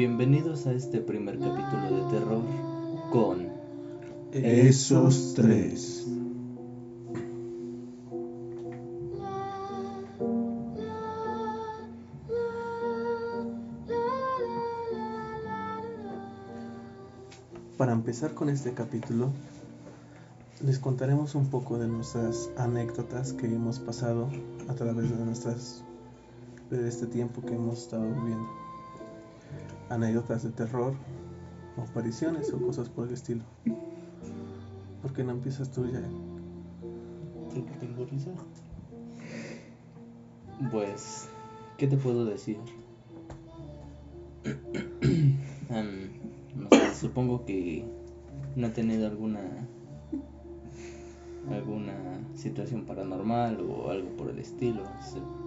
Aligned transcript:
Bienvenidos 0.00 0.66
a 0.66 0.72
este 0.72 1.02
primer 1.02 1.38
capítulo 1.38 1.94
de 1.94 2.10
terror 2.10 2.42
con 3.12 3.48
Esos 4.32 5.34
tres. 5.34 6.06
Para 17.76 17.92
empezar 17.92 18.32
con 18.32 18.48
este 18.48 18.72
capítulo, 18.72 19.28
les 20.64 20.78
contaremos 20.78 21.34
un 21.34 21.50
poco 21.50 21.76
de 21.76 21.88
nuestras 21.88 22.48
anécdotas 22.56 23.34
que 23.34 23.54
hemos 23.54 23.78
pasado 23.78 24.30
a 24.66 24.74
través 24.74 25.10
de 25.10 25.22
nuestras 25.26 25.84
de 26.70 26.88
este 26.88 27.06
tiempo 27.06 27.42
que 27.42 27.54
hemos 27.54 27.82
estado 27.82 28.04
viviendo. 28.14 28.59
Anécdotas 29.90 30.42
de 30.42 30.50
terror, 30.50 30.94
o 31.76 31.82
apariciones 31.82 32.52
o 32.52 32.58
cosas 32.58 32.88
por 32.88 33.08
el 33.08 33.14
estilo. 33.14 33.42
¿Por 35.02 35.12
qué 35.12 35.24
no 35.24 35.32
empiezas 35.32 35.70
tú 35.70 35.86
ya? 35.86 36.02
Porque 37.54 37.72
tengo 37.78 38.04
risa. 38.06 38.30
Pues, 40.70 41.28
¿qué 41.76 41.86
te 41.86 41.96
puedo 41.96 42.24
decir? 42.24 42.58
Supongo 46.94 47.44
que 47.44 47.84
no 48.56 48.66
he 48.66 48.70
tenido 48.70 49.06
alguna 49.06 49.40
alguna 51.50 51.94
situación 52.34 52.84
paranormal 52.84 53.60
o 53.60 53.90
algo 53.90 54.10
por 54.16 54.30
el 54.30 54.38
estilo, 54.38 54.82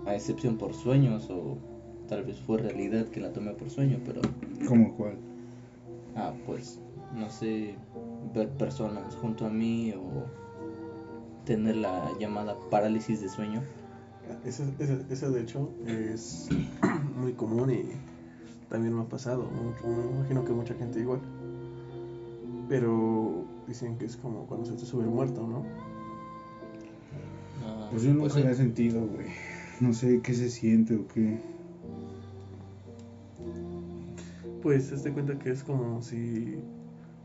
a 0.06 0.16
excepción 0.16 0.58
por 0.58 0.74
sueños 0.74 1.30
o 1.30 1.58
tal 2.08 2.24
vez 2.24 2.40
fue 2.40 2.58
realidad 2.58 3.06
que 3.08 3.20
la 3.20 3.32
tomé 3.34 3.52
por 3.54 3.70
sueño, 3.70 4.00
pero 4.06 4.22
¿Cómo 4.68 4.96
cuál? 4.96 5.16
ah, 6.16 6.34
pues 6.46 6.80
no 7.16 7.30
sé, 7.30 7.76
ver 8.34 8.50
personas 8.50 9.16
junto 9.16 9.46
a 9.46 9.50
mí 9.50 9.94
o 9.94 10.26
tener 11.46 11.76
la 11.78 12.10
llamada 12.20 12.56
parálisis 12.70 13.22
de 13.22 13.30
sueño. 13.30 13.62
Eso, 14.46 14.64
eso, 14.80 14.98
eso 15.10 15.32
de 15.32 15.42
hecho 15.42 15.70
es 15.86 16.50
muy 17.18 17.34
común 17.34 17.72
y 17.72 17.84
también 18.70 18.96
me 18.96 19.02
ha 19.02 19.06
pasado. 19.06 19.48
Me 19.86 20.16
imagino 20.18 20.44
que 20.46 20.54
mucha 20.54 20.74
gente 20.76 21.00
igual. 21.00 21.20
Pero 22.70 23.44
dicen 23.68 23.98
que 23.98 24.06
es 24.06 24.16
como 24.18 24.46
cuando 24.48 24.66
se 24.66 24.74
te 24.74 24.86
sube 24.86 25.04
el 25.04 25.10
muerto, 25.10 25.46
¿no? 25.46 25.64
Ah, 27.66 27.88
Pues 27.92 28.04
yo 28.04 28.14
nunca 28.14 28.34
pues, 28.34 28.44
la 28.46 28.52
he 28.52 28.56
sentido, 28.56 29.06
güey. 29.06 29.28
No 29.80 29.94
sé 29.94 30.22
qué 30.22 30.34
se 30.34 30.50
siente 30.50 30.96
o 30.96 31.08
qué. 31.08 31.40
Pues 34.64 34.90
te 34.90 34.96
das 34.96 35.08
cuenta 35.14 35.38
que 35.38 35.52
es 35.52 35.64
como 35.64 36.02
si, 36.02 36.56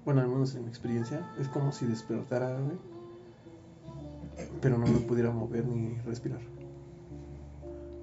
bueno, 0.05 0.21
al 0.21 0.29
menos 0.29 0.55
en 0.57 0.63
mi 0.65 0.69
experiencia, 0.69 1.31
es 1.41 1.49
como 1.49 1.71
si 1.73 1.87
despertara, 1.87 2.59
güey. 2.61 2.77
Pero 4.61 4.77
no 4.79 4.87
me 4.87 4.99
pudiera 5.01 5.31
mover 5.31 5.67
ni 5.67 5.95
respirar. 6.05 6.41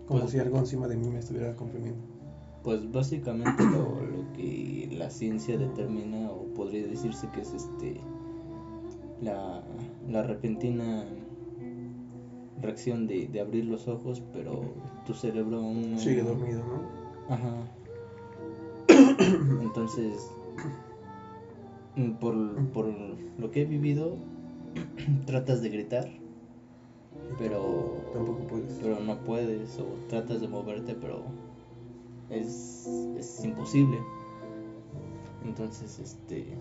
Como 0.07 0.21
Pues- 0.21 0.31
si 0.31 0.39
algo 0.39 0.57
encima 0.57 0.87
de 0.87 0.95
mí 0.95 1.09
me 1.09 1.19
estuviera 1.19 1.55
comprimiendo. 1.55 1.99
Pues 2.63 2.91
básicamente 2.91 3.63
lo, 3.63 4.01
lo 4.01 4.31
que 4.33 4.89
la 4.97 5.09
ciencia 5.11 5.57
determina 5.57 6.31
o 6.31 6.45
podría 6.55 6.87
decirse 6.87 7.27
que 7.29 7.41
es 7.41 7.53
este 7.53 7.99
la, 9.21 9.61
la 10.09 10.23
repentina 10.23 11.05
reacción 12.61 13.05
de, 13.05 13.27
de 13.27 13.39
abrir 13.39 13.65
los 13.65 13.87
ojos 13.87 14.23
pero 14.33 14.61
tu 15.05 15.13
cerebro 15.13 15.57
aún 15.59 15.91
no- 15.91 15.99
Sigue 15.99 16.23
dormido, 16.23 16.63
¿no? 16.65 17.33
Ajá. 17.33 17.53
Entonces 19.61 20.31
mm, 21.95 22.11
por, 22.13 22.67
por 22.69 22.85
lo 23.37 23.51
que 23.51 23.61
he 23.61 23.65
vivido 23.65 24.17
tratas 25.25 25.61
de 25.61 25.69
gritar 25.69 26.09
pero 27.37 28.01
Tampoco 28.13 28.47
puedes. 28.47 28.73
pero 28.81 28.99
no 28.99 29.17
puedes 29.19 29.79
o 29.79 29.85
tratas 30.09 30.41
de 30.41 30.47
moverte 30.47 30.95
pero 30.95 31.23
es, 32.29 32.87
es 33.17 33.43
imposible 33.43 33.99
entonces 35.45 35.99
este 35.99 36.57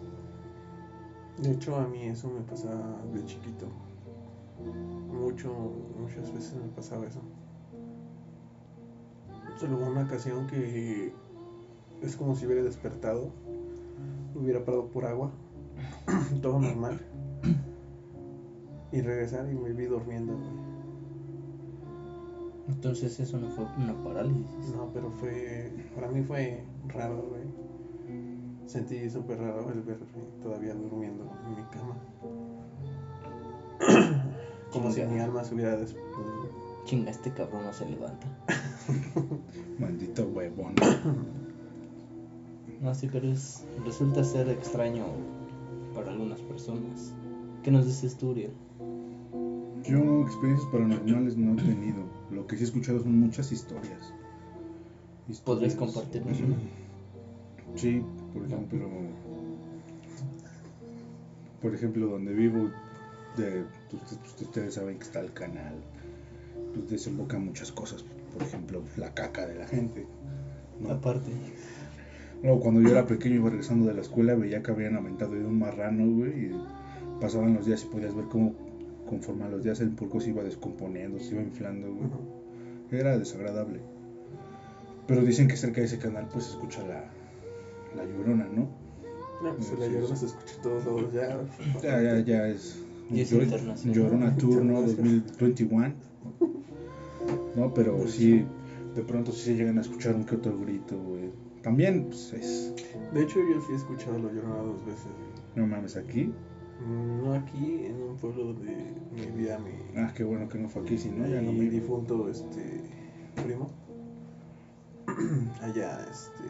De 1.43 1.53
hecho, 1.53 1.77
a 1.77 1.87
mí 1.89 2.03
eso 2.03 2.29
me 2.29 2.43
pasaba 2.43 3.01
de 3.13 3.25
chiquito. 3.25 3.67
Mucho, 5.11 5.53
muchas 5.99 6.33
veces 6.33 6.55
me 6.55 6.69
pasaba 6.69 7.07
eso. 7.07 7.21
Solo 9.59 9.79
una 9.79 10.03
ocasión 10.03 10.47
que 10.47 11.13
es 12.03 12.17
como 12.17 12.35
si 12.35 12.47
hubiera 12.47 12.63
despertado, 12.63 13.31
hubiera 14.35 14.65
parado 14.65 14.87
por 14.89 15.05
agua, 15.07 15.31
todo 16.43 16.59
normal, 16.61 17.01
y 18.93 19.01
regresar 19.01 19.51
y 19.51 19.55
me 19.55 19.73
vi 19.73 19.87
durmiendo. 19.87 20.35
güey. 20.35 20.49
entonces 22.69 23.19
eso 23.19 23.39
no 23.39 23.51
fue 23.51 23.65
una 23.77 23.95
parálisis 24.05 24.75
No, 24.77 24.91
pero 24.93 25.11
fue, 25.11 25.73
para 25.95 26.09
mí 26.09 26.23
fue 26.23 26.65
raro, 26.89 27.23
güey. 27.29 27.65
Sentí 28.67 29.11
súper 29.11 29.39
raro 29.39 29.71
el 29.71 29.83
verme 29.83 30.07
todavía 30.43 30.75
durmiendo 30.75 31.31
en 31.45 31.57
mi 31.57 31.63
cama. 31.65 31.97
Como 34.73 34.91
si 34.91 35.03
mi 35.03 35.21
alma 35.21 35.45
se 35.45 35.55
hubiera 35.55 35.77
des... 35.77 35.95
chinga 36.85 37.11
este 37.11 37.33
cabrón 37.33 37.65
no 37.65 37.73
se 37.73 37.89
levanta 37.89 38.27
Maldito 39.79 40.27
huevón. 40.29 40.75
no 42.85 42.95
sí 42.95 43.09
pero 43.11 43.29
es 43.29 43.65
resulta 43.85 44.23
ser 44.23 44.49
extraño 44.49 45.05
para 45.95 46.13
algunas 46.13 46.41
personas 46.41 47.13
¿qué 47.65 47.71
nos 47.71 47.87
dices 47.87 48.17
tú 48.17 48.31
Uriel? 48.31 48.53
Yo 49.87 50.23
experiencias 50.23 50.67
paranormales 50.73 51.37
no 51.37 51.53
he 51.53 51.63
tenido. 51.63 52.05
Lo 52.31 52.47
que 52.47 52.57
sí 52.57 52.63
he 52.63 52.67
escuchado 52.67 53.01
son 53.01 53.21
muchas 53.21 53.53
historias. 53.53 54.15
¿podrías 55.45 55.73
Historias. 55.73 55.75
compartirnos 55.75 56.41
una? 56.41 56.57
Sí, 57.75 58.03
por 58.33 58.47
ejemplo. 58.47 58.89
Por 61.61 61.75
ejemplo, 61.75 62.07
donde 62.07 62.33
vivo, 62.33 62.71
de, 63.37 63.65
pues, 63.91 64.19
pues, 64.23 64.41
ustedes 64.41 64.75
saben 64.75 64.97
que 64.97 65.05
está 65.05 65.21
el 65.21 65.35
canal. 65.35 65.75
Pues 66.73 66.89
desemboca 66.89 67.39
muchas 67.39 67.71
cosas. 67.71 68.05
Por 68.33 68.43
ejemplo, 68.43 68.83
la 68.97 69.13
caca 69.13 69.47
de 69.47 69.59
la 69.59 69.67
gente. 69.67 70.07
¿no? 70.81 70.91
aparte 70.91 71.31
Luego, 72.45 72.61
cuando 72.61 72.83
yo 72.83 72.91
era 72.91 73.07
pequeño 73.07 73.37
iba 73.37 73.49
regresando 73.49 73.87
de 73.87 73.95
la 73.95 74.03
escuela, 74.03 74.35
veía 74.35 74.63
que 74.63 74.71
habían 74.71 74.97
aventado 74.97 75.33
de 75.33 75.47
un 75.47 75.59
marrano, 75.59 76.05
güey, 76.15 76.49
y 76.49 76.65
pasaban 77.19 77.55
los 77.55 77.65
días 77.65 77.83
y 77.85 77.87
podías 77.87 78.15
ver 78.15 78.27
cómo, 78.27 78.55
conforme 79.09 79.45
a 79.45 79.49
los 79.49 79.65
días, 79.65 79.81
el 79.81 79.89
pulco 79.89 80.21
se 80.21 80.29
iba 80.29 80.45
descomponiendo, 80.45 81.19
se 81.21 81.33
iba 81.33 81.43
inflando, 81.43 81.89
güey. 81.95 83.01
Era 83.01 83.17
desagradable. 83.17 83.81
Pero 85.07 85.23
dicen 85.23 85.49
que 85.49 85.57
cerca 85.57 85.81
de 85.81 85.87
ese 85.87 85.99
canal, 85.99 86.29
pues, 86.31 86.45
se 86.45 86.51
escucha 86.51 86.87
la, 86.87 87.11
la 87.97 88.05
llorona, 88.05 88.47
¿no? 88.47 88.69
No, 89.43 89.57
pues 89.57 89.79
la 89.79 89.87
llorona 89.87 90.15
se 90.15 90.27
escucha 90.27 90.55
todos 90.63 90.85
lados 90.85 91.13
ya. 91.15 91.41
Ya, 91.83 92.03
ya, 92.03 92.19
ya 92.21 92.49
es. 92.49 92.79
Y 93.11 93.21
es 93.23 93.33
Llor-. 93.33 93.91
Llorona 93.91 94.37
Tour, 94.37 94.63
¿no? 94.63 94.81
Internacional. 94.81 95.25
2021. 95.39 95.93
No, 97.57 97.73
pero 97.73 98.07
sí, 98.07 98.45
de 98.95 99.03
pronto 99.03 99.33
sí 99.33 99.41
se 99.41 99.55
llegan 99.55 99.79
a 99.79 99.81
escuchar 99.81 100.15
un 100.15 100.25
que 100.25 100.35
otro 100.35 100.59
grito, 100.61 100.99
güey. 100.99 101.31
También, 101.65 102.05
pues, 102.05 102.33
es. 102.35 102.75
De 103.13 103.23
hecho, 103.23 103.41
yo 103.41 103.61
sí 103.63 103.73
he 103.73 103.77
escuchado 103.77 104.19
la 104.19 104.31
llorona 104.31 104.57
dos 104.63 104.85
veces. 104.85 105.09
No 105.57 105.67
mames, 105.67 105.97
aquí. 105.97 106.31
No 106.87 107.33
aquí, 107.35 107.87
en 107.87 108.03
un 108.03 108.17
pueblo 108.17 108.53
donde 108.53 108.93
me 109.17 109.27
vivía 109.27 109.59
mi, 109.59 109.71
Ah, 109.97 110.13
qué 110.15 110.25
bueno 110.25 110.49
que 110.49 110.59
no 110.59 110.69
fue 110.69 110.83
aquí, 110.83 110.99
si 110.99 111.09
no, 111.11 111.27
ya 111.27 111.41
no 111.41 111.53
mi 111.53 111.61
me 111.61 111.71
difunto 111.71 112.29
este, 112.29 112.83
primo. 113.43 113.71
Allá, 115.63 116.01
este. 116.11 116.45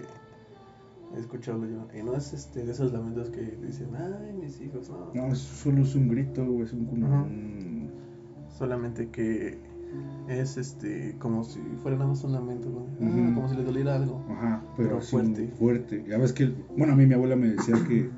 He 1.14 1.20
escuchado 1.20 1.58
llorona. 1.64 1.96
Y 1.96 2.02
no 2.02 2.16
es 2.16 2.32
este, 2.32 2.64
de 2.64 2.72
esos 2.72 2.92
lamentos 2.92 3.30
que 3.30 3.40
dicen, 3.42 3.90
ay, 3.94 4.32
mis 4.32 4.60
hijos, 4.60 4.90
no. 4.90 5.12
No, 5.14 5.32
es 5.32 5.38
solo 5.38 5.82
es 5.82 5.94
un 5.94 6.08
grito, 6.08 6.42
es 6.62 6.72
un 6.72 6.88
un- 6.88 7.90
Solamente 8.48 9.10
que 9.10 9.58
es 10.28 10.56
este, 10.56 11.16
como 11.18 11.44
si 11.44 11.60
fuera 11.82 11.96
nada 11.96 12.08
más 12.10 12.24
un 12.24 12.32
lamento, 12.32 12.68
¿no? 12.70 12.86
Ah, 13.00 13.08
Ujú. 13.10 13.34
como 13.34 13.48
si 13.48 13.56
le 13.56 13.64
doliera 13.64 13.94
algo. 13.96 14.22
Ajá, 14.30 14.62
pero, 14.76 14.88
Pero 14.90 15.00
fuerte. 15.02 15.48
fuerte. 15.58 16.04
Ya 16.08 16.18
ves 16.18 16.32
que, 16.32 16.52
bueno, 16.76 16.94
a 16.94 16.96
mí 16.96 17.06
mi 17.06 17.14
abuela 17.14 17.36
me 17.36 17.48
decía 17.48 17.74
que 17.86 18.08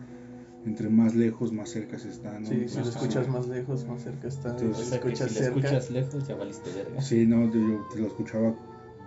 entre 0.65 0.89
más 0.89 1.15
lejos, 1.15 1.53
más 1.53 1.71
cerca 1.71 1.99
se 1.99 2.11
está, 2.11 2.39
¿no? 2.41 2.47
Sí, 2.47 2.69
si 2.69 2.77
lo 2.79 2.89
escuchas 2.89 3.29
más 3.29 3.47
lejos, 3.49 3.87
más 3.87 4.03
cerca 4.03 4.29
está. 4.29 4.51
Entonces, 4.51 4.77
si 4.77 4.83
o 4.83 4.85
lo 4.85 4.91
sea 4.91 5.01
que 5.01 5.09
escuchas 5.09 5.29
si 5.31 5.35
cerca. 5.39 5.59
escuchas 5.59 5.91
lejos 5.91 6.29
ya 6.29 6.35
valiste 6.35 6.71
verga 6.73 7.01
Sí, 7.01 7.27
no, 7.27 7.53
yo, 7.53 7.61
yo 7.61 7.87
te 7.93 8.01
lo 8.01 8.07
escuchaba 8.09 8.55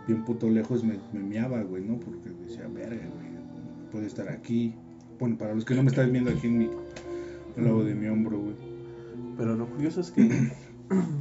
bien 0.07 0.24
puto 0.25 0.50
lejos, 0.50 0.83
me, 0.83 0.98
me 1.13 1.19
miaba, 1.22 1.62
güey, 1.62 1.83
¿no? 1.83 2.00
Porque 2.00 2.30
decía, 2.45 2.68
verga, 2.74 3.06
güey, 3.15 3.30
puede 3.92 4.07
estar 4.07 4.30
aquí. 4.30 4.74
Bueno, 5.19 5.38
para 5.38 5.54
los 5.54 5.65
que 5.65 5.75
no 5.75 5.83
me 5.83 5.89
están 5.89 6.12
viendo 6.12 6.31
aquí 6.31 6.48
en 6.48 6.57
mi, 6.57 6.69
al 7.57 7.63
lado 7.65 7.83
de 7.83 7.94
mi 7.94 8.07
hombro, 8.07 8.39
güey. 8.39 8.56
Pero 9.38 9.56
lo 9.56 9.68
curioso 9.69 10.00
es 10.01 10.12
que 10.12 10.30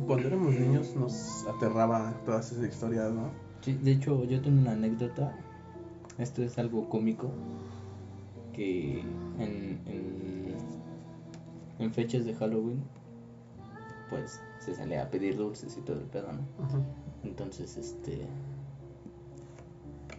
cuando 0.06 0.28
éramos 0.28 0.54
niños 0.54 0.94
nos 0.96 1.46
aterraba 1.46 2.14
todas 2.24 2.52
esas 2.52 2.68
historias, 2.68 3.12
¿no? 3.12 3.30
Sí, 3.60 3.74
de 3.74 3.92
hecho, 3.92 4.24
yo 4.24 4.40
tengo 4.40 4.60
una 4.60 4.72
anécdota 4.72 5.34
esto 6.18 6.42
es 6.42 6.58
algo 6.58 6.88
cómico 6.88 7.30
que 8.52 8.98
en, 9.38 9.80
en, 9.86 10.56
en 11.78 11.92
fechas 11.92 12.24
de 12.24 12.34
Halloween 12.34 12.82
pues 14.10 14.40
se 14.58 14.74
sale 14.74 14.98
a 14.98 15.10
pedir 15.10 15.36
dulces 15.36 15.76
y 15.78 15.80
todo 15.82 15.98
el 15.98 16.06
pedo, 16.06 16.32
¿no? 16.32 16.40
Entonces, 17.22 17.76
este. 17.76 18.26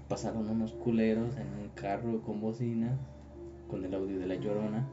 Pasaron 0.08 0.50
unos 0.50 0.72
culeros 0.74 1.36
en 1.38 1.48
un 1.62 1.70
carro 1.76 2.22
con 2.22 2.40
bocina, 2.40 2.98
con 3.70 3.84
el 3.84 3.94
audio 3.94 4.20
de 4.20 4.28
la 4.28 4.36
llorona. 4.36 4.88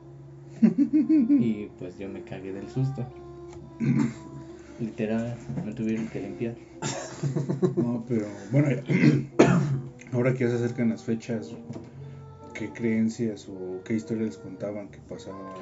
y 0.61 1.69
pues 1.79 1.99
yo 1.99 2.09
me 2.09 2.23
cagué 2.23 2.53
del 2.53 2.69
susto. 2.69 3.07
Literal, 4.79 5.37
me 5.65 5.73
tuvieron 5.73 6.09
que 6.09 6.21
limpiar. 6.21 6.55
No, 7.77 8.05
pero 8.07 8.27
bueno, 8.53 8.69
ahora 10.13 10.35
que 10.35 10.45
ya 10.45 10.51
se 10.51 10.57
acercan 10.57 10.91
las 10.91 11.03
fechas, 11.03 11.51
¿qué 12.53 12.71
creencias 12.71 13.49
o 13.49 13.83
qué 13.85 13.95
historias 13.95 14.27
les 14.27 14.39
contaban 14.39 14.89
que 14.89 14.99
pasaba? 14.99 15.55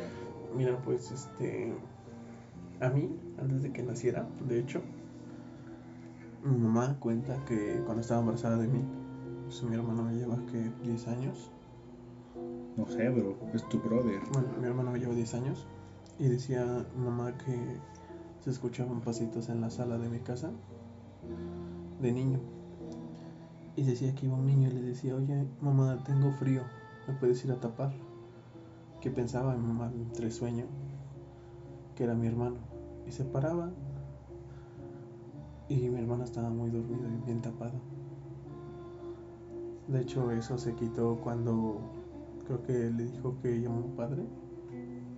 Mira, 0.56 0.76
pues 0.82 1.12
este. 1.12 1.72
A 2.80 2.88
mí, 2.88 3.08
antes 3.40 3.62
de 3.62 3.72
que 3.72 3.82
naciera, 3.84 4.28
de 4.48 4.58
hecho, 4.58 4.82
mi 6.42 6.58
mamá 6.58 6.96
cuenta 6.98 7.42
que 7.46 7.80
cuando 7.84 8.00
estaba 8.00 8.20
embarazada 8.20 8.58
de 8.58 8.66
mí, 8.66 8.82
pues 9.44 9.62
mi 9.62 9.76
hermano 9.76 10.02
me 10.02 10.14
lleva 10.14 10.36
que 10.50 10.70
10 10.82 11.08
años. 11.08 11.50
No 12.76 12.88
sé, 12.88 13.08
bro, 13.10 13.36
es 13.54 13.66
tu 13.68 13.78
brother. 13.78 14.20
Bueno, 14.32 14.48
mi 14.60 14.66
hermano 14.66 14.90
me 14.90 14.98
lleva 14.98 15.14
10 15.14 15.34
años. 15.34 15.66
Y 16.18 16.28
decía 16.28 16.84
mamá 16.96 17.36
que 17.38 17.56
se 18.44 18.50
escuchaban 18.50 19.00
pasitos 19.00 19.48
en 19.48 19.62
la 19.62 19.70
sala 19.70 19.96
de 19.96 20.10
mi 20.10 20.18
casa 20.18 20.50
de 22.02 22.12
niño. 22.12 22.40
Y 23.74 23.84
decía 23.84 24.14
que 24.14 24.26
iba 24.26 24.36
un 24.36 24.44
niño 24.44 24.68
y 24.68 24.72
le 24.72 24.82
decía, 24.82 25.16
oye, 25.16 25.46
mamá, 25.62 26.04
tengo 26.04 26.30
frío, 26.32 26.60
¿me 27.08 27.14
puedes 27.14 27.42
ir 27.46 27.52
a 27.52 27.60
tapar? 27.60 27.94
Que 29.00 29.10
pensaba 29.10 29.56
mi 29.56 29.66
mamá 29.66 29.90
entre 29.94 30.30
sueño 30.30 30.66
que 31.96 32.04
era 32.04 32.14
mi 32.14 32.26
hermano. 32.26 32.56
Y 33.08 33.12
se 33.12 33.24
paraba 33.24 33.70
y 35.70 35.88
mi 35.88 35.98
hermano 35.98 36.24
estaba 36.24 36.50
muy 36.50 36.68
dormido 36.68 37.08
y 37.08 37.24
bien 37.24 37.40
tapado. 37.40 37.80
De 39.88 40.02
hecho, 40.02 40.30
eso 40.32 40.58
se 40.58 40.74
quitó 40.74 41.16
cuando 41.16 41.80
creo 42.44 42.62
que 42.62 42.90
le 42.90 43.04
dijo 43.04 43.36
que 43.40 43.58
llamó 43.58 43.78
un 43.78 43.96
padre 43.96 44.26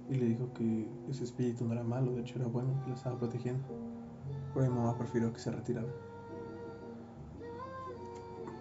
y 0.09 0.15
le 0.15 0.27
dijo 0.27 0.53
que 0.53 0.89
ese 1.09 1.25
espíritu 1.25 1.65
no 1.65 1.73
era 1.73 1.83
malo, 1.83 2.13
de 2.13 2.21
hecho 2.21 2.39
era 2.39 2.49
bueno, 2.49 2.81
que 2.83 2.91
lo 2.91 2.95
estaba 2.95 3.19
protegiendo. 3.19 3.63
Pero 4.55 4.71
mi 4.71 4.77
mamá 4.77 4.97
prefirió 4.97 5.33
que 5.33 5.41
se 5.41 5.51
retirara. 5.51 5.89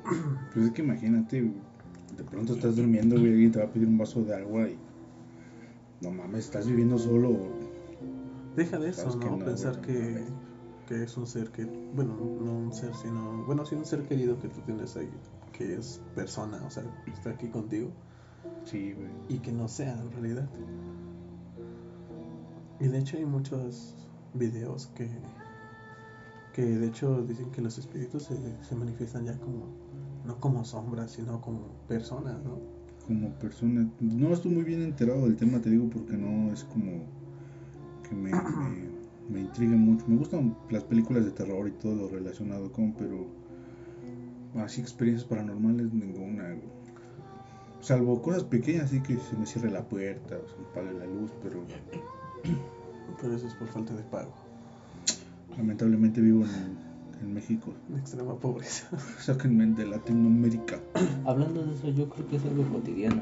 Pues 0.53 0.67
es 0.67 0.71
que 0.71 0.83
imagínate, 0.83 1.41
de 1.41 2.23
pronto 2.23 2.53
estás 2.53 2.75
durmiendo, 2.75 3.19
güey, 3.19 3.31
alguien 3.31 3.51
te 3.51 3.59
va 3.59 3.65
a 3.65 3.69
pedir 3.69 3.87
un 3.87 3.97
vaso 3.97 4.23
de 4.23 4.35
agua 4.35 4.69
y. 4.69 4.77
No 6.01 6.11
mames, 6.11 6.45
estás 6.45 6.67
viviendo 6.67 6.97
solo. 6.97 7.37
Deja 8.55 8.77
de 8.77 8.89
eso, 8.89 9.15
¿no? 9.17 9.37
no, 9.37 9.45
Pensar 9.45 9.77
güey, 9.77 9.85
que, 9.87 10.11
no 10.21 10.45
que 10.87 11.03
es 11.03 11.17
un 11.17 11.25
ser 11.25 11.49
que, 11.49 11.65
bueno, 11.65 12.15
no 12.15 12.51
un 12.53 12.73
ser, 12.73 12.93
sino, 12.95 13.43
bueno, 13.45 13.65
sí 13.65 13.75
un 13.75 13.85
ser 13.85 14.03
querido 14.03 14.39
que 14.39 14.47
tú 14.49 14.61
tienes 14.61 14.95
ahí, 14.95 15.09
que 15.51 15.75
es 15.75 16.01
persona, 16.13 16.63
o 16.65 16.69
sea, 16.69 16.83
está 17.07 17.31
aquí 17.31 17.47
contigo 17.47 17.89
Sí, 18.63 18.93
güey. 18.93 19.09
y 19.29 19.39
que 19.39 19.51
no 19.51 19.67
sea 19.67 19.99
en 19.99 20.11
realidad. 20.11 20.47
Y 22.79 22.87
de 22.87 22.99
hecho 22.99 23.17
hay 23.17 23.25
muchos 23.25 23.95
videos 24.33 24.87
que, 24.87 25.09
que 26.53 26.63
de 26.63 26.87
hecho 26.87 27.21
dicen 27.23 27.51
que 27.51 27.61
los 27.61 27.77
espíritus 27.77 28.23
se, 28.23 28.37
se 28.63 28.75
manifiestan 28.75 29.25
ya 29.25 29.37
como, 29.39 29.67
no 30.25 30.39
como 30.39 30.65
sombras, 30.65 31.11
sino 31.11 31.39
como 31.41 31.67
personas, 31.87 32.43
¿no? 32.43 32.59
Como 33.07 33.29
persona. 33.35 33.89
No 33.99 34.33
estoy 34.33 34.51
muy 34.51 34.63
bien 34.63 34.81
enterado 34.81 35.23
del 35.23 35.35
tema, 35.37 35.61
te 35.61 35.69
digo, 35.69 35.89
porque 35.89 36.17
no 36.17 36.51
es 36.51 36.63
como. 36.65 37.03
que 38.07 38.15
me, 38.15 38.31
me, 38.31 38.89
me 39.29 39.41
intrigue 39.41 39.75
mucho. 39.75 40.05
Me 40.07 40.17
gustan 40.17 40.57
las 40.69 40.83
películas 40.83 41.23
de 41.23 41.31
terror 41.31 41.67
y 41.67 41.71
todo 41.71 41.95
lo 41.95 42.07
relacionado 42.09 42.71
con, 42.71 42.93
pero. 42.93 43.27
Así 44.55 44.81
experiencias 44.81 45.27
paranormales, 45.27 45.93
ninguna. 45.93 46.55
Salvo 47.81 48.21
cosas 48.21 48.43
pequeñas, 48.43 48.85
así 48.85 49.01
que 49.01 49.17
se 49.17 49.37
me 49.37 49.45
cierre 49.45 49.69
la 49.69 49.87
puerta 49.87 50.37
o 50.37 50.47
se 50.47 50.57
me 50.57 50.65
apague 50.67 50.97
la 50.97 51.05
luz, 51.05 51.31
pero 51.43 51.63
Pero 53.21 53.35
eso 53.35 53.47
es 53.47 53.53
por 53.55 53.67
falta 53.67 53.93
de 53.95 54.03
pago, 54.03 54.31
lamentablemente 55.57 56.21
vivo 56.21 56.43
en, 56.43 56.77
en 57.21 57.33
México. 57.33 57.73
de 57.89 57.99
extrema 57.99 58.35
pobreza. 58.35 58.87
Sáquenme 59.19 59.65
de 59.67 59.85
Latinoamérica. 59.85 60.79
Hablando 61.25 61.63
de 61.65 61.73
eso, 61.73 61.89
yo 61.89 62.09
creo 62.09 62.27
que 62.27 62.35
es 62.37 62.43
algo 62.45 62.63
cotidiano, 62.71 63.21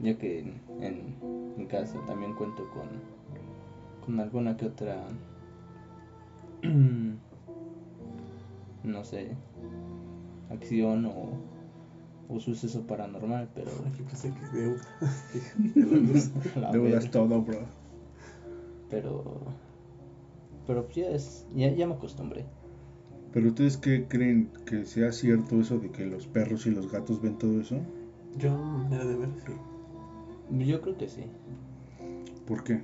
ya 0.00 0.16
que 0.18 0.40
en, 0.40 0.60
en 0.80 1.14
mi 1.56 1.66
casa 1.66 1.98
también 2.06 2.34
cuento 2.34 2.68
con, 2.70 2.88
con 4.04 4.20
alguna 4.20 4.56
que 4.56 4.66
otra, 4.66 5.02
no 8.84 9.04
sé, 9.04 9.36
acción 10.50 11.06
o, 11.06 11.30
o 12.28 12.40
suceso 12.40 12.86
paranormal, 12.86 13.48
pero 13.54 13.70
Yo 13.98 14.04
pensé 14.04 14.32
que 14.32 14.58
deuda. 14.58 14.82
de 15.58 15.80
la 15.86 15.96
luz. 15.96 16.30
la 16.56 16.70
Deudas 16.72 16.92
verga. 16.92 17.10
todo, 17.10 17.42
bro. 17.42 17.79
Pero 18.90 19.40
pero 20.66 20.84
pues 20.84 20.96
ya 20.96 21.08
es 21.08 21.46
ya, 21.54 21.72
ya 21.72 21.86
me 21.86 21.94
acostumbré 21.94 22.44
Pero 23.32 23.48
ustedes 23.48 23.76
qué 23.76 24.06
creen 24.06 24.50
que 24.66 24.84
sea 24.84 25.12
cierto 25.12 25.60
eso 25.60 25.78
de 25.78 25.90
que 25.90 26.06
los 26.06 26.26
perros 26.26 26.66
y 26.66 26.70
los 26.70 26.90
gatos 26.90 27.22
ven 27.22 27.38
todo 27.38 27.60
eso? 27.60 27.76
Yo, 28.36 28.56
manera 28.56 29.04
de 29.04 29.16
ver, 29.16 29.28
sí. 29.46 30.66
yo 30.66 30.80
creo 30.80 30.96
que 30.96 31.08
sí 31.08 31.24
¿Por 32.46 32.64
qué? 32.64 32.82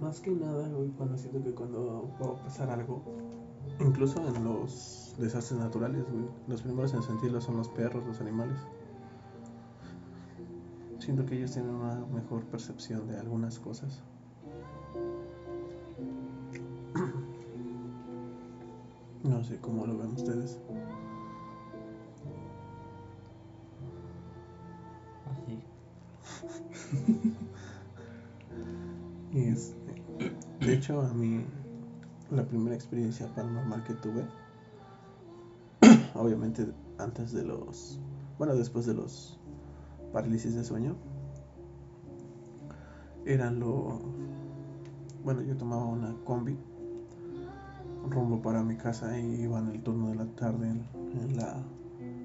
Más 0.00 0.20
que 0.20 0.30
nada, 0.30 0.68
güey, 0.68 0.90
cuando 0.90 1.16
siento 1.16 1.42
que 1.42 1.52
cuando 1.52 2.10
va 2.20 2.26
a 2.26 2.42
pasar 2.42 2.68
algo, 2.68 3.02
incluso 3.80 4.20
en 4.28 4.44
los 4.44 5.14
desastres 5.18 5.58
naturales, 5.58 6.04
güey, 6.10 6.26
los 6.46 6.60
primeros 6.60 6.92
en 6.92 7.02
sentirlo 7.02 7.40
son 7.40 7.56
los 7.56 7.70
perros, 7.70 8.06
los 8.06 8.20
animales. 8.20 8.58
Siento 10.98 11.24
que 11.24 11.36
ellos 11.36 11.52
tienen 11.52 11.70
una 11.70 12.04
mejor 12.12 12.44
percepción 12.44 13.08
de 13.08 13.18
algunas 13.18 13.58
cosas. 13.58 14.02
No 19.28 19.42
sé 19.42 19.58
cómo 19.58 19.84
lo 19.86 19.98
ven 19.98 20.12
ustedes. 20.12 20.60
así 25.26 25.60
Y 29.32 29.40
este, 29.48 30.02
de 30.60 30.74
hecho, 30.74 31.00
a 31.00 31.12
mí, 31.12 31.44
la 32.30 32.44
primera 32.46 32.76
experiencia 32.76 33.26
paranormal 33.34 33.82
que 33.82 33.94
tuve, 33.94 34.24
obviamente 36.14 36.72
antes 36.98 37.32
de 37.32 37.42
los, 37.42 37.98
bueno, 38.38 38.54
después 38.54 38.86
de 38.86 38.94
los 38.94 39.40
parálisis 40.12 40.54
de 40.54 40.62
sueño, 40.62 40.94
eran 43.24 43.58
los, 43.58 44.00
bueno, 45.24 45.42
yo 45.42 45.56
tomaba 45.56 45.84
una 45.84 46.14
combi 46.24 46.56
rumbo 48.10 48.40
para 48.42 48.62
mi 48.62 48.76
casa 48.76 49.18
y 49.18 49.42
iba 49.42 49.58
el 49.58 49.82
turno 49.82 50.08
de 50.08 50.16
la 50.16 50.26
tarde 50.26 50.68
en, 50.68 51.36
la 51.36 51.62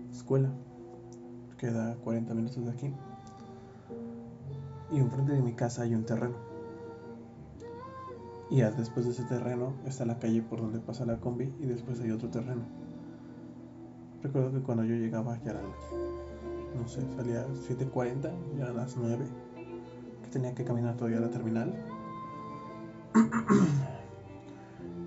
escuela, 0.10 0.50
queda 1.58 1.96
40 2.04 2.34
minutos 2.34 2.66
de 2.66 2.72
aquí. 2.72 2.94
Y 4.92 5.00
enfrente 5.00 5.34
de 5.34 5.42
mi 5.42 5.54
casa 5.54 5.84
hay 5.84 5.96
un 5.96 6.06
terreno. 6.06 6.36
Y 8.50 8.62
después 8.62 9.06
de 9.06 9.12
ese 9.14 9.24
terreno 9.24 9.74
está 9.86 10.06
la 10.06 10.20
calle 10.20 10.42
por 10.42 10.60
donde 10.60 10.80
pasa 10.80 11.06
la 11.06 11.20
combi 11.20 11.54
y 11.60 11.66
después 11.66 12.02
hay 12.02 12.12
otro 12.12 12.30
terreno. 12.30 12.64
Recuerdo 14.22 14.52
que 14.52 14.62
cuando 14.62 14.84
yo 14.84 14.96
llegaba 14.96 15.42
ya 15.44 15.52
eran, 15.52 15.64
no 16.76 16.88
sé, 16.88 17.02
salía 17.16 17.42
a 17.42 17.48
7.40, 17.48 18.32
ya 18.58 18.64
eran 18.64 18.76
las 18.76 18.98
9, 18.98 19.26
que 20.24 20.30
tenía 20.30 20.54
que 20.54 20.66
caminar 20.66 20.98
todavía 20.98 21.20
a 21.20 21.22
la 21.22 21.30
terminal. 21.30 21.74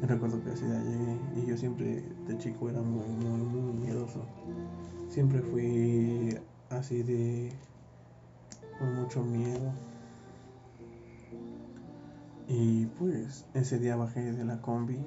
Recuerdo 0.07 0.43
que 0.45 0.51
así 0.51 0.65
ya 0.69 0.83
llegué 0.83 1.19
y 1.37 1.47
yo 1.47 1.57
siempre 1.57 2.03
de 2.27 2.39
chico 2.39 2.69
era 2.69 2.83
muy, 2.83 3.07
muy, 3.07 3.41
muy 3.41 3.73
miedoso. 3.73 4.27
Siempre 5.09 5.41
fui 5.41 6.37
así 6.69 7.03
de 7.03 7.51
con 8.79 8.95
mucho 8.95 9.23
miedo. 9.23 9.73
Y 12.49 12.87
pues 12.99 13.47
ese 13.55 13.79
día 13.79 13.97
bajé 13.97 14.33
de 14.33 14.45
la 14.45 14.61
combi 14.61 14.99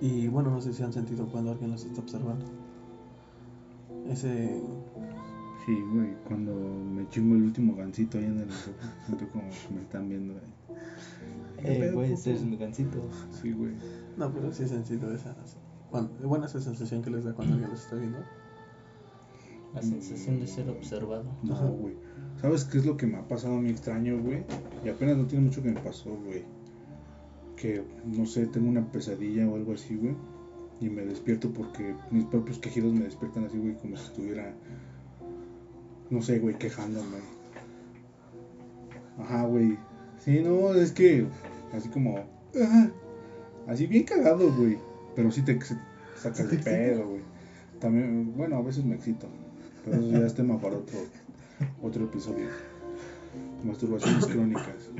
y 0.00 0.28
bueno, 0.28 0.50
no 0.50 0.60
sé 0.60 0.72
si 0.72 0.82
han 0.82 0.92
sentido 0.92 1.26
cuando 1.26 1.52
alguien 1.52 1.70
los 1.70 1.84
está 1.84 2.00
observando. 2.00 2.46
Ese 4.08 4.62
Sí, 5.66 5.82
güey, 5.92 6.14
cuando 6.28 6.54
me 6.54 7.08
chingo 7.08 7.34
el 7.34 7.42
último 7.42 7.74
gancito 7.74 8.18
ahí 8.18 8.24
en 8.24 8.38
el 8.38 8.48
siento 9.04 9.28
como 9.30 9.48
me 9.74 9.80
están 9.80 10.08
viendo 10.08 10.34
ahí. 10.34 10.54
¿Qué 11.58 11.86
eh, 11.86 11.92
güey 11.92 12.12
ese 12.12 12.34
es 12.34 12.44
mi 12.44 12.56
gancito 12.56 13.08
Sí, 13.30 13.52
güey. 13.52 13.72
no, 14.16 14.32
pero 14.32 14.52
sí 14.52 14.64
he 14.64 14.68
sentido 14.68 15.12
esa 15.14 15.34
cuando, 15.90 16.28
bueno, 16.28 16.46
esa 16.46 16.60
sensación 16.60 17.02
que 17.02 17.10
les 17.10 17.24
da 17.24 17.32
cuando 17.32 17.54
alguien 17.54 17.70
los 17.70 17.84
está 17.84 17.96
viendo. 17.96 18.18
La 19.74 19.82
sensación 19.82 20.40
de 20.40 20.46
ser 20.46 20.68
observado. 20.68 21.24
No, 21.42 21.54
Ajá. 21.54 21.66
güey. 21.66 21.94
¿Sabes 22.40 22.64
qué 22.64 22.78
es 22.78 22.86
lo 22.86 22.96
que 22.96 23.06
me 23.06 23.18
ha 23.18 23.28
pasado 23.28 23.56
a 23.56 23.60
mí 23.60 23.70
extraño, 23.70 24.20
güey? 24.20 24.44
Y 24.84 24.88
apenas 24.88 25.16
no 25.16 25.26
tiene 25.26 25.44
mucho 25.44 25.62
que 25.62 25.70
me 25.70 25.80
pasó, 25.80 26.10
güey. 26.16 26.44
Que, 27.56 27.82
no 28.04 28.26
sé, 28.26 28.46
tengo 28.46 28.68
una 28.68 28.90
pesadilla 28.90 29.48
o 29.48 29.56
algo 29.56 29.72
así, 29.74 29.96
güey. 29.96 30.16
Y 30.80 30.90
me 30.90 31.04
despierto 31.04 31.50
porque 31.52 31.94
mis 32.10 32.24
propios 32.24 32.58
quejidos 32.58 32.92
me 32.92 33.04
despiertan 33.04 33.44
así, 33.44 33.58
güey, 33.58 33.74
como 33.76 33.96
si 33.96 34.04
estuviera, 34.04 34.54
no 36.10 36.20
sé, 36.20 36.38
güey, 36.38 36.58
quejándome. 36.58 37.18
Ajá, 39.18 39.44
güey. 39.44 39.78
Sí, 40.26 40.42
no, 40.42 40.74
es 40.74 40.90
que, 40.90 41.24
así 41.72 41.88
como, 41.88 42.18
así 43.68 43.86
bien 43.86 44.02
cagado, 44.02 44.52
güey. 44.52 44.76
Pero 45.14 45.30
sí 45.30 45.42
te 45.42 45.56
sacas 46.16 46.50
de 46.50 46.58
pedo, 46.58 47.06
güey. 47.08 47.22
También, 47.80 48.36
bueno, 48.36 48.56
a 48.56 48.62
veces 48.62 48.84
me 48.84 48.96
excito. 48.96 49.28
Pero 49.84 49.98
eso 50.00 50.10
ya 50.10 50.26
es 50.26 50.34
tema 50.34 50.60
para 50.60 50.78
otro, 50.78 50.98
otro 51.80 52.04
episodio. 52.06 52.48
Masturbaciones 53.62 54.26
crónicas. 54.26 54.90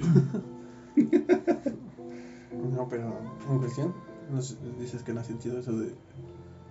No, 2.73 2.89
pero 2.89 3.19
en 3.51 3.59
cuestión, 3.59 3.95
dices 4.79 5.03
que 5.03 5.13
no 5.13 5.21
has 5.21 5.27
sentido 5.27 5.59
eso 5.59 5.77
de 5.77 5.91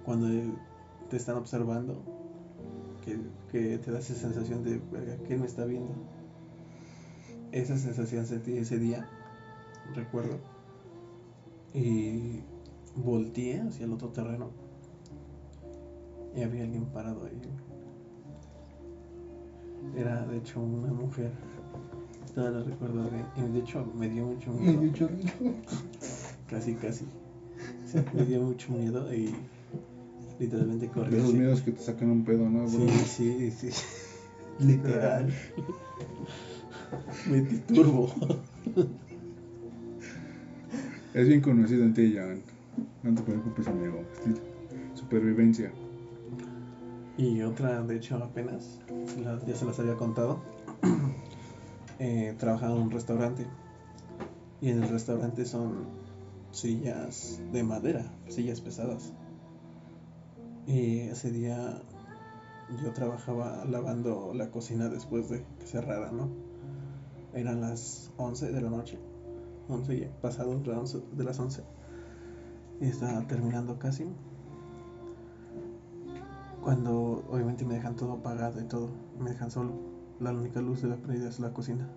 cuando 0.06 0.28
te 1.10 1.18
están 1.18 1.36
observando, 1.36 2.02
que, 3.04 3.18
que 3.52 3.78
te 3.80 3.92
da 3.92 4.00
esa 4.00 4.16
sensación 4.16 4.64
de, 4.64 4.80
"Verga, 4.94 5.18
¿quién 5.28 5.42
me 5.42 5.46
está 5.46 5.66
viendo? 5.66 5.94
Esa 7.56 7.78
sensación 7.78 8.26
sentí 8.26 8.58
ese 8.58 8.78
día, 8.78 9.08
recuerdo, 9.96 10.40
y 11.74 12.42
volteé 12.98 13.62
hacia 13.62 13.86
el 13.86 13.94
otro 13.94 14.10
terreno 14.10 14.52
y 16.36 16.44
había 16.44 16.64
alguien 16.64 16.84
parado 16.88 17.26
ahí. 17.26 17.42
Era 19.96 20.26
de 20.26 20.38
hecho 20.38 20.60
una 20.60 20.92
mujer. 20.92 21.32
Todavía 22.34 22.60
lo 22.60 22.66
recuerdo 22.66 23.10
bien. 23.10 23.26
Y 23.38 23.54
de 23.54 23.60
hecho 23.60 23.86
me 23.98 24.10
dio 24.10 24.26
mucho 24.26 24.52
miedo. 24.52 24.82
Casi, 26.50 26.76
casi. 26.76 27.06
Sí, 27.86 28.00
me 28.14 28.26
dio 28.26 28.42
mucho 28.42 28.74
miedo 28.74 29.14
y 29.14 29.34
literalmente 30.40 30.90
corrí. 30.90 31.12
De 31.12 31.20
esos 31.20 31.34
miedos 31.34 31.62
que 31.62 31.72
te 31.72 31.82
sacan 31.82 32.12
un 32.12 32.26
pedo, 32.26 32.50
¿no? 32.50 32.68
Sí, 32.68 32.90
sí, 32.90 33.50
sí. 33.50 33.70
Literal. 34.60 35.34
Metí 37.30 37.58
turbo. 37.74 38.10
Es 41.14 41.28
bien 41.28 41.42
conocido 41.42 41.84
en 41.86 41.94
ti, 41.94 42.14
Jan. 42.14 42.42
No 43.04 43.16
te 43.16 43.22
preocupes, 43.22 43.68
amigo. 43.68 44.02
Supervivencia. 44.94 45.72
Y 47.18 47.42
otra, 47.42 47.82
de 47.84 47.96
hecho, 47.96 48.18
apenas, 48.18 48.82
la- 49.24 49.40
ya 49.46 49.56
se 49.56 49.66
las 49.66 49.80
había 49.80 49.96
contado. 49.96 50.40
Eh, 51.98 52.36
trabajaba 52.38 52.76
en 52.76 52.82
un 52.82 52.92
restaurante. 52.92 53.48
Y 54.60 54.68
en 54.68 54.84
el 54.84 54.90
restaurante 54.90 55.46
son 55.46 55.86
sillas 56.52 57.40
de 57.54 57.64
madera, 57.64 58.12
sillas 58.28 58.60
pesadas. 58.60 59.14
Y 60.68 61.00
ese 61.00 61.32
día 61.32 61.82
yo 62.84 62.92
trabajaba 62.92 63.64
lavando 63.64 64.34
la 64.34 64.52
cocina 64.52 64.90
después 64.90 65.30
de 65.30 65.46
que 65.58 65.68
cerrara, 65.68 66.12
¿no? 66.12 66.28
Eran 67.36 67.60
las 67.60 68.14
11 68.16 68.54
de 68.54 68.62
la 68.62 68.70
noche. 68.70 68.98
11 69.68 70.00
ya, 70.00 70.22
pasado 70.22 70.58
de 70.58 70.68
las 70.68 70.78
11 70.78 71.02
de 71.18 71.24
las 71.26 71.38
11. 71.38 71.64
Y 72.80 72.86
estaba 72.86 73.28
terminando 73.28 73.78
casi. 73.78 74.06
Cuando 76.64 77.26
obviamente 77.30 77.66
me 77.66 77.74
dejan 77.74 77.98
todo 77.98 78.14
apagado 78.14 78.62
y 78.62 78.64
todo, 78.64 78.90
me 79.20 79.32
dejan 79.32 79.52
solo. 79.52 79.74
La 80.22 80.32
única 80.32 80.62
luz 80.62 80.82
de 80.82 80.88
la 80.88 80.96
prendida 80.96 81.28
es 81.28 81.42
la 81.42 81.52
cocina. 81.52 81.90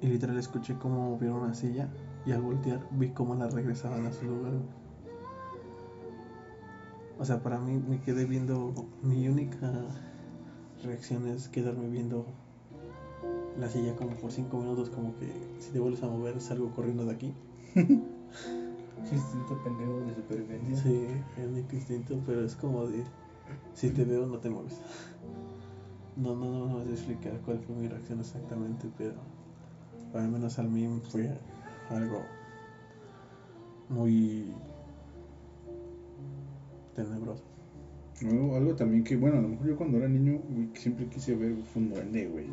Y 0.00 0.06
literal 0.06 0.38
escuché 0.38 0.78
cómo 0.78 1.10
movieron 1.10 1.40
una 1.40 1.54
silla 1.54 1.88
y 2.24 2.30
al 2.30 2.40
voltear 2.40 2.86
vi 2.92 3.10
cómo 3.10 3.34
la 3.34 3.48
regresaban 3.48 4.06
a 4.06 4.12
su 4.12 4.26
lugar. 4.26 4.52
O 7.18 7.24
sea, 7.24 7.42
para 7.42 7.58
mí 7.58 7.78
me 7.78 8.00
quedé 8.00 8.26
viendo, 8.26 8.86
mi 9.02 9.28
única 9.28 9.72
reacción 10.84 11.26
es 11.26 11.48
quedarme 11.48 11.88
viendo 11.88 12.26
la 13.58 13.68
silla 13.68 13.94
como 13.96 14.10
por 14.16 14.32
5 14.32 14.58
minutos, 14.58 14.90
como 14.90 15.16
que 15.18 15.32
si 15.58 15.70
te 15.70 15.78
vuelves 15.78 16.02
a 16.02 16.08
mover 16.08 16.40
salgo 16.40 16.72
corriendo 16.72 17.04
de 17.04 17.12
aquí. 17.12 17.34
Instinto 19.12 19.62
pendejo 19.62 20.00
de 20.00 20.14
supervivencia. 20.14 20.76
Sí, 20.76 21.06
es 21.36 21.50
mi 21.50 21.58
instinto, 21.58 22.18
pero 22.24 22.44
es 22.44 22.54
como 22.54 22.86
de 22.86 23.04
si 23.74 23.90
te 23.90 24.04
veo 24.04 24.26
no 24.26 24.38
te 24.38 24.48
mueves. 24.48 24.80
No, 26.16 26.34
no, 26.34 26.50
no, 26.50 26.66
no 26.66 26.76
vas 26.76 26.86
a 26.86 26.90
explicar 26.90 27.38
cuál 27.44 27.58
fue 27.58 27.74
mi 27.74 27.88
reacción 27.88 28.20
exactamente, 28.20 28.88
pero 28.96 29.16
al 30.14 30.28
menos 30.28 30.58
al 30.58 30.68
mí 30.68 30.88
fue 31.10 31.30
algo 31.90 32.22
muy 33.88 34.52
tenebroso. 36.94 37.44
Algo, 38.22 38.56
algo 38.56 38.74
también 38.76 39.04
que, 39.04 39.16
bueno, 39.16 39.38
a 39.38 39.42
lo 39.42 39.48
mejor 39.48 39.66
yo 39.66 39.76
cuando 39.76 39.98
era 39.98 40.08
niño 40.08 40.40
siempre 40.74 41.06
quise 41.08 41.34
ver 41.34 41.56
un 41.74 41.88
duende, 41.90 42.28
güey. 42.28 42.46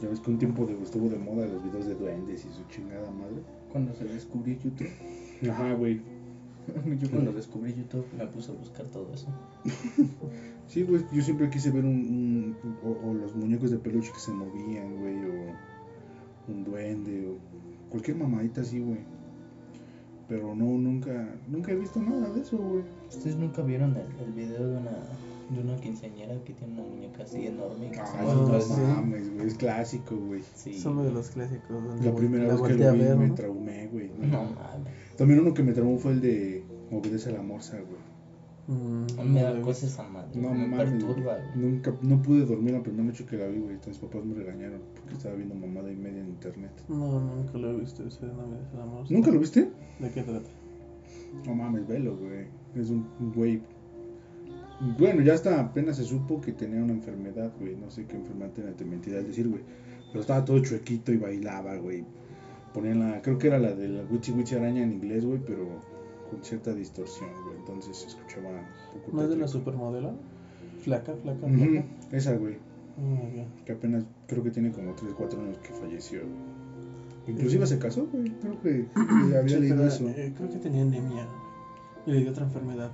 Ya 0.00 0.08
ves 0.08 0.20
que 0.20 0.30
un 0.30 0.38
tiempo 0.38 0.64
de, 0.66 0.80
estuvo 0.82 1.08
de 1.08 1.18
moda 1.18 1.46
los 1.46 1.62
videos 1.62 1.86
de 1.86 1.94
duendes 1.94 2.44
y 2.46 2.52
su 2.52 2.64
chingada 2.68 3.10
madre. 3.10 3.42
Cuando 3.70 3.94
se 3.94 4.04
descubrió 4.04 4.56
YouTube. 4.58 4.88
Ajá, 5.50 5.74
güey. 5.74 6.00
Yo 7.00 7.10
cuando 7.10 7.32
descubrí 7.32 7.74
YouTube 7.74 8.06
me 8.16 8.26
puse 8.26 8.52
a 8.52 8.54
buscar 8.54 8.86
todo 8.86 9.12
eso. 9.12 9.26
Sí, 10.66 10.82
güey, 10.84 11.02
yo 11.12 11.20
siempre 11.20 11.50
quise 11.50 11.72
ver 11.72 11.84
un, 11.84 11.96
un- 11.96 12.56
o, 12.84 13.08
o 13.08 13.12
los 13.12 13.34
muñecos 13.34 13.72
de 13.72 13.78
peluche 13.78 14.12
que 14.12 14.20
se 14.20 14.30
movían, 14.30 14.98
güey, 15.00 15.16
o 15.16 16.52
un 16.52 16.62
duende, 16.62 17.26
o 17.26 17.38
cualquier 17.90 18.16
mamadita 18.18 18.60
así, 18.60 18.78
güey. 18.78 19.00
Pero 20.28 20.54
no, 20.54 20.66
nunca, 20.78 21.34
nunca 21.48 21.72
he 21.72 21.74
visto 21.74 22.00
nada 22.00 22.30
de 22.32 22.42
eso, 22.42 22.56
güey. 22.56 22.84
¿Ustedes 23.08 23.34
nunca 23.36 23.62
vieron 23.62 23.96
el, 23.96 24.06
el 24.24 24.32
video 24.32 24.68
de 24.68 24.76
una, 24.76 24.90
de 25.50 25.60
una 25.60 25.76
quinceañera 25.76 26.34
que 26.44 26.52
tiene 26.54 26.74
una 26.74 26.82
muñeca 26.88 27.22
así 27.24 27.46
enorme? 27.46 27.90
mueve 28.22 28.48
no, 28.48 28.60
sí. 28.60 28.72
mames, 28.80 29.34
güey, 29.34 29.46
es 29.46 29.54
clásico, 29.54 30.16
güey. 30.16 30.42
Sí. 30.54 30.70
Es 30.70 30.84
uno 30.84 31.02
de 31.02 31.12
los 31.12 31.30
clásicos. 31.30 31.68
donde 31.70 32.04
La 32.06 32.12
vol- 32.12 32.16
primera 32.16 32.44
la 32.46 32.54
vez 32.54 32.62
que 32.62 32.74
lo 32.74 32.92
vi 32.92 32.98
ver, 33.00 33.16
me 33.16 33.28
¿no? 33.28 33.34
traumé, 33.34 33.88
güey. 33.88 34.10
No 34.18 34.44
mames. 34.44 35.16
También 35.16 35.40
uno 35.40 35.52
que 35.54 35.62
me 35.62 35.72
traumó 35.72 35.98
fue 35.98 36.12
el 36.12 36.20
de 36.20 36.62
Obedece 36.92 37.30
a 37.30 37.32
la 37.32 37.42
Morsa, 37.42 37.78
güey. 37.80 38.10
Mm, 38.68 39.06
A 39.18 39.24
mí 39.24 39.30
me 39.30 39.42
da 39.42 39.60
cosas 39.62 39.90
esa 39.90 40.04
madre. 40.04 40.28
No 40.40 40.50
me 40.54 40.68
mames. 40.68 40.90
perturba, 40.90 41.36
güey. 41.38 41.56
Nunca, 41.56 41.92
no 42.02 42.22
pude 42.22 42.46
dormir 42.46 42.72
la 42.74 42.82
primera 42.84 43.02
noche 43.02 43.26
que 43.26 43.36
la 43.36 43.48
vi, 43.48 43.58
güey. 43.58 43.74
Entonces 43.74 44.00
mis 44.00 44.10
papás 44.10 44.24
me 44.24 44.34
regañaron 44.34 44.80
porque 44.94 45.14
estaba 45.14 45.34
viendo 45.34 45.54
mamada 45.56 45.90
y 45.90 45.96
media 45.96 46.20
en 46.20 46.28
internet. 46.28 46.70
No, 46.88 47.18
nunca 47.20 47.58
lo 47.58 47.70
he 47.70 47.80
visto 47.80 48.06
ese 48.06 48.26
no 48.26 48.46
me. 48.46 49.10
¿Nunca 49.10 49.30
lo 49.32 49.40
viste? 49.40 49.68
¿De 49.98 50.10
qué 50.12 50.22
trata? 50.22 50.48
No 51.44 51.54
mames, 51.56 51.86
velo, 51.88 52.16
güey. 52.16 52.46
Es 52.76 52.90
un 52.90 53.06
un 53.18 53.32
güey. 53.32 53.60
Bueno, 54.98 55.20
ya 55.22 55.34
hasta 55.34 55.60
apenas 55.60 55.96
se 55.96 56.04
supo 56.04 56.40
que 56.40 56.52
tenía 56.52 56.82
una 56.82 56.92
enfermedad, 56.94 57.52
güey. 57.60 57.76
No 57.76 57.90
sé 57.90 58.06
qué 58.06 58.16
enfermedad 58.16 58.50
tenía, 58.52 58.72
te 58.72 58.84
mentiré 58.84 59.18
al 59.18 59.26
decir, 59.26 59.48
güey. 59.48 59.62
Pero 60.08 60.20
estaba 60.20 60.44
todo 60.44 60.58
chuequito 60.60 61.12
y 61.12 61.18
bailaba, 61.18 61.76
güey. 61.76 62.04
Ponían 62.72 63.00
la, 63.00 63.20
creo 63.20 63.36
que 63.38 63.48
era 63.48 63.58
la 63.58 63.72
de 63.74 63.88
la 63.88 64.02
Wichi 64.10 64.32
Wichi 64.32 64.54
Araña 64.54 64.82
en 64.82 64.92
inglés, 64.92 65.24
güey, 65.24 65.38
pero 65.44 65.66
con 66.30 66.42
cierta 66.42 66.72
distorsión, 66.72 67.28
güey. 67.44 67.58
Entonces 67.58 67.96
se 67.96 68.06
escuchaba 68.08 68.48
un 68.94 69.00
poco 69.02 69.16
¿No 69.16 69.22
es 69.24 69.28
de 69.30 69.36
la 69.36 69.48
supermodelo? 69.48 70.12
Flaca, 70.82 71.12
flaca, 71.22 71.46
flaca. 71.46 71.84
Esa, 72.12 72.34
güey. 72.36 72.54
Ah. 72.98 73.44
Que 73.66 73.72
apenas, 73.72 74.04
creo 74.26 74.42
que 74.42 74.50
tiene 74.50 74.72
como 74.72 74.94
3, 74.94 75.12
4 75.16 75.40
años 75.42 75.58
que 75.58 75.72
falleció, 75.74 76.20
güey. 76.20 77.34
Inclusive 77.36 77.66
se 77.66 77.78
casó, 77.78 78.06
güey. 78.12 78.30
Creo 78.40 78.60
que 78.62 78.86
que 78.86 79.36
había 79.36 79.48
Sí, 79.48 79.60
leído 79.60 79.76
pero, 79.76 79.88
eso. 79.88 80.08
eh, 80.08 80.32
creo 80.36 80.48
que 80.48 80.56
tenía 80.58 80.82
anemia. 80.82 81.26
Y 82.06 82.12
le 82.12 82.20
dio 82.20 82.30
otra 82.30 82.44
enfermedad. 82.44 82.90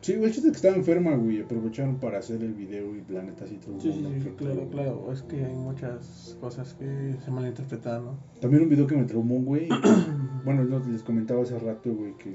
Sí, 0.00 0.14
güey, 0.14 0.26
el 0.26 0.32
chiste 0.32 0.48
es 0.48 0.52
que 0.52 0.56
estaba 0.56 0.76
enferma, 0.76 1.16
güey. 1.16 1.40
Aprovecharon 1.40 1.96
para 1.96 2.18
hacer 2.18 2.42
el 2.42 2.54
video 2.54 2.94
y 2.94 3.04
la 3.12 3.22
neta 3.22 3.46
sí 3.46 3.58
tuvo 3.64 3.80
Sí, 3.80 3.92
sí, 3.92 4.20
sí, 4.22 4.30
claro, 4.36 4.68
claro. 4.70 5.12
Es 5.12 5.22
que 5.22 5.44
hay 5.44 5.54
muchas 5.54 6.36
cosas 6.40 6.74
que 6.74 7.16
se 7.24 7.30
malinterpretan, 7.30 8.04
¿no? 8.04 8.18
También 8.40 8.62
un 8.62 8.68
video 8.68 8.86
que 8.86 8.96
me 8.96 9.04
traumó, 9.04 9.40
güey. 9.40 9.68
bueno, 10.44 10.64
no, 10.64 10.78
les 10.78 11.02
comentaba 11.02 11.42
hace 11.42 11.58
rato, 11.58 11.92
güey, 11.92 12.16
que 12.16 12.32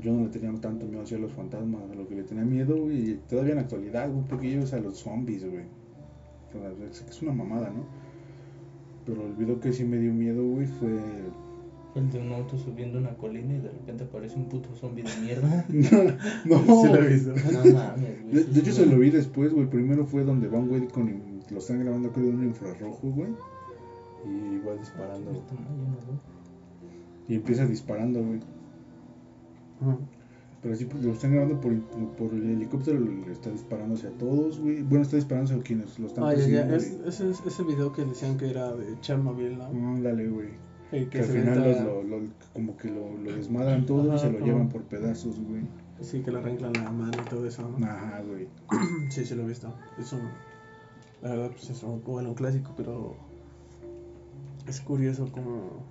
yo 0.00 0.12
no 0.12 0.22
le 0.22 0.28
tenía 0.28 0.52
tanto 0.60 0.86
miedo 0.86 1.02
hacia 1.02 1.18
los 1.18 1.32
fantasmas, 1.32 1.82
a 1.90 1.94
lo 1.94 2.06
que 2.06 2.14
le 2.14 2.22
tenía 2.22 2.44
miedo, 2.44 2.76
güey. 2.76 3.10
Y 3.10 3.14
todavía 3.28 3.52
en 3.52 3.56
la 3.56 3.62
actualidad, 3.62 4.06
güey, 4.08 4.20
un 4.20 4.28
poquillo 4.28 4.60
a 4.72 4.76
los 4.78 4.98
zombies, 4.98 5.44
güey. 5.44 5.64
Es, 6.90 7.04
es 7.08 7.22
una 7.22 7.32
mamada, 7.32 7.70
¿no? 7.70 7.84
Pero 9.04 9.26
el 9.26 9.32
video 9.32 9.58
que 9.58 9.72
sí 9.72 9.84
me 9.84 9.96
dio 9.96 10.12
miedo, 10.12 10.44
güey, 10.46 10.66
fue. 10.66 10.96
El 11.94 12.10
de 12.10 12.18
un 12.20 12.32
auto 12.32 12.56
subiendo 12.56 12.98
una 12.98 13.14
colina 13.16 13.52
y 13.54 13.58
de 13.60 13.70
repente 13.70 14.04
aparece 14.04 14.36
un 14.36 14.48
puto 14.48 14.74
zombie 14.74 15.02
de 15.04 15.10
mierda. 15.20 15.66
no, 16.46 16.58
Sí 16.58 16.88
lo 16.88 16.94
he 16.96 17.08
visto. 17.08 17.32
No 17.34 17.74
mames, 17.74 18.22
güey. 18.22 18.34
De, 18.34 18.42
sí, 18.44 18.50
de 18.50 18.60
hecho, 18.60 18.72
sí, 18.72 18.76
se 18.78 18.86
lo 18.86 18.98
vi 18.98 19.10
después, 19.10 19.52
güey. 19.52 19.68
Primero 19.68 20.06
fue 20.06 20.24
donde 20.24 20.48
va 20.48 20.58
un 20.58 20.68
güey 20.68 20.88
con. 20.88 21.08
in- 21.10 21.40
Lo 21.50 21.58
están 21.58 21.80
grabando 21.80 22.10
creo 22.10 22.28
en 22.30 22.36
un 22.36 22.44
infrarrojo, 22.46 23.10
güey. 23.10 23.30
Y 24.24 24.58
va 24.66 24.74
disparando. 24.74 25.32
¿no? 25.32 25.38
Y 27.28 27.34
empieza 27.34 27.66
disparando, 27.66 28.22
güey. 28.24 28.40
Pero 30.62 30.74
así 30.74 30.84
pues, 30.84 31.02
lo 31.02 31.12
están 31.12 31.32
grabando 31.32 31.60
por, 31.60 31.76
por 32.16 32.32
el 32.32 32.50
helicóptero, 32.50 33.00
le 33.00 33.32
está 33.32 33.50
disparándose 33.50 34.06
a 34.06 34.10
todos, 34.12 34.60
güey. 34.60 34.82
Bueno, 34.82 35.02
está 35.02 35.16
disparándose 35.16 35.56
a 35.56 35.58
quienes 35.58 35.98
lo 35.98 36.06
están 36.06 36.24
Ah, 36.24 36.34
ya, 36.34 36.46
ya. 36.46 36.76
Es, 36.76 36.92
ese, 37.04 37.30
ese 37.30 37.62
video 37.64 37.92
que 37.92 38.04
decían 38.04 38.38
que 38.38 38.48
era 38.48 38.72
de 38.74 38.98
Chernobyl, 39.00 39.58
¿no? 39.58 39.64
Ándale, 39.66 40.28
güey. 40.28 40.48
Que 41.10 41.18
al 41.20 41.24
final 41.24 41.58
los, 41.62 41.80
lo, 41.80 42.02
lo- 42.02 42.20
como 42.52 42.76
que 42.76 42.88
lo, 42.90 43.16
lo 43.16 43.32
desmadran 43.34 43.86
todo 43.86 44.14
y 44.14 44.18
se 44.18 44.30
lo 44.30 44.40
llevan 44.44 44.68
por 44.68 44.82
pedazos, 44.82 45.40
güey. 45.40 45.62
Sí, 46.00 46.20
que 46.20 46.30
le 46.30 46.38
arreglan 46.38 46.72
la 46.74 46.90
mano 46.90 47.12
y 47.24 47.28
todo 47.30 47.46
eso, 47.46 47.66
¿no? 47.78 47.86
Ajá, 47.86 48.22
güey. 48.26 48.46
Sí, 49.10 49.24
sí 49.24 49.34
lo 49.34 49.42
he 49.42 49.46
visto. 49.46 49.72
Es 49.98 50.12
un. 50.12 50.20
La 51.22 51.30
verdad, 51.30 51.50
pues 51.52 51.70
es 51.70 51.82
un, 51.82 52.02
bueno, 52.04 52.30
un 52.30 52.34
clásico, 52.34 52.72
pero. 52.76 53.14
Es 54.66 54.80
curioso 54.80 55.30
como. 55.32 55.84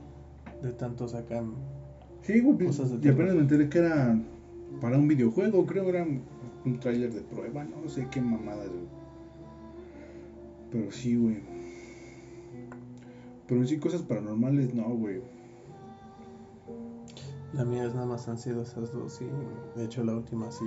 De 0.61 0.71
tanto 0.73 1.07
sacan. 1.07 1.53
Sí, 2.21 2.39
güey. 2.41 2.57
pues, 2.57 2.77
Cosas 2.77 3.01
de 3.01 3.07
y 3.07 3.11
apenas 3.11 3.33
me 3.35 3.41
enteré 3.41 3.69
que 3.69 3.79
era 3.79 4.19
para 4.79 4.97
un 4.97 5.07
videojuego, 5.07 5.65
creo 5.65 5.89
era 5.89 6.03
un, 6.03 6.21
un 6.65 6.79
tráiler 6.79 7.11
de 7.11 7.21
prueba, 7.21 7.63
no 7.63 7.89
sé 7.89 8.07
qué 8.11 8.21
mamadas, 8.21 8.67
güey. 8.69 8.85
Pero 10.71 10.91
sí, 10.91 11.15
güey. 11.15 11.37
Pero 13.51 13.63
en 13.63 13.67
sí 13.67 13.79
cosas 13.79 14.01
paranormales, 14.03 14.73
no, 14.73 14.87
güey. 14.95 15.21
La 17.51 17.65
mía 17.65 17.83
es 17.83 17.93
nada 17.93 18.05
más 18.05 18.29
han 18.29 18.37
sido 18.37 18.61
esas 18.61 18.93
dos 18.93 19.19
y 19.21 19.77
de 19.77 19.83
hecho 19.83 20.05
la 20.05 20.15
última 20.15 20.49
sí. 20.49 20.63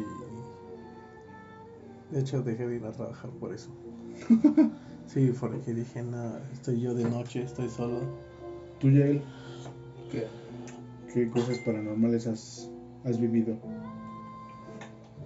De 2.11 2.21
hecho 2.21 2.43
dejé 2.43 2.69
de 2.69 2.77
ir 2.77 2.85
a 2.85 2.93
trabajar 2.93 3.31
por 3.41 3.55
eso. 3.55 3.71
sí, 5.07 5.33
porque 5.41 5.73
dije, 5.73 6.03
nada, 6.03 6.47
estoy 6.53 6.83
yo 6.83 6.93
de 6.93 7.05
noche, 7.05 7.45
estoy 7.45 7.71
solo. 7.71 8.01
Tú, 8.81 8.91
Yael, 8.91 9.23
¿Qué? 10.13 10.27
¿qué 11.15 11.31
cosas 11.31 11.57
paranormales 11.61 12.27
has, 12.27 12.71
has 13.07 13.19
vivido? 13.19 13.57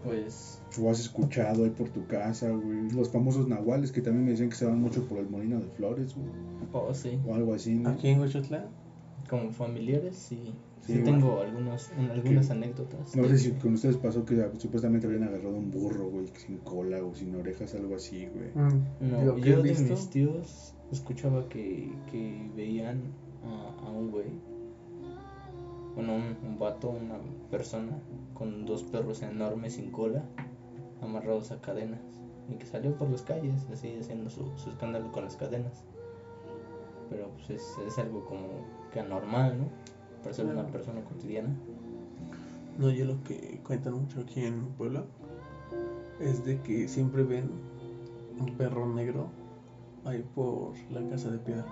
Pues 0.04 0.62
O 0.80 0.90
has 0.90 1.00
escuchado 1.00 1.64
ahí 1.64 1.70
por 1.70 1.88
tu 1.90 2.06
casa, 2.06 2.50
güey. 2.50 2.90
Los 2.90 3.10
famosos 3.10 3.48
nahuales 3.48 3.90
que 3.92 4.00
también 4.00 4.24
me 4.24 4.30
decían 4.32 4.48
que 4.50 4.56
se 4.56 4.64
van 4.66 4.80
mucho 4.80 5.06
por 5.08 5.18
el 5.18 5.28
molino 5.28 5.58
de 5.60 5.68
flores, 5.70 6.14
güey. 6.14 6.28
Oh, 6.72 6.92
sí. 6.94 7.18
O 7.26 7.34
algo 7.34 7.54
así, 7.54 7.74
¿no? 7.74 7.90
Aquí 7.90 8.08
en 8.08 8.20
Huachotlán, 8.20 8.66
Como 9.28 9.50
familiares, 9.52 10.16
sí. 10.16 10.54
Sí, 10.80 11.02
tengo 11.04 11.40
algunos, 11.40 11.90
un- 11.98 12.10
algunas 12.10 12.50
anécdotas. 12.50 13.14
No 13.14 13.28
sé 13.28 13.36
si 13.36 13.50
con 13.52 13.74
ustedes 13.74 13.96
pasó 13.98 14.24
que 14.24 14.40
ah, 14.40 14.50
supuestamente 14.56 15.06
habían 15.06 15.24
agarrado 15.24 15.54
un 15.54 15.70
burro, 15.70 16.08
güey, 16.08 16.28
sin 16.28 16.58
cola 16.58 17.04
o 17.04 17.14
sin 17.14 17.34
orejas, 17.34 17.74
algo 17.74 17.96
así, 17.96 18.26
güey. 18.26 18.50
No, 19.00 19.24
Lo 19.24 19.34
que 19.34 19.42
yo 19.42 19.56
de 19.62 19.70
visto- 19.70 19.92
mis 19.92 20.08
tíos 20.08 20.74
escuchaba 20.90 21.46
que, 21.50 21.92
que 22.10 22.50
veían 22.56 23.02
a, 23.44 23.86
a 23.86 23.90
un 23.90 24.10
güey, 24.10 24.28
bueno, 25.94 26.14
un, 26.14 26.36
un 26.48 26.58
vato, 26.58 26.90
una 26.90 27.18
persona, 27.50 28.00
con 28.38 28.64
dos 28.64 28.84
perros 28.84 29.20
enormes 29.22 29.74
sin 29.74 29.90
cola, 29.90 30.22
amarrados 31.02 31.50
a 31.50 31.60
cadenas, 31.60 32.00
y 32.48 32.54
que 32.54 32.66
salió 32.66 32.96
por 32.96 33.10
las 33.10 33.22
calles, 33.22 33.66
así 33.72 33.98
haciendo 34.00 34.30
su, 34.30 34.56
su 34.56 34.70
escándalo 34.70 35.10
con 35.10 35.24
las 35.24 35.36
cadenas. 35.36 35.84
Pero 37.10 37.30
pues 37.30 37.50
es, 37.50 37.76
es 37.86 37.98
algo 37.98 38.24
como 38.26 38.46
que 38.92 39.00
anormal, 39.00 39.58
¿no? 39.58 39.64
Para 40.22 40.34
ser 40.34 40.46
una 40.46 40.66
persona 40.66 41.02
cotidiana. 41.02 41.54
No, 42.78 42.90
yo 42.90 43.04
lo 43.04 43.22
que 43.24 43.60
cuentan 43.66 43.94
mucho 43.94 44.20
aquí 44.20 44.44
en 44.44 44.66
Puebla 44.74 45.04
es 46.20 46.44
de 46.44 46.60
que 46.62 46.86
siempre 46.86 47.24
ven 47.24 47.50
un 48.38 48.56
perro 48.56 48.86
negro 48.86 49.30
ahí 50.04 50.24
por 50.34 50.74
la 50.90 51.06
casa 51.08 51.30
de 51.30 51.38
piedra. 51.38 51.66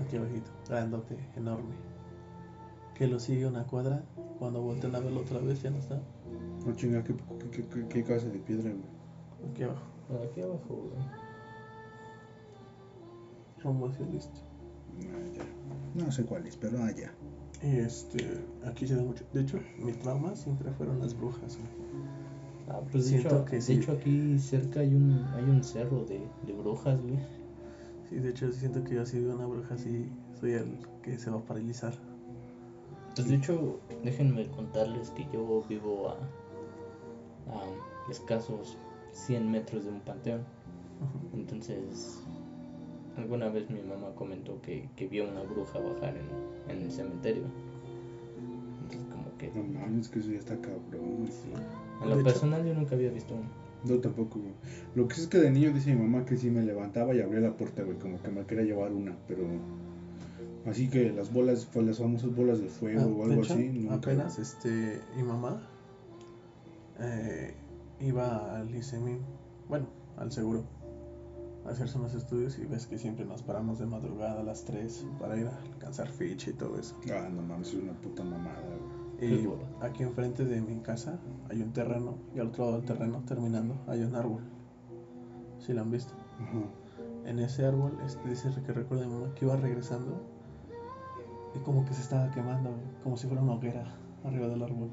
Aquí 0.00 0.16
abajito, 0.16 0.50
grandote, 0.68 1.16
enorme. 1.36 1.74
Que 2.94 3.06
lo 3.06 3.20
sigue 3.20 3.46
una 3.46 3.66
cuadra, 3.66 4.02
cuando 4.38 4.60
voltean 4.62 4.94
a 4.94 5.00
verlo 5.00 5.20
otra 5.20 5.38
vez 5.40 5.62
ya 5.62 5.70
no 5.70 5.78
está. 5.78 6.00
No 6.66 6.74
chinga, 6.74 7.02
¿qué, 7.04 7.14
qué, 7.52 7.62
qué, 7.68 7.88
qué 7.88 8.04
casa 8.04 8.28
de 8.28 8.38
piedra, 8.38 8.70
güey? 8.70 9.50
Aquí 9.50 9.62
abajo, 9.62 9.86
aquí 10.30 10.40
abajo, 10.42 10.74
güey. 10.74 11.06
rumbo 13.62 13.88
hacia 13.88 14.06
el 14.06 14.14
este. 14.16 14.40
Ah. 15.40 15.44
No 15.94 16.12
sé 16.12 16.24
cuál 16.24 16.46
es, 16.46 16.56
pero 16.56 16.82
allá. 16.82 17.12
Y 17.62 17.76
este, 17.78 18.44
aquí 18.66 18.86
se 18.86 18.96
da 18.96 19.02
mucho. 19.02 19.24
De 19.32 19.40
hecho, 19.42 19.58
mi 19.78 19.92
trauma 19.92 20.34
siempre 20.36 20.70
fueron 20.72 21.00
las 21.00 21.16
brujas. 21.16 21.56
güey. 21.56 21.68
Ah, 22.68 22.80
pues 22.90 23.04
de 23.04 23.10
Siento 23.10 23.28
hecho, 23.36 23.44
que 23.44 23.56
de 23.56 23.62
sí. 23.62 23.72
hecho 23.74 23.92
aquí 23.92 24.38
cerca 24.38 24.80
hay 24.80 24.94
un, 24.94 25.24
hay 25.34 25.44
un 25.44 25.62
cerro 25.62 26.04
de, 26.04 26.20
de 26.46 26.52
brujas, 26.52 27.00
güey. 27.00 27.18
Sí, 28.08 28.16
de 28.16 28.30
hecho, 28.30 28.52
siento 28.52 28.84
que 28.84 28.94
yo 28.96 29.06
si 29.06 29.20
veo 29.20 29.34
una 29.34 29.46
bruja 29.46 29.74
así, 29.74 30.10
soy 30.38 30.52
el 30.52 30.78
que 31.02 31.18
se 31.18 31.30
va 31.30 31.38
a 31.38 31.44
paralizar. 31.44 31.94
Pues 33.16 33.28
de 33.28 33.34
hecho, 33.36 33.80
déjenme 34.04 34.46
contarles 34.50 35.10
que 35.10 35.26
yo 35.32 35.64
vivo 35.68 36.10
a, 36.10 36.12
a 37.52 38.10
escasos 38.10 38.76
100 39.12 39.50
metros 39.50 39.84
de 39.84 39.90
un 39.90 40.00
panteón. 40.00 40.42
Entonces, 41.34 42.20
alguna 43.16 43.48
vez 43.48 43.68
mi 43.70 43.80
mamá 43.80 44.14
comentó 44.14 44.60
que, 44.60 44.88
que 44.96 45.06
vio 45.08 45.28
una 45.28 45.42
bruja 45.42 45.78
bajar 45.78 46.14
en, 46.16 46.70
en 46.76 46.82
el 46.84 46.90
cementerio. 46.90 47.44
Entonces, 48.82 49.08
como 49.10 49.36
que... 49.38 49.50
No 49.50 49.64
mames, 49.80 50.08
que 50.08 50.18
eso 50.18 50.30
ya 50.30 50.38
está 50.38 50.56
cabrón, 50.60 51.26
sí. 51.28 51.50
A 52.00 52.04
De 52.04 52.10
lo 52.10 52.14
hecho- 52.16 52.24
personal 52.24 52.64
yo 52.66 52.74
nunca 52.74 52.94
había 52.94 53.10
visto 53.10 53.34
uno. 53.34 53.48
No, 53.84 53.98
tampoco, 54.00 54.40
güey. 54.40 54.52
Lo 54.94 55.06
que 55.08 55.14
es 55.14 55.26
que 55.28 55.38
de 55.38 55.50
niño 55.50 55.72
dice 55.72 55.94
mi 55.94 56.02
mamá 56.02 56.24
que 56.24 56.36
sí 56.36 56.50
me 56.50 56.62
levantaba 56.62 57.14
y 57.14 57.20
abría 57.20 57.40
la 57.40 57.56
puerta, 57.56 57.82
güey, 57.82 57.98
como 57.98 58.20
que 58.20 58.30
me 58.30 58.44
quería 58.44 58.64
llevar 58.64 58.92
una, 58.92 59.16
pero... 59.28 59.42
Así 60.66 60.88
que 60.88 61.12
las 61.12 61.32
bolas, 61.32 61.68
las 61.74 61.98
famosas 61.98 62.34
bolas 62.34 62.60
de 62.60 62.68
fuego 62.68 63.00
Ah, 63.02 63.06
o 63.06 63.24
algo 63.24 63.42
hecho, 63.42 63.54
así, 63.54 63.68
nunca. 63.68 63.94
apenas 63.94 64.38
este, 64.38 65.00
mi 65.16 65.22
mamá 65.22 65.60
eh, 66.98 67.54
iba 68.00 68.56
al 68.58 68.74
ICEMIM, 68.74 69.18
bueno, 69.68 69.86
al 70.16 70.32
seguro, 70.32 70.64
a 71.64 71.70
hacerse 71.70 71.98
unos 71.98 72.14
estudios 72.14 72.58
y 72.58 72.64
ves 72.64 72.86
que 72.86 72.98
siempre 72.98 73.24
nos 73.24 73.42
paramos 73.42 73.78
de 73.78 73.86
madrugada 73.86 74.40
a 74.40 74.44
las 74.44 74.64
3 74.64 75.06
para 75.20 75.36
ir 75.36 75.46
a 75.46 75.56
alcanzar 75.72 76.08
ficha 76.08 76.50
y 76.50 76.54
todo 76.54 76.78
eso. 76.78 76.96
Ah, 77.12 77.28
no 77.32 77.42
mames, 77.42 77.68
es 77.68 77.74
una 77.74 77.92
puta 77.94 78.24
mamada, 78.24 78.60
güey. 78.62 79.06
Y 79.18 79.48
aquí 79.80 80.02
enfrente 80.02 80.44
de 80.44 80.60
mi 80.60 80.78
casa 80.80 81.18
hay 81.48 81.62
un 81.62 81.72
terreno 81.72 82.18
y 82.34 82.38
al 82.40 82.48
otro 82.48 82.66
lado 82.66 82.76
del 82.78 82.86
terreno, 82.86 83.22
terminando, 83.26 83.74
hay 83.86 84.02
un 84.02 84.14
árbol. 84.14 84.42
Si 85.58 85.72
lo 85.72 85.80
han 85.80 85.90
visto. 85.90 86.12
En 87.24 87.38
ese 87.38 87.64
árbol, 87.64 87.98
este, 88.04 88.28
dice 88.28 88.50
que 88.64 88.72
recuerda 88.72 89.06
mi 89.06 89.14
mamá 89.14 89.34
que 89.34 89.46
iba 89.46 89.56
regresando 89.56 90.22
y 91.54 91.58
como 91.60 91.84
que 91.84 91.94
se 91.94 92.02
estaba 92.02 92.30
quemando, 92.30 92.70
como 93.02 93.16
si 93.16 93.26
fuera 93.26 93.42
una 93.42 93.54
hoguera 93.54 93.84
arriba 94.24 94.48
del 94.48 94.62
árbol. 94.62 94.88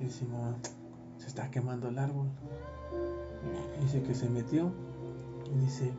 Y 0.00 0.24
mamá, 0.26 0.56
se 1.16 1.26
está 1.26 1.50
quemando 1.50 1.88
el 1.88 1.98
árbol. 1.98 2.28
Dice 3.80 4.02
que 4.02 4.14
se 4.14 4.28
metió 4.28 4.72
y 5.54 5.58
dice, 5.58 5.92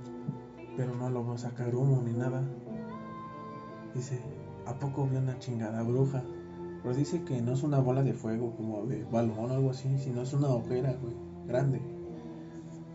pero 0.77 0.95
no 0.95 1.09
logró 1.09 1.37
sacar 1.37 1.75
humo 1.75 2.01
ni 2.05 2.13
nada. 2.13 2.43
Dice, 3.93 4.19
¿a 4.65 4.73
poco 4.73 5.07
vio 5.07 5.19
una 5.19 5.37
chingada 5.39 5.81
bruja? 5.83 6.23
Pero 6.83 6.95
dice 6.95 7.23
que 7.23 7.41
no 7.41 7.53
es 7.53 7.63
una 7.63 7.79
bola 7.79 8.03
de 8.03 8.13
fuego 8.13 8.55
como 8.55 8.85
de 8.85 9.03
balón 9.05 9.51
o 9.51 9.53
algo 9.53 9.71
así, 9.71 9.97
sino 9.97 10.21
es 10.21 10.33
una 10.33 10.47
hoguera, 10.49 10.93
güey, 11.01 11.13
grande. 11.47 11.81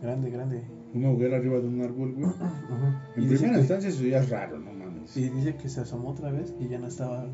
Grande, 0.01 0.29
grande. 0.31 0.63
Una 0.93 1.09
hoguera 1.09 1.37
arriba 1.37 1.59
de 1.59 1.67
un 1.67 1.81
árbol, 1.81 2.13
güey. 2.15 2.31
En 3.15 3.27
primera 3.27 3.53
que- 3.53 3.59
instancia 3.59 3.89
eso 3.89 4.03
ya 4.03 4.19
es 4.19 4.29
raro, 4.29 4.57
no 4.59 4.71
Y 5.15 5.29
dice 5.29 5.55
que 5.55 5.69
se 5.69 5.81
asomó 5.81 6.09
otra 6.09 6.31
vez 6.31 6.53
y 6.59 6.67
ya 6.67 6.79
no 6.79 6.87
estaba. 6.87 7.25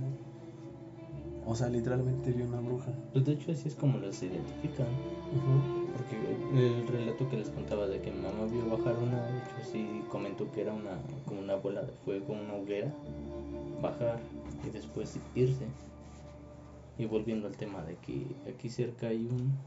O 1.45 1.55
sea, 1.55 1.69
literalmente 1.69 2.31
vio 2.31 2.45
una 2.45 2.60
bruja. 2.60 2.91
Pues 3.13 3.25
de 3.25 3.34
hecho 3.34 3.51
así 3.51 3.67
es 3.67 3.75
como 3.75 3.97
los 3.97 4.21
identifican. 4.21 4.88
Porque 5.95 6.17
el 6.53 6.88
relato 6.88 7.29
que 7.29 7.38
les 7.38 7.49
contaba 7.49 7.88
de 7.88 8.01
que 8.01 8.12
mi 8.12 8.21
mamá 8.21 8.45
vio 8.45 8.69
bajar 8.69 8.95
una, 8.97 9.25
de 9.25 9.38
hecho 9.38 9.71
sí 9.71 10.03
comentó 10.10 10.51
que 10.51 10.62
era 10.62 10.73
una 10.73 10.97
como 11.25 11.41
una 11.41 11.55
bola 11.55 11.81
de 11.84 11.93
fuego, 12.05 12.34
una 12.34 12.55
hoguera, 12.55 12.91
bajar 13.81 14.19
y 14.65 14.69
después 14.69 15.17
irse. 15.36 15.65
Y 16.97 17.05
volviendo 17.05 17.47
al 17.47 17.57
tema 17.57 17.84
de 17.84 17.95
que 17.95 18.25
aquí 18.49 18.69
cerca 18.69 19.07
hay 19.07 19.25
un, 19.25 19.57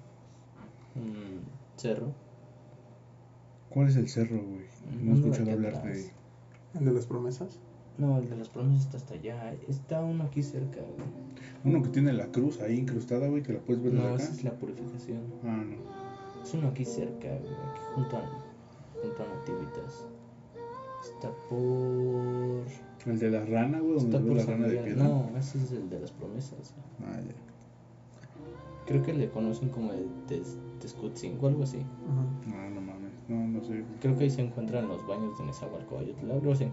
un 0.94 1.40
cerro, 1.76 2.12
¿Cuál 3.74 3.88
es 3.88 3.96
el 3.96 4.08
cerro, 4.08 4.40
güey? 4.40 4.64
No 5.02 5.12
he 5.12 5.14
escuchado 5.16 5.50
hablar 5.50 5.82
de... 5.82 6.12
¿El 6.74 6.84
de 6.84 6.92
las 6.92 7.06
promesas? 7.06 7.58
No, 7.98 8.18
el 8.18 8.28
de 8.28 8.36
las 8.36 8.48
promesas 8.48 8.84
está 8.86 8.96
hasta 8.96 9.14
allá, 9.14 9.54
está 9.68 10.02
uno 10.02 10.24
aquí 10.24 10.42
cerca, 10.42 10.80
güey. 10.80 11.08
Uno 11.64 11.82
que 11.82 11.90
tiene 11.90 12.12
la 12.12 12.26
cruz 12.26 12.60
ahí 12.60 12.76
incrustada, 12.78 13.28
güey, 13.28 13.42
que 13.42 13.52
la 13.52 13.60
puedes 13.60 13.82
ver 13.82 13.92
desde 13.92 14.04
No, 14.08 14.14
acá. 14.14 14.22
esa 14.22 14.32
es 14.32 14.44
la 14.44 14.52
purificación. 14.52 15.20
Ah, 15.44 15.62
no. 15.64 16.42
Es 16.42 16.52
uno 16.54 16.68
aquí 16.68 16.84
cerca, 16.84 17.28
güey, 17.28 17.52
aquí 17.52 17.80
junto 17.94 18.16
a, 18.16 18.22
junto 19.02 19.22
a 19.22 19.26
Nativitas. 19.34 20.06
Está 21.02 21.30
por... 21.48 22.64
El 23.06 23.18
de 23.18 23.30
la 23.30 23.44
rana, 23.44 23.78
güey, 23.80 23.96
Está 23.98 24.18
por 24.20 24.34
la 24.36 24.44
rana 24.44 24.66
de 24.66 24.76
piedra. 24.78 25.04
No, 25.04 25.30
ese 25.38 25.58
es 25.58 25.72
el 25.72 25.88
de 25.90 26.00
las 26.00 26.10
promesas. 26.12 26.74
güey. 26.98 27.10
Ah, 27.14 27.20
ya. 27.20 27.34
Creo 28.86 29.02
que 29.02 29.12
le 29.14 29.30
conocen 29.30 29.68
como 29.70 29.92
el 29.92 30.06
Tes- 30.26 30.58
Tezcutzin 30.80 31.38
o 31.40 31.46
algo 31.46 31.62
así. 31.62 31.78
Ujú. 31.78 32.54
Ah, 32.56 32.68
no 32.74 32.80
mames. 32.80 33.12
No, 33.28 33.46
no 33.48 33.62
sé. 33.64 33.82
Creo 34.00 34.16
que 34.16 34.24
ahí 34.24 34.30
se 34.30 34.42
encuentran 34.42 34.88
los 34.88 35.06
baños 35.06 35.38
de 35.38 35.44
Nezahualcóyotl, 35.46 36.30
algo 36.30 36.52
así. 36.52 36.68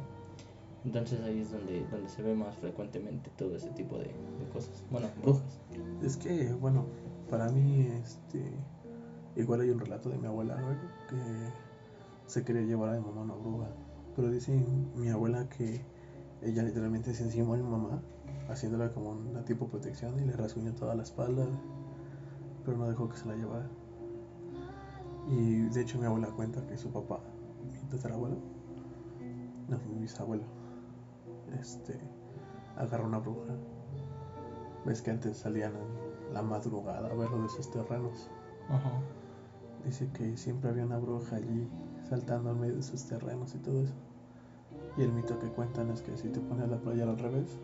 Entonces 0.84 1.22
ahí 1.22 1.40
es 1.40 1.52
donde, 1.52 1.86
donde 1.92 2.10
se 2.10 2.24
ve 2.24 2.34
más 2.34 2.56
frecuentemente 2.58 3.30
todo 3.38 3.56
ese 3.56 3.70
tipo 3.72 3.98
de, 3.98 4.06
de 4.06 4.50
cosas. 4.52 4.84
Bueno, 4.90 5.08
brujas. 5.22 5.62
Es 6.02 6.18
que, 6.18 6.54
bueno, 6.54 6.86
para 7.30 7.50
mí, 7.50 7.88
este. 8.04 8.44
Igual 9.36 9.62
hay 9.62 9.70
un 9.70 9.80
relato 9.80 10.10
de 10.10 10.18
mi 10.18 10.28
abuela, 10.28 10.58
que 11.10 11.16
se 12.26 12.44
quería 12.44 12.64
llevar 12.64 12.90
a 12.90 13.00
mi 13.00 13.06
mamá 13.06 13.22
a 13.22 13.24
una 13.24 13.36
bruja. 13.36 13.68
Pero 14.16 14.30
dice 14.30 14.52
mi 14.96 15.10
abuela 15.10 15.48
que 15.48 15.86
ella 16.42 16.64
literalmente 16.64 17.14
se 17.14 17.24
encimó 17.24 17.54
a 17.54 17.58
mi 17.58 17.64
mamá, 17.64 18.02
haciéndola 18.50 18.92
como 18.92 19.12
una 19.12 19.46
tipo 19.46 19.68
protección 19.68 20.20
y 20.20 20.26
le 20.26 20.34
rasguñó 20.34 20.74
toda 20.74 20.96
la 20.96 21.04
espalda, 21.04 21.46
pero 22.66 22.78
no 22.78 22.90
dejó 22.90 23.08
que 23.08 23.18
se 23.18 23.28
la 23.28 23.36
llevara. 23.36 23.70
Y 25.30 25.62
de 25.70 25.82
hecho 25.82 26.00
mi 26.00 26.06
abuela 26.06 26.28
cuenta 26.32 26.66
que 26.68 26.78
su 26.78 26.92
papá, 26.92 27.22
mi 27.64 27.90
tatarabuelo, 27.90 28.38
no, 29.70 29.80
mi 29.90 30.02
bisabuelo, 30.02 30.44
este, 31.60 32.00
agarró 32.78 33.06
una 33.06 33.20
bruja. 33.20 33.54
Ves 34.86 35.02
que 35.02 35.12
antes 35.12 35.38
salían 35.38 35.74
en 35.76 36.34
la 36.34 36.42
madrugada 36.42 37.10
a 37.10 37.14
verlo 37.14 37.42
de 37.44 37.50
sus 37.50 37.70
terrenos. 37.70 38.30
Ajá. 38.70 38.92
Dice 39.86 40.10
que 40.14 40.38
siempre 40.38 40.70
había 40.70 40.86
una 40.86 40.98
bruja 40.98 41.36
allí 41.38 41.68
saltando 42.08 42.52
en 42.52 42.60
medio 42.60 42.76
de 42.76 42.84
sus 42.84 43.06
terrenos 43.06 43.54
y 43.56 43.60
todo 43.60 43.84
eso. 43.84 43.94
Y 44.98 45.04
el 45.04 45.12
mito 45.14 45.38
que 45.40 45.48
cuentan 45.48 45.90
es 45.92 46.02
que 46.02 46.18
si 46.18 46.30
te 46.30 46.40
pones 46.40 46.70
la 46.70 46.78
playa 46.78 47.04
al 47.04 47.18
revés, 47.18 47.60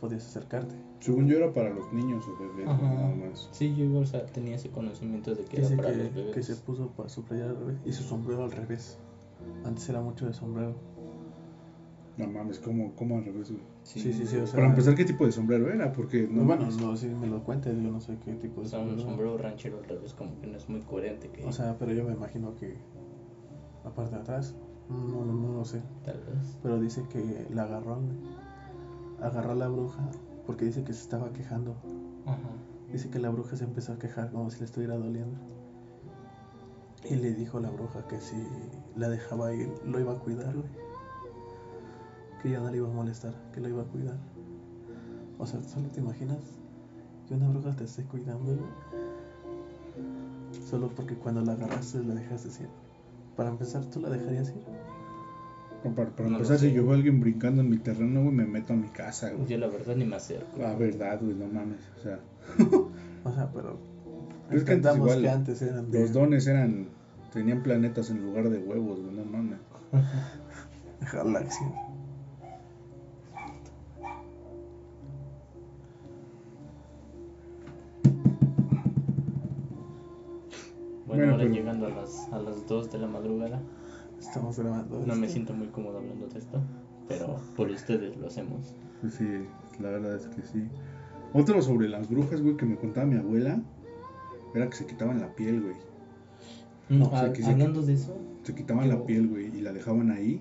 podías 0.00 0.26
acercarte. 0.26 0.74
Según 0.98 1.28
yo 1.28 1.36
era 1.36 1.52
para 1.52 1.70
los 1.70 1.92
niños 1.92 2.24
o 2.26 2.36
bebés, 2.38 2.68
Ajá. 2.68 2.82
nada 2.82 3.14
más. 3.14 3.48
Sí, 3.52 3.74
yo 3.76 3.84
igual 3.84 4.02
o 4.02 4.06
sea, 4.06 4.26
tenía 4.26 4.56
ese 4.56 4.70
conocimiento 4.70 5.34
de 5.34 5.44
que 5.44 5.58
Dice 5.60 5.74
era 5.74 5.82
para 5.84 5.94
los 5.96 6.08
que, 6.08 6.14
bebés. 6.14 6.34
que 6.34 6.42
se 6.42 6.56
puso 6.56 6.88
para 6.88 7.08
su 7.08 7.22
playa 7.22 7.44
al 7.44 7.56
revés 7.56 7.76
y 7.84 7.92
su 7.92 8.02
sombrero 8.02 8.42
al 8.44 8.50
revés. 8.52 8.98
Antes 9.64 9.88
era 9.88 10.00
mucho 10.00 10.26
de 10.26 10.32
sombrero. 10.34 10.74
No 12.16 12.26
mames, 12.26 12.58
¿cómo, 12.58 12.94
cómo 12.94 13.16
al 13.16 13.24
revés, 13.24 13.50
güey? 13.50 13.62
Sí, 13.84 14.00
Sí, 14.00 14.12
sí, 14.12 14.26
sí. 14.26 14.36
O 14.36 14.46
sea, 14.46 14.56
Para 14.56 14.68
empezar, 14.68 14.94
¿qué 14.94 15.04
tipo 15.06 15.24
de 15.24 15.32
sombrero 15.32 15.70
era? 15.72 15.92
Porque 15.92 16.28
no 16.30 16.42
No, 16.42 16.44
bueno, 16.46 16.68
no, 16.80 16.94
si 16.96 17.08
me 17.08 17.26
lo 17.26 17.42
cuentes, 17.42 17.74
yo 17.74 17.90
no 17.90 18.00
sé 18.00 18.18
qué 18.24 18.34
tipo 18.34 18.60
O 18.60 18.64
de 18.64 18.68
sea, 18.70 18.80
un 18.80 18.88
sombrero. 18.88 19.08
sombrero 19.10 19.38
ranchero 19.38 19.78
al 19.78 19.84
revés 19.84 20.12
como 20.14 20.38
que 20.40 20.46
no 20.46 20.56
es 20.58 20.68
muy 20.68 20.80
coherente 20.82 21.28
que 21.30 21.42
O 21.44 21.52
sea, 21.52 21.78
pero 21.78 21.92
yo 21.94 22.04
me 22.04 22.12
imagino 22.12 22.54
que 22.56 22.76
la 23.84 23.94
parte 23.94 24.14
de 24.14 24.20
atrás, 24.20 24.54
no, 24.90 25.24
no, 25.24 25.32
no 25.32 25.52
lo 25.54 25.64
sé. 25.64 25.80
tal 26.04 26.18
vez. 26.18 26.58
Pero 26.62 26.78
dice 26.80 27.02
que 27.10 27.46
la 27.50 27.62
agarró, 27.62 27.98
agarró 29.20 29.52
a 29.52 29.54
la 29.54 29.68
bruja 29.68 30.02
porque 30.46 30.66
dice 30.66 30.84
que 30.84 30.92
se 30.92 31.00
estaba 31.02 31.32
quejando. 31.32 31.76
Ajá. 32.26 32.38
Dice 32.92 33.08
que 33.08 33.18
la 33.20 33.30
bruja 33.30 33.56
se 33.56 33.64
empezó 33.64 33.94
a 33.94 33.98
quejar 33.98 34.30
como 34.30 34.50
si 34.50 34.58
le 34.58 34.66
estuviera 34.66 34.96
doliendo. 34.98 35.38
Y 37.08 37.16
le 37.16 37.32
dijo 37.32 37.58
a 37.58 37.62
la 37.62 37.70
bruja 37.70 38.06
que 38.06 38.20
si 38.20 38.36
la 38.96 39.08
dejaba 39.08 39.52
ir, 39.54 39.72
lo 39.86 39.98
iba 39.98 40.12
a 40.12 40.18
cuidar, 40.18 40.52
güey. 40.54 40.66
Que 42.42 42.50
ya 42.50 42.60
no 42.60 42.70
le 42.70 42.78
iba 42.78 42.88
a 42.88 42.92
molestar, 42.92 43.34
que 43.52 43.60
lo 43.60 43.68
iba 43.68 43.82
a 43.82 43.86
cuidar. 43.86 44.16
O 45.38 45.46
sea, 45.46 45.62
solo 45.62 45.88
te 45.88 46.00
imaginas 46.00 46.38
que 47.28 47.34
una 47.34 47.48
bruja 47.48 47.74
te 47.76 47.84
esté 47.84 48.04
cuidando, 48.04 48.56
güey. 48.56 48.70
Solo 50.68 50.88
porque 50.88 51.14
cuando 51.14 51.40
la 51.42 51.52
agarraste 51.52 52.02
la 52.02 52.14
dejaste 52.14 52.64
ir. 52.64 52.68
Para 53.36 53.50
empezar, 53.50 53.84
¿tú 53.86 54.00
la 54.00 54.10
dejarías 54.10 54.48
ir? 54.50 54.62
Para, 55.94 56.10
para 56.10 56.28
No 56.28 56.30
lo 56.30 56.36
empezar, 56.36 56.58
si 56.58 56.72
yo 56.72 56.82
veo 56.82 56.92
a 56.92 56.96
alguien 56.96 57.20
brincando 57.20 57.62
en 57.62 57.70
mi 57.70 57.78
terreno, 57.78 58.22
güey, 58.22 58.34
me 58.34 58.46
meto 58.46 58.72
a 58.72 58.76
mi 58.76 58.88
casa, 58.88 59.30
güey. 59.30 59.46
Yo 59.46 59.58
la 59.58 59.68
verdad 59.68 59.96
ni 59.96 60.04
me 60.04 60.16
acerco. 60.16 60.58
La 60.58 60.74
verdad, 60.74 61.20
güey, 61.20 61.34
no 61.34 61.46
mames. 61.46 61.80
O 61.98 62.02
sea, 62.02 62.20
O 63.24 63.32
sea, 63.32 63.50
pero. 63.52 63.78
Pero 64.48 64.60
es 64.60 64.64
que 64.64 64.72
antes 64.72 64.90
entendamos 64.92 64.98
igual 64.98 65.22
que 65.22 65.30
antes 65.30 65.62
eran 65.62 65.90
de 65.90 66.00
los 66.00 66.12
dones 66.12 66.46
eran. 66.46 66.88
Tenían 67.32 67.62
planetas 67.62 68.10
en 68.10 68.22
lugar 68.22 68.50
de 68.50 68.58
huevos, 68.58 69.00
güey, 69.00 69.14
no 69.14 69.24
mames. 69.24 69.58
galaxias. 71.12 71.72
Bueno, 81.26 81.32
ahora 81.34 81.44
pero- 81.44 81.54
llegando 81.54 81.86
a 81.86 81.90
las, 81.90 82.28
a 82.32 82.38
las 82.38 82.66
2 82.66 82.92
de 82.92 82.98
la 82.98 83.06
madrugada, 83.06 83.60
Estamos 84.20 84.58
grabando. 84.58 85.04
no 85.06 85.14
me 85.16 85.28
siento 85.28 85.52
muy 85.54 85.68
cómodo 85.68 85.98
hablando 85.98 86.28
de 86.28 86.38
esto, 86.38 86.60
pero 87.08 87.36
por 87.56 87.68
ustedes 87.70 88.16
lo 88.16 88.26
hacemos. 88.28 88.74
Pues 89.00 89.14
sí, 89.14 89.26
la 89.80 89.90
verdad 89.90 90.16
es 90.16 90.26
que 90.28 90.42
sí. 90.42 90.62
Otro 91.32 91.60
sobre 91.62 91.88
las 91.88 92.08
brujas, 92.08 92.40
güey, 92.40 92.56
que 92.56 92.66
me 92.66 92.76
contaba 92.76 93.06
mi 93.06 93.16
abuela, 93.16 93.60
era 94.54 94.68
que 94.68 94.76
se 94.76 94.86
quitaban 94.86 95.20
la 95.20 95.34
piel, 95.34 95.60
güey. 95.62 95.74
No, 96.88 97.10
sé 97.18 97.32
que 97.32 97.42
sí. 97.42 97.50
hablando 97.50 97.82
de 97.82 97.94
eso, 97.94 98.16
Se 98.42 98.54
quitaban 98.54 98.88
la 98.88 99.04
piel, 99.06 99.28
güey, 99.28 99.46
y 99.56 99.60
la 99.62 99.72
dejaban 99.72 100.10
ahí. 100.10 100.40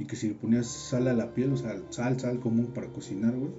Y 0.00 0.04
que 0.04 0.14
si 0.16 0.28
le 0.28 0.34
ponías 0.34 0.66
sal 0.66 1.08
a 1.08 1.12
la 1.12 1.32
piel, 1.34 1.52
o 1.52 1.56
sea, 1.56 1.76
sal, 1.90 2.20
sal 2.20 2.38
común 2.40 2.66
para 2.74 2.86
cocinar, 2.88 3.34
güey. 3.34 3.50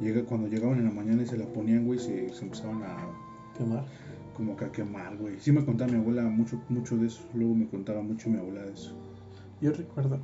Llega, 0.00 0.24
cuando 0.24 0.48
llegaban 0.48 0.78
en 0.78 0.86
la 0.86 0.90
mañana 0.90 1.22
y 1.22 1.26
se 1.26 1.36
la 1.36 1.46
ponían, 1.46 1.84
güey, 1.86 1.98
se, 2.00 2.30
se 2.30 2.44
empezaban 2.44 2.82
a 2.82 2.96
Quemar. 3.56 3.84
Como 4.38 4.56
que 4.56 4.64
a 4.64 4.72
quemar, 4.72 5.18
güey. 5.18 5.38
Sí 5.38 5.52
me 5.52 5.62
contaba 5.64 5.92
mi 5.92 5.98
abuela 5.98 6.22
mucho, 6.22 6.58
mucho 6.70 6.96
de 6.96 7.08
eso. 7.08 7.20
Luego 7.34 7.54
me 7.54 7.66
contaba 7.68 8.00
mucho 8.00 8.30
mi 8.30 8.38
abuela 8.38 8.62
de 8.62 8.72
eso. 8.72 8.94
Yo 9.60 9.72
recuerdo 9.72 10.18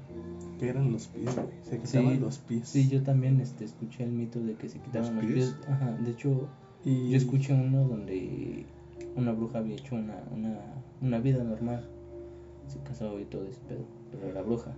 que 0.59 0.69
eran 0.69 0.91
los 0.93 1.09
pies, 1.09 1.35
güey. 1.35 1.49
Se 1.63 1.79
quitaban 1.79 2.15
Sí, 2.15 2.21
los 2.21 2.39
pies. 2.39 2.69
sí, 2.69 2.89
yo 2.89 3.03
también 3.03 3.41
este, 3.41 3.65
escuché 3.67 4.05
el 4.05 4.13
mito 4.13 4.41
de 4.41 4.55
que 4.55 4.69
se 4.71 4.79
quitaban 4.79 5.17
¿Los 5.17 5.25
los 5.25 5.33
pies? 5.35 5.51
pies. 5.51 5.69
Ajá, 5.69 5.91
de 5.93 6.11
hecho, 6.11 6.49
Y 6.85 7.11
yo 7.11 7.17
escuché 7.19 7.53
uno 7.53 7.87
donde 7.89 8.65
una 9.17 9.33
bruja 9.33 9.59
había 9.59 9.75
hecho 9.75 9.97
una, 9.97 10.23
una, 10.35 10.61
una 11.03 11.19
vida 11.19 11.43
normal. 11.45 11.87
Se 12.69 12.79
casó 12.81 13.19
y 13.21 13.25
todo 13.27 13.45
ese 13.45 13.61
pedo, 13.69 13.85
pero 14.11 14.29
era 14.29 14.41
bruja. 14.43 14.73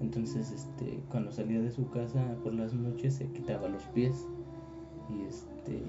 Entonces, 0.00 0.50
este, 0.50 0.98
cuando 1.10 1.30
salía 1.30 1.60
de 1.60 1.70
su 1.70 1.88
casa 1.90 2.36
por 2.42 2.52
las 2.54 2.72
noches 2.74 3.14
se 3.14 3.26
quitaba 3.28 3.68
los 3.68 3.82
pies. 3.94 4.26
Y 5.10 5.22
este 5.28 5.82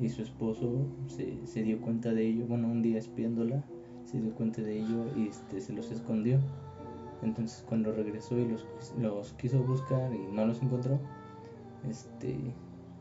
y 0.00 0.08
su 0.08 0.22
esposo 0.22 0.86
se, 1.06 1.46
se 1.46 1.62
dio 1.62 1.80
cuenta 1.80 2.12
de 2.12 2.26
ello, 2.26 2.46
bueno, 2.46 2.68
un 2.68 2.82
día 2.82 2.98
espiándola, 2.98 3.64
se 4.04 4.20
dio 4.20 4.32
cuenta 4.34 4.62
de 4.62 4.78
ello 4.78 5.06
y 5.16 5.28
este 5.28 5.60
se 5.60 5.72
los 5.72 5.90
escondió. 5.90 6.38
Entonces, 7.22 7.64
cuando 7.68 7.92
regresó 7.92 8.38
y 8.38 8.46
los, 8.46 8.66
los 9.00 9.32
quiso 9.34 9.58
buscar 9.64 10.12
y 10.14 10.32
no 10.32 10.46
los 10.46 10.62
encontró, 10.62 11.00
este 11.88 12.36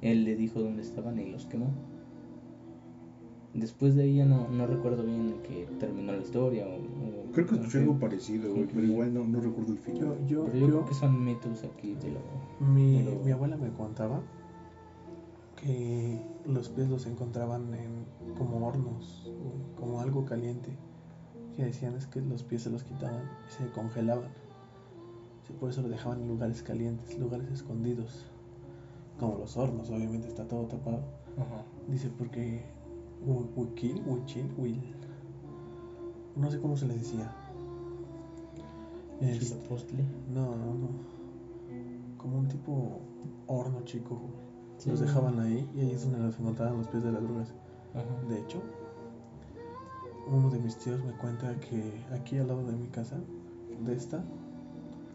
él 0.02 0.24
le 0.26 0.36
dijo 0.36 0.60
dónde 0.60 0.82
estaban 0.82 1.20
y 1.20 1.30
los 1.30 1.46
quemó. 1.46 1.68
Después 3.54 3.96
de 3.96 4.04
ahí 4.04 4.18
ya 4.18 4.26
no, 4.26 4.48
no 4.50 4.68
recuerdo 4.68 5.04
bien 5.04 5.30
en 5.30 5.42
que 5.42 5.68
terminó 5.80 6.12
la 6.14 6.22
historia 6.22 6.68
o, 6.68 6.76
o- 6.76 7.32
Creo 7.32 7.46
que 7.48 7.56
escuché 7.56 7.80
algo 7.80 7.98
parecido, 8.00 8.52
güey, 8.54 8.68
pero 8.68 8.86
igual 8.86 9.14
no, 9.14 9.26
no 9.26 9.40
recuerdo 9.40 9.74
el 9.74 9.80
final. 9.80 10.00
yo, 10.00 10.28
yo, 10.28 10.46
Pero 10.46 10.58
yo, 10.58 10.60
yo- 10.68 10.74
creo 10.74 10.86
que 10.86 10.94
son 10.94 11.24
mitos 11.26 11.64
aquí 11.64 11.96
de 11.96 12.12
lo... 12.12 12.20
mi, 12.68 13.04
pero- 13.04 13.20
mi 13.24 13.32
abuela 13.32 13.58
me 13.58 13.70
contaba 13.72 14.22
que 15.58 16.22
los 16.46 16.70
pies 16.70 16.88
los 16.90 17.06
encontraban 17.06 17.74
en 17.74 18.06
como 18.38 18.66
hornos, 18.66 19.32
como 19.78 20.00
algo 20.00 20.24
caliente. 20.26 20.78
Que 21.56 21.66
decían 21.66 21.96
es 21.96 22.06
que 22.08 22.22
los 22.22 22.44
pies 22.44 22.62
se 22.64 22.70
los 22.70 22.84
quitaban 22.84 23.24
y 23.48 23.52
se 23.52 23.70
congelaban. 23.72 24.30
Sí, 25.46 25.54
por 25.60 25.70
eso 25.70 25.82
lo 25.82 25.90
dejaban 25.90 26.22
en 26.22 26.28
lugares 26.28 26.62
calientes, 26.62 27.18
lugares 27.18 27.50
escondidos. 27.50 28.26
Como 29.20 29.38
los 29.40 29.58
hornos, 29.58 29.90
obviamente 29.90 30.28
está 30.28 30.48
todo 30.48 30.66
tapado. 30.68 31.02
Ajá. 31.38 31.64
Dice 31.88 32.10
porque 32.16 32.64
Huiquil, 33.26 34.04
Huichil, 34.06 34.54
Huil. 34.58 34.82
No 36.36 36.52
sé 36.52 36.60
cómo 36.60 36.78
se 36.78 36.86
le 36.86 36.94
decía. 36.96 37.34
Es- 39.20 39.40
Chilapostle. 39.40 40.04
no, 40.32 40.56
no, 40.56 40.74
no. 40.76 40.88
Como 42.18 42.38
un 42.40 42.48
tipo 42.48 43.00
horno 43.48 43.82
chico. 43.84 44.20
Sí. 44.78 44.90
Los 44.90 45.00
dejaban 45.00 45.40
ahí 45.40 45.68
y 45.76 45.82
ahí 45.82 45.92
es 45.92 46.04
donde 46.04 46.20
los 46.20 46.40
encontraban 46.40 46.78
los 46.78 46.88
pies 46.88 47.04
de 47.04 47.12
las 47.12 47.24
brujas. 47.24 47.54
Ajá. 47.94 48.30
De 48.30 48.40
hecho, 48.40 48.62
uno 50.30 50.50
de 50.50 50.60
mis 50.60 50.78
tíos 50.78 51.04
me 51.04 51.14
cuenta 51.14 51.56
que 51.60 52.04
aquí 52.14 52.38
al 52.38 52.48
lado 52.48 52.66
de 52.66 52.74
mi 52.74 52.88
casa, 52.88 53.18
de 53.86 53.94
esta 53.94 54.24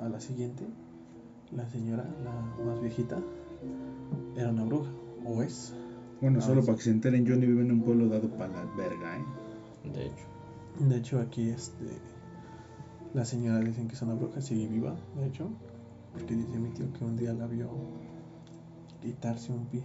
a 0.01 0.09
la 0.09 0.20
siguiente, 0.20 0.66
la 1.55 1.68
señora, 1.68 2.05
la 2.25 2.64
más 2.64 2.81
viejita, 2.81 3.18
era 4.37 4.51
una 4.51 4.64
bruja, 4.64 4.90
o 5.25 5.42
es. 5.42 5.75
Bueno, 6.20 6.40
solo 6.40 6.64
para 6.64 6.77
que 6.77 6.85
se 6.85 6.90
enteren, 6.90 7.27
Johnny 7.27 7.46
vive 7.46 7.62
en 7.62 7.72
un 7.72 7.83
pueblo 7.83 8.09
dado 8.09 8.29
para 8.31 8.53
la 8.53 8.64
verga, 8.77 9.18
¿eh? 9.18 9.25
De 9.92 10.07
hecho. 10.07 10.25
De 10.81 10.96
hecho, 10.96 11.20
aquí 11.20 11.51
este, 11.51 11.98
la 13.12 13.25
señora 13.25 13.61
dicen 13.61 13.88
que 13.88 13.94
es 13.94 14.03
una 14.03 14.14
bruja, 14.14 14.40
sigue 14.40 14.66
viva, 14.68 14.96
de 15.16 15.27
hecho, 15.27 15.48
porque 16.12 16.35
dice 16.35 16.59
mi 16.59 16.70
tío 16.70 16.90
que 16.92 17.05
un 17.05 17.16
día 17.16 17.33
la 17.35 17.46
vio 17.46 17.68
quitarse 19.03 19.53
un 19.53 19.67
pie. 19.67 19.83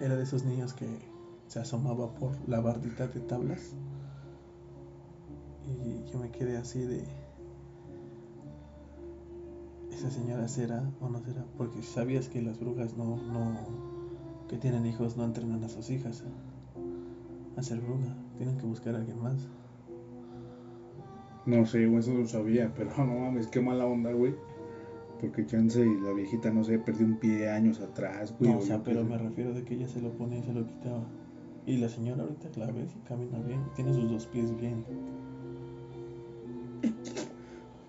Era 0.00 0.16
de 0.16 0.22
esos 0.22 0.44
niños 0.44 0.72
que 0.72 0.86
se 1.46 1.60
asomaba 1.60 2.14
por 2.14 2.32
la 2.48 2.60
bardita 2.60 3.06
de 3.06 3.20
tablas. 3.20 3.74
Y 5.66 6.10
yo 6.10 6.18
me 6.18 6.30
quedé 6.30 6.56
así 6.56 6.80
de... 6.80 7.04
¿Esa 9.92 10.10
señora 10.10 10.48
será 10.48 10.82
o 11.00 11.08
no 11.10 11.22
será? 11.22 11.44
Porque 11.58 11.82
sabías 11.82 12.28
que 12.28 12.40
las 12.40 12.58
brujas 12.58 12.96
no, 12.96 13.16
no, 13.16 13.54
que 14.48 14.56
tienen 14.56 14.86
hijos 14.86 15.16
no 15.18 15.24
entrenan 15.24 15.62
a 15.62 15.68
sus 15.68 15.90
hijas 15.90 16.24
a 17.56 17.62
ser 17.62 17.80
bruja. 17.80 18.16
Tienen 18.38 18.56
que 18.56 18.64
buscar 18.64 18.94
a 18.94 18.98
alguien 18.98 19.22
más. 19.22 19.46
No 21.44 21.66
sé, 21.66 21.84
eso 21.94 22.14
lo 22.14 22.26
sabía, 22.26 22.72
pero 22.74 22.90
no 22.98 23.20
mames, 23.20 23.48
qué 23.48 23.60
mala 23.60 23.84
onda, 23.84 24.12
güey. 24.12 24.34
Porque 25.20 25.44
chance 25.46 25.84
y 25.84 26.00
la 26.00 26.12
viejita, 26.12 26.50
no 26.50 26.64
sé, 26.64 26.78
perdió 26.78 27.06
un 27.06 27.16
pie 27.18 27.50
años 27.50 27.80
atrás, 27.80 28.34
güey. 28.38 28.50
No, 28.50 28.58
o 28.58 28.62
sea, 28.62 28.82
pero 28.82 29.04
me 29.04 29.18
refiero 29.18 29.52
de 29.52 29.64
que 29.64 29.74
ella 29.74 29.88
se 29.88 30.00
lo 30.00 30.12
ponía 30.12 30.38
y 30.38 30.42
se 30.42 30.52
lo 30.52 30.66
quitaba. 30.66 31.04
Y 31.66 31.76
la 31.76 31.88
señora 31.88 32.22
ahorita 32.22 32.48
la 32.56 32.72
ves 32.72 32.94
y 32.96 33.06
camina 33.06 33.38
bien, 33.40 33.60
tiene 33.76 33.92
sus 33.92 34.10
dos 34.10 34.26
pies 34.26 34.56
bien. 34.58 34.84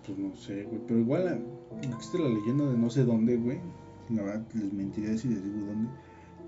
Pues 0.06 0.18
no 0.18 0.34
sé, 0.34 0.64
güey. 0.64 0.80
Pero 0.86 1.00
igual 1.00 1.28
ah, 1.28 1.76
existe 1.80 2.18
la 2.18 2.28
leyenda 2.28 2.66
de 2.66 2.76
no 2.76 2.90
sé 2.90 3.04
dónde, 3.04 3.36
güey. 3.36 3.60
La 4.10 4.22
verdad, 4.22 4.46
les 4.54 4.72
mentiré 4.72 5.16
si 5.16 5.28
les 5.28 5.42
digo 5.42 5.66
dónde. 5.66 5.90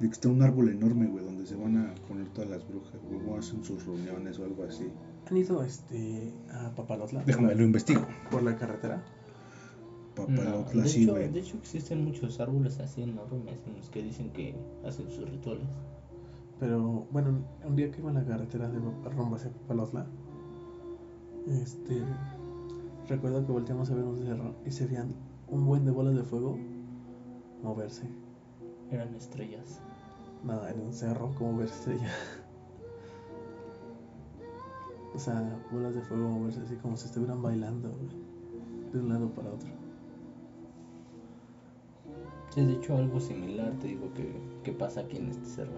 De 0.00 0.08
que 0.08 0.12
está 0.12 0.28
un 0.28 0.42
árbol 0.42 0.68
enorme, 0.68 1.06
güey, 1.06 1.24
donde 1.24 1.46
se 1.46 1.54
van 1.54 1.76
a 1.78 1.94
poner 2.08 2.28
todas 2.30 2.50
las 2.50 2.68
brujas, 2.68 3.00
güey. 3.08 3.20
O 3.26 3.38
hacen 3.38 3.62
sus 3.64 3.86
reuniones 3.86 4.38
o 4.38 4.44
algo 4.44 4.64
así. 4.64 4.90
¿Han 5.30 5.36
ido 5.36 5.62
este, 5.62 6.32
a 6.50 6.74
Papalotla? 6.74 7.22
Déjame, 7.24 7.54
lo 7.54 7.62
investigo. 7.62 8.06
Por 8.30 8.42
la 8.42 8.56
carretera. 8.56 9.02
No, 10.28 10.42
Papalotla, 10.42 10.82
de, 10.82 10.88
sí, 10.88 11.02
hecho, 11.04 11.14
de 11.14 11.40
hecho 11.40 11.56
existen 11.56 12.04
muchos 12.04 12.40
árboles 12.40 12.78
así 12.80 13.02
enormes 13.02 13.66
en 13.66 13.76
los 13.76 13.90
que 13.90 14.02
dicen 14.02 14.30
que 14.30 14.54
hacen 14.84 15.10
sus 15.10 15.28
rituales. 15.28 15.68
Pero 16.60 17.06
bueno, 17.10 17.44
un 17.64 17.76
día 17.76 17.90
que 17.90 18.00
iba 18.00 18.10
en 18.10 18.16
la 18.16 18.24
carretera 18.24 18.68
de 18.68 18.78
rumbo 18.78 19.36
hacia 19.36 19.50
Papalotla, 19.50 20.06
este, 21.46 22.02
recuerdo 23.08 23.44
que 23.44 23.52
volteamos 23.52 23.90
a 23.90 23.94
ver 23.94 24.04
un 24.04 24.18
cerro 24.18 24.54
y 24.64 24.70
se 24.70 24.86
veían 24.86 25.14
un 25.48 25.66
buen 25.66 25.84
de 25.84 25.90
bolas 25.90 26.14
de 26.14 26.22
fuego 26.22 26.58
moverse. 27.62 28.08
Eran 28.90 29.14
estrellas. 29.14 29.80
Nada, 30.44 30.70
en 30.70 30.80
un 30.80 30.92
cerro 30.92 31.34
como 31.34 31.58
ver 31.58 31.68
estrella. 31.68 32.08
O 35.14 35.18
sea, 35.18 35.60
bolas 35.70 35.94
de 35.94 36.00
fuego 36.00 36.28
moverse 36.28 36.60
así 36.62 36.74
como 36.74 36.96
si 36.96 37.06
estuvieran 37.06 37.40
bailando, 37.40 37.88
güey, 37.88 38.08
de 38.92 38.98
un 38.98 39.08
lado 39.08 39.28
para 39.28 39.52
otro. 39.52 39.83
Sí, 42.54 42.64
de 42.64 42.74
hecho 42.74 42.96
algo 42.96 43.18
similar 43.18 43.72
te 43.80 43.88
digo 43.88 44.12
que, 44.14 44.32
que 44.62 44.72
pasa 44.72 45.00
aquí 45.00 45.16
en 45.16 45.28
este 45.28 45.44
cerro. 45.44 45.72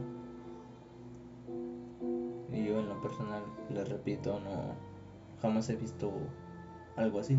Y 2.52 2.66
yo 2.66 2.80
en 2.80 2.88
lo 2.90 3.00
personal, 3.00 3.42
les 3.70 3.88
repito, 3.88 4.38
no 4.40 4.74
jamás 5.40 5.70
he 5.70 5.76
visto 5.76 6.12
algo 6.96 7.20
así. 7.20 7.38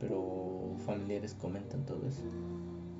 Pero 0.00 0.74
familiares 0.86 1.34
comentan 1.34 1.84
todo 1.86 2.04
eso. 2.06 2.22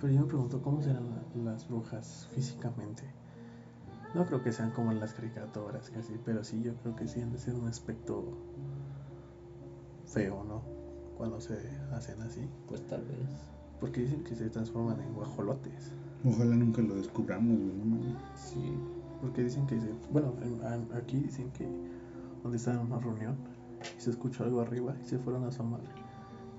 Pero 0.00 0.12
yo 0.12 0.20
me 0.20 0.26
pregunto 0.26 0.62
cómo 0.62 0.80
serán 0.80 1.10
la- 1.10 1.52
las 1.52 1.68
brujas 1.68 2.28
físicamente. 2.32 3.02
No 4.14 4.26
creo 4.26 4.42
que 4.44 4.52
sean 4.52 4.70
como 4.70 4.92
en 4.92 5.00
las 5.00 5.12
caricaturas 5.12 5.90
casi, 5.90 6.14
pero 6.24 6.44
sí 6.44 6.62
yo 6.62 6.74
creo 6.76 6.94
que 6.94 7.08
sí 7.08 7.20
han 7.20 7.32
de 7.32 7.38
ser 7.38 7.54
un 7.54 7.66
aspecto 7.66 8.24
feo, 10.06 10.44
¿no? 10.44 10.62
Cuando 11.16 11.40
se 11.40 11.58
hacen 11.92 12.20
así. 12.22 12.48
Pues 12.68 12.86
tal 12.86 13.02
vez. 13.04 13.57
Porque 13.80 14.02
dicen 14.02 14.24
que 14.24 14.34
se 14.34 14.50
transforman 14.50 15.00
en 15.00 15.12
guajolotes. 15.14 15.92
Ojalá 16.24 16.56
nunca 16.56 16.82
lo 16.82 16.96
descubramos, 16.96 17.58
güey. 17.58 17.72
No 17.74 17.84
mames. 17.84 18.16
Sí. 18.34 18.72
Porque 19.20 19.44
dicen 19.44 19.66
que 19.66 19.80
se... 19.80 19.92
Bueno, 20.12 20.34
aquí 20.94 21.18
dicen 21.18 21.50
que 21.52 21.68
donde 22.42 22.56
estaban 22.56 22.80
en 22.80 22.86
una 22.86 23.00
reunión 23.00 23.36
y 23.96 24.00
se 24.00 24.10
escuchó 24.10 24.44
algo 24.44 24.60
arriba 24.60 24.94
y 25.02 25.04
se 25.04 25.18
fueron 25.18 25.44
a 25.44 25.48
asomar 25.48 25.80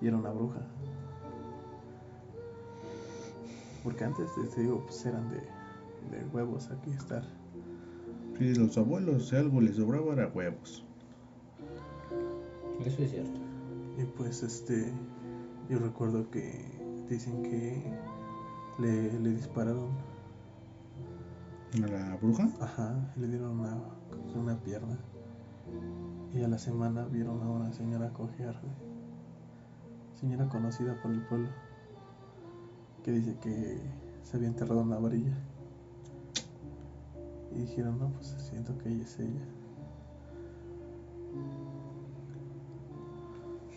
y 0.02 0.08
era 0.08 0.18
una 0.18 0.32
bruja. 0.32 0.62
Porque 3.84 4.04
antes, 4.04 4.34
te, 4.36 4.44
te 4.44 4.62
digo, 4.62 4.84
pues 4.86 5.06
eran 5.06 5.30
de, 5.30 5.38
de 5.38 6.26
huevos 6.34 6.70
aquí 6.70 6.92
estar. 6.92 7.24
Sí, 8.38 8.56
los 8.56 8.78
abuelos, 8.78 9.30
si 9.30 9.36
algo 9.36 9.62
les 9.62 9.76
sobraba 9.76 10.14
era 10.14 10.28
huevos. 10.28 10.86
Eso 12.86 13.04
es 13.04 13.12
cierto. 13.12 13.40
Y 13.98 14.06
pues 14.06 14.44
este, 14.44 14.94
yo 15.70 15.80
recuerdo 15.80 16.30
que 16.30 16.79
dicen 17.10 17.43
que 17.43 17.84
le, 18.80 19.19
le 19.19 19.30
dispararon, 19.32 19.89
¿A 21.74 21.88
la 21.88 22.15
bruja? 22.15 22.50
ajá, 22.62 23.13
le 23.15 23.28
dieron 23.28 23.60
una, 23.60 23.78
una 24.36 24.58
pierna. 24.60 24.98
Y 26.34 26.41
a 26.41 26.48
la 26.48 26.58
semana 26.58 27.06
vieron 27.06 27.41
a 27.41 27.50
una 27.50 27.74
señora 27.74 28.12
cojear. 28.13 28.60
Señora 30.15 30.48
conocida 30.50 31.00
por 31.02 31.12
el 31.12 31.22
pueblo. 31.28 31.50
Que 33.04 33.12
dice 33.12 33.38
que 33.39 33.80
se 34.24 34.38
había 34.38 34.48
enterrado 34.48 34.82
una 34.82 34.98
varilla. 35.00 35.38
Y 37.56 37.62
dijeron, 37.62 38.00
no, 38.00 38.10
pues 38.10 38.36
siento 38.39 38.78
que 38.78 38.89
ella 38.89 39.04
es 39.04 39.19
ella. 39.19 39.45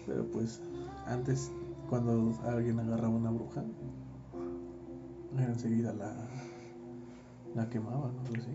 Pero 0.07 0.27
pues 0.33 0.61
antes, 1.07 1.51
cuando 1.88 2.38
alguien 2.45 2.79
agarraba 2.81 3.14
una 3.14 3.31
bruja, 3.31 3.64
enseguida 5.38 5.92
la, 5.92 6.14
la 7.55 7.68
quemaban, 7.68 8.16
¿no? 8.16 8.23
Así. 8.38 8.51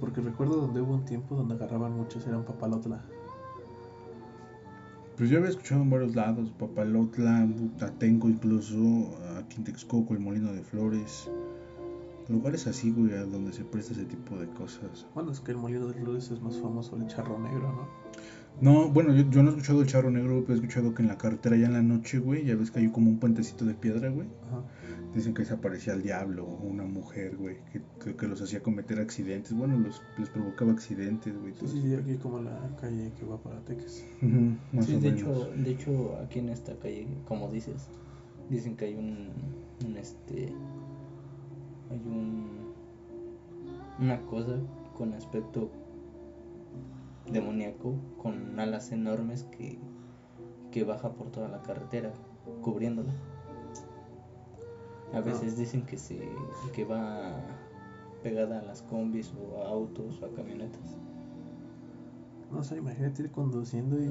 Porque 0.00 0.20
recuerdo 0.20 0.56
donde 0.56 0.80
hubo 0.80 0.94
un 0.94 1.04
tiempo 1.04 1.34
donde 1.34 1.54
agarraban 1.54 1.92
muchos, 1.92 2.26
eran 2.26 2.44
papalotla. 2.44 3.02
Pues 5.16 5.30
yo 5.30 5.38
había 5.38 5.48
escuchado 5.48 5.80
en 5.80 5.88
varios 5.88 6.14
lados, 6.14 6.50
Papalotla, 6.58 7.48
Atenco 7.80 8.28
incluso, 8.28 8.76
aquí 9.38 9.56
en 9.56 9.64
Texcoco, 9.64 10.12
el 10.12 10.20
Molino 10.20 10.52
de 10.52 10.62
Flores, 10.62 11.30
lugares 12.28 12.66
así, 12.66 12.90
güey, 12.90 13.10
donde 13.30 13.52
se 13.52 13.64
presta 13.64 13.92
ese 13.92 14.04
tipo 14.04 14.36
de 14.36 14.46
cosas. 14.48 15.06
Bueno, 15.14 15.30
es 15.30 15.40
que 15.40 15.52
el 15.52 15.58
molino 15.58 15.86
de 15.86 15.94
flores 15.94 16.30
es 16.30 16.40
más 16.40 16.58
famoso, 16.58 16.96
el 16.96 17.06
charro 17.06 17.38
negro, 17.38 17.72
¿no? 17.72 17.86
No, 18.60 18.88
bueno, 18.90 19.14
yo, 19.14 19.28
yo 19.30 19.42
no 19.42 19.50
he 19.50 19.52
escuchado 19.52 19.82
el 19.82 19.86
charro 19.86 20.10
negro, 20.10 20.42
pero 20.42 20.54
he 20.54 20.56
escuchado 20.62 20.94
que 20.94 21.02
en 21.02 21.08
la 21.08 21.18
carretera 21.18 21.56
ya 21.56 21.66
en 21.66 21.74
la 21.74 21.82
noche, 21.82 22.18
güey, 22.18 22.44
ya 22.44 22.56
ves 22.56 22.70
que 22.70 22.80
hay 22.80 22.88
como 22.88 23.10
un 23.10 23.18
puentecito 23.18 23.64
de 23.66 23.74
piedra, 23.74 24.08
güey. 24.08 24.28
Ajá. 24.48 24.62
Dicen 25.14 25.34
que 25.34 25.44
se 25.44 25.54
aparecía 25.54 25.94
el 25.94 26.02
diablo 26.02 26.44
o 26.46 26.66
una 26.66 26.84
mujer, 26.84 27.36
güey, 27.36 27.56
que, 27.72 27.80
que, 28.02 28.16
que 28.16 28.26
los 28.26 28.40
hacía 28.42 28.62
cometer 28.62 28.98
accidentes. 29.00 29.52
Bueno, 29.54 29.78
los, 29.78 30.02
les 30.18 30.28
provocaba 30.30 30.72
accidentes, 30.72 31.38
güey. 31.38 31.54
Sí, 31.54 31.66
sí, 31.68 31.94
aquí 31.94 32.16
como 32.16 32.40
la 32.40 32.76
calle 32.80 33.12
que 33.18 33.24
va 33.26 33.38
para 33.42 33.60
Texas. 33.64 34.04
Más 34.72 34.86
Sí, 34.86 34.94
o 34.94 35.00
de 35.00 35.12
menos. 35.12 35.20
hecho, 35.20 35.50
de 35.56 35.70
hecho 35.70 36.16
aquí 36.22 36.38
en 36.40 36.48
esta 36.50 36.76
calle, 36.78 37.06
como 37.26 37.50
dices, 37.50 37.88
dicen 38.50 38.76
que 38.76 38.86
hay 38.86 38.94
un, 38.94 39.28
un 39.86 39.96
este 39.96 40.52
hay 41.90 41.98
un 42.06 42.74
una 43.98 44.20
cosa 44.26 44.58
con 44.98 45.14
aspecto 45.14 45.70
demoníaco 47.30 47.94
con 48.18 48.58
alas 48.60 48.92
enormes 48.92 49.44
que, 49.44 49.78
que 50.70 50.84
baja 50.84 51.10
por 51.14 51.30
toda 51.30 51.48
la 51.48 51.62
carretera 51.62 52.12
cubriéndola. 52.62 53.12
A 55.12 55.20
veces 55.20 55.56
dicen 55.56 55.82
que 55.86 55.96
se 55.98 56.18
que 56.74 56.84
va 56.84 57.32
pegada 58.22 58.58
a 58.58 58.62
las 58.62 58.82
combis 58.82 59.32
o 59.34 59.62
a 59.62 59.68
autos 59.68 60.20
o 60.20 60.26
a 60.26 60.30
camionetas. 60.34 60.96
No 62.50 62.62
sé, 62.62 62.76
imagínate 62.76 63.22
ir 63.22 63.30
conduciendo 63.30 63.98
y 63.98 64.08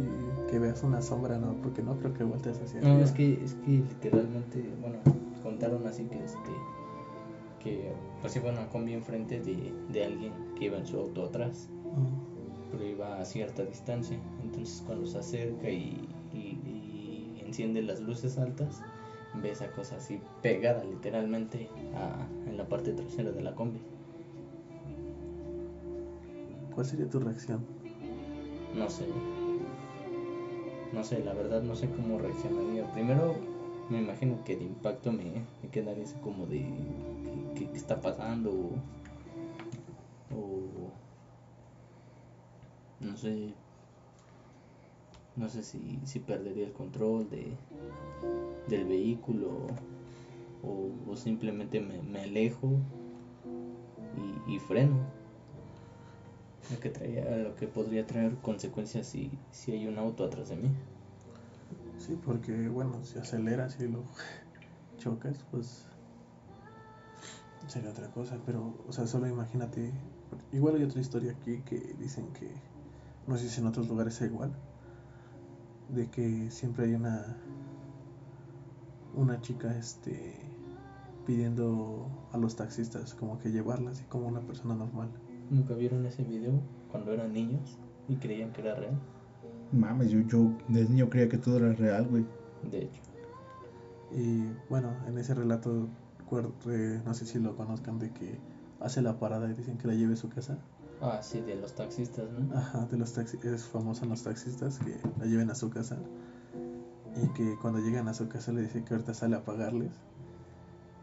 que 0.50 0.60
veas 0.60 0.84
una 0.84 1.02
sombra, 1.02 1.38
¿no? 1.38 1.54
Porque 1.62 1.82
no 1.82 1.98
creo 1.98 2.14
que 2.14 2.24
voltees 2.24 2.62
hacia 2.62 2.82
No, 2.82 2.88
arriba. 2.90 3.04
es 3.04 3.12
que, 3.12 3.44
es 3.44 3.54
que 3.56 3.72
literalmente, 3.72 4.74
bueno, 4.82 4.98
contaron 5.44 5.86
así 5.88 6.04
que 6.06 6.24
este 6.24 6.50
que 7.60 7.92
pues 8.22 8.36
iba 8.36 8.52
una 8.52 8.68
combi 8.70 8.94
enfrente 8.94 9.40
de, 9.42 9.74
de 9.92 10.06
alguien 10.06 10.34
que 10.56 10.66
iba 10.66 10.78
en 10.78 10.86
su 10.86 10.98
auto 11.00 11.26
atrás, 11.26 11.70
iba 12.84 13.20
a 13.20 13.26
cierta 13.26 13.64
distancia. 13.64 14.20
Entonces 14.44 14.84
cuando 14.86 15.06
se 15.06 15.18
acerca 15.20 15.70
y, 15.70 16.08
y- 16.34 16.58
y 17.38 17.42
enciende 17.46 17.82
las 17.82 18.02
luces 18.02 18.38
altas, 18.38 18.82
ve 19.42 19.52
esa 19.52 19.68
cosa 19.72 19.98
así 19.98 20.20
pegada 20.42 20.84
literalmente 20.84 21.70
a- 21.94 22.26
en 22.50 22.58
la 22.58 22.68
parte 22.68 22.92
trasera 22.94 23.32
de 23.32 23.42
la 23.42 23.54
combi. 23.56 23.80
¿Cuál 26.74 26.86
sería 26.86 27.10
tu 27.10 27.20
reacción? 27.20 27.62
No 28.76 28.90
sé. 28.90 29.06
No 30.94 31.04
sé, 31.04 31.24
la 31.24 31.34
verdad 31.34 31.62
no 31.62 31.76
sé 31.76 31.90
cómo 31.90 32.18
reaccionaría. 32.18 32.86
Primero 32.94 33.36
me 33.90 34.00
imagino 34.00 34.44
que 34.44 34.56
de 34.56 34.64
impacto 34.66 35.12
me, 35.12 35.24
me 35.62 35.70
quedaría 35.72 36.04
así 36.04 36.16
como 36.22 36.46
de 36.48 36.66
¿qué, 37.56 37.70
está 37.76 38.02
pasando? 38.02 38.52
O, 40.34 40.36
o 43.02 43.05
no 43.16 43.22
sé. 43.22 43.54
No 45.38 45.48
sé 45.50 45.64
si, 45.64 46.00
si 46.04 46.20
perdería 46.20 46.66
el 46.66 46.74
control 46.74 47.30
de, 47.30 47.56
del 48.68 48.86
vehículo 48.86 49.68
o, 50.64 50.90
o 51.10 51.16
simplemente 51.16 51.80
me, 51.80 52.02
me 52.02 52.22
alejo 52.22 52.78
y, 54.48 54.56
y 54.56 54.60
freno 54.60 54.98
lo 56.72 56.80
que 56.80 57.44
lo 57.44 57.56
que 57.56 57.68
podría 57.68 58.06
traer 58.08 58.36
consecuencias 58.38 59.08
si, 59.08 59.30
si 59.52 59.72
hay 59.72 59.88
un 59.88 59.98
auto 59.98 60.26
atrás 60.26 60.50
de 60.50 60.58
mí. 60.58 60.70
Sí, 61.98 62.18
porque 62.26 62.68
bueno, 62.70 63.04
si 63.04 63.20
aceleras 63.20 63.80
y 63.80 63.88
lo 63.88 64.04
chocas, 64.98 65.38
pues 65.52 65.86
sería 67.68 67.92
otra 67.92 68.10
cosa. 68.10 68.38
Pero, 68.46 68.74
o 68.88 68.92
sea, 68.92 69.08
solo 69.08 69.28
imagínate. 69.28 69.92
Igual 70.52 70.76
hay 70.76 70.84
otra 70.84 71.02
historia 71.02 71.32
aquí 71.32 71.62
que 71.66 71.78
dicen 72.00 72.28
que, 72.34 72.50
no 73.28 73.38
sé 73.38 73.50
si 73.50 73.62
en 73.62 73.68
otros 73.68 73.88
lugares 73.88 74.16
sea 74.16 74.28
igual, 74.28 74.54
de 75.90 76.10
que 76.10 76.50
siempre 76.52 76.86
hay 76.86 76.96
una 76.96 77.38
una 79.16 79.40
chica 79.42 79.76
este 79.78 80.36
pidiendo 81.26 82.08
a 82.32 82.38
los 82.38 82.56
taxistas 82.56 83.14
como 83.14 83.40
que 83.40 83.50
llevarlas 83.50 84.02
y 84.02 84.04
como 84.06 84.28
una 84.28 84.42
persona 84.42 84.76
normal. 84.76 85.10
¿Nunca 85.50 85.74
vieron 85.74 86.06
ese 86.06 86.24
video 86.24 86.62
cuando 86.92 87.14
eran 87.14 87.34
niños 87.34 87.78
y 88.08 88.16
creían 88.16 88.52
que 88.52 88.62
era 88.62 88.76
real? 88.76 89.00
Mames, 89.72 90.12
yo, 90.12 90.20
yo 90.22 90.52
de 90.68 90.88
niño 90.88 91.10
creía 91.10 91.30
que 91.30 91.38
todo 91.38 91.58
era 91.58 91.74
real, 91.74 92.08
güey. 92.08 92.26
De 92.70 92.84
hecho. 92.84 93.02
Y 94.12 94.44
bueno, 94.70 94.94
en 95.08 95.18
ese 95.18 95.34
relato, 95.34 95.88
no 96.32 97.14
sé 97.14 97.26
si 97.26 97.40
lo 97.40 97.56
conozcan, 97.56 98.00
de 98.00 98.12
que 98.12 98.38
hace 98.80 99.02
la 99.02 99.20
parada 99.20 99.50
y 99.50 99.54
dicen 99.54 99.78
que 99.78 99.88
la 99.88 99.96
lleve 99.96 100.14
a 100.14 100.18
su 100.18 100.30
casa. 100.30 100.60
Ah, 101.08 101.22
sí, 101.22 101.42
de 101.42 101.56
los 101.56 101.74
taxistas, 101.76 102.30
¿no? 102.32 102.56
Ajá, 102.58 102.86
de 102.88 102.98
los 102.98 103.14
taxis, 103.14 103.44
es 103.46 103.66
famoso 103.66 104.04
en 104.04 104.10
los 104.10 104.24
taxistas 104.24 104.80
que 104.80 105.00
la 105.20 105.26
lleven 105.26 105.50
a 105.52 105.56
su 105.56 105.70
casa. 105.70 105.98
Y 107.16 107.28
que 107.34 107.58
cuando 107.62 107.80
llegan 107.80 108.08
a 108.08 108.14
su 108.14 108.28
casa 108.28 108.52
le 108.52 108.62
dice 108.64 108.84
que 108.84 108.94
ahorita 108.94 109.14
sale 109.14 109.36
a 109.36 109.44
pagarles. 109.46 109.92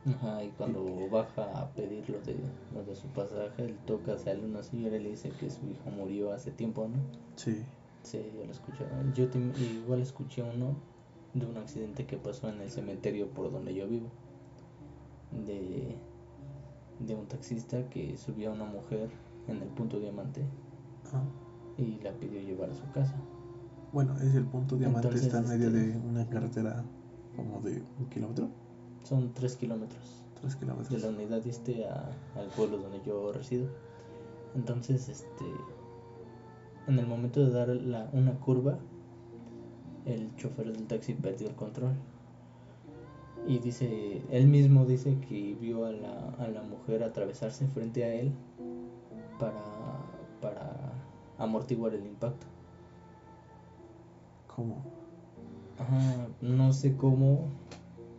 Ajá, 0.06 0.44
y 0.44 0.50
cuando 0.52 1.08
baja 1.08 1.60
a 1.60 1.72
pedir 1.74 2.08
lo 2.10 2.20
de, 2.20 2.36
lo 2.74 2.84
de 2.84 2.94
su 2.94 3.08
pasaje, 3.08 3.64
él 3.64 3.78
toca, 3.86 4.16
sale 4.18 4.44
una 4.44 4.62
señora 4.62 4.96
y 4.96 5.02
le 5.02 5.10
dice 5.10 5.30
que 5.32 5.50
su 5.50 5.66
hijo 5.68 5.90
murió 5.90 6.32
hace 6.32 6.50
tiempo, 6.52 6.86
¿no? 6.88 6.98
Sí, 7.36 7.64
Sí, 8.02 8.18
yo 8.36 8.44
lo 8.44 8.50
escuché. 8.52 8.84
Yo 9.14 9.24
igual 9.56 10.00
escuché 10.00 10.42
uno 10.42 10.76
de 11.34 11.46
un 11.46 11.56
accidente 11.56 12.06
que 12.06 12.16
pasó 12.16 12.48
en 12.48 12.60
el 12.60 12.70
cementerio 12.70 13.28
por 13.30 13.50
donde 13.52 13.74
yo 13.74 13.86
vivo. 13.88 14.08
De, 15.30 15.96
de 17.00 17.14
un 17.14 17.26
taxista 17.26 17.88
que 17.88 18.16
subió 18.16 18.50
a 18.50 18.52
una 18.54 18.64
mujer 18.64 19.10
en 19.48 19.56
el 19.62 19.68
punto 19.68 19.98
diamante 19.98 20.42
y 21.78 21.98
la 22.02 22.12
pidió 22.12 22.40
llevar 22.40 22.70
a 22.70 22.74
su 22.74 22.90
casa. 22.92 23.14
bueno, 23.92 24.14
es 24.16 24.34
el 24.34 24.44
punto 24.46 24.76
diamante, 24.76 25.08
Entonces, 25.08 25.26
está 25.26 25.40
en 25.40 25.48
medio 25.48 25.66
este- 25.68 25.80
de 25.92 25.98
una 26.08 26.26
carretera 26.28 26.84
como 27.36 27.60
de 27.60 27.82
un 27.98 28.06
kilómetro, 28.08 28.48
Son 29.04 29.32
tres 29.34 29.56
kilómetros 29.56 30.22
tres 30.40 30.54
de 30.54 30.58
kilómetros. 30.60 31.02
la 31.02 31.08
unidad 31.08 31.46
este 31.46 31.84
a, 31.86 32.10
al 32.36 32.48
pueblo 32.56 32.78
donde 32.78 33.00
yo 33.06 33.32
resido. 33.32 33.68
Entonces, 34.54 35.08
este, 35.08 35.44
en 36.88 36.98
el 36.98 37.06
momento 37.06 37.44
de 37.44 37.50
dar 37.52 37.68
la, 37.68 38.08
una 38.12 38.32
curva, 38.40 38.78
el 40.04 40.34
chofer 40.36 40.72
del 40.72 40.86
taxi 40.88 41.14
perdió 41.14 41.48
el 41.48 41.54
control. 41.54 41.92
Y 43.46 43.58
dice, 43.58 44.22
él 44.30 44.46
mismo 44.48 44.84
dice 44.84 45.18
que 45.20 45.56
vio 45.60 45.84
a 45.86 45.92
la, 45.92 46.30
a 46.38 46.48
la 46.48 46.62
mujer 46.62 47.02
atravesarse 47.02 47.66
frente 47.68 48.04
a 48.04 48.14
él 48.14 48.32
para, 49.42 49.60
para 50.40 50.92
amortiguar 51.36 51.94
el 51.94 52.06
impacto. 52.06 52.46
¿Cómo? 54.54 54.76
Ajá, 55.78 56.28
no 56.40 56.72
sé 56.72 56.96
cómo, 56.96 57.48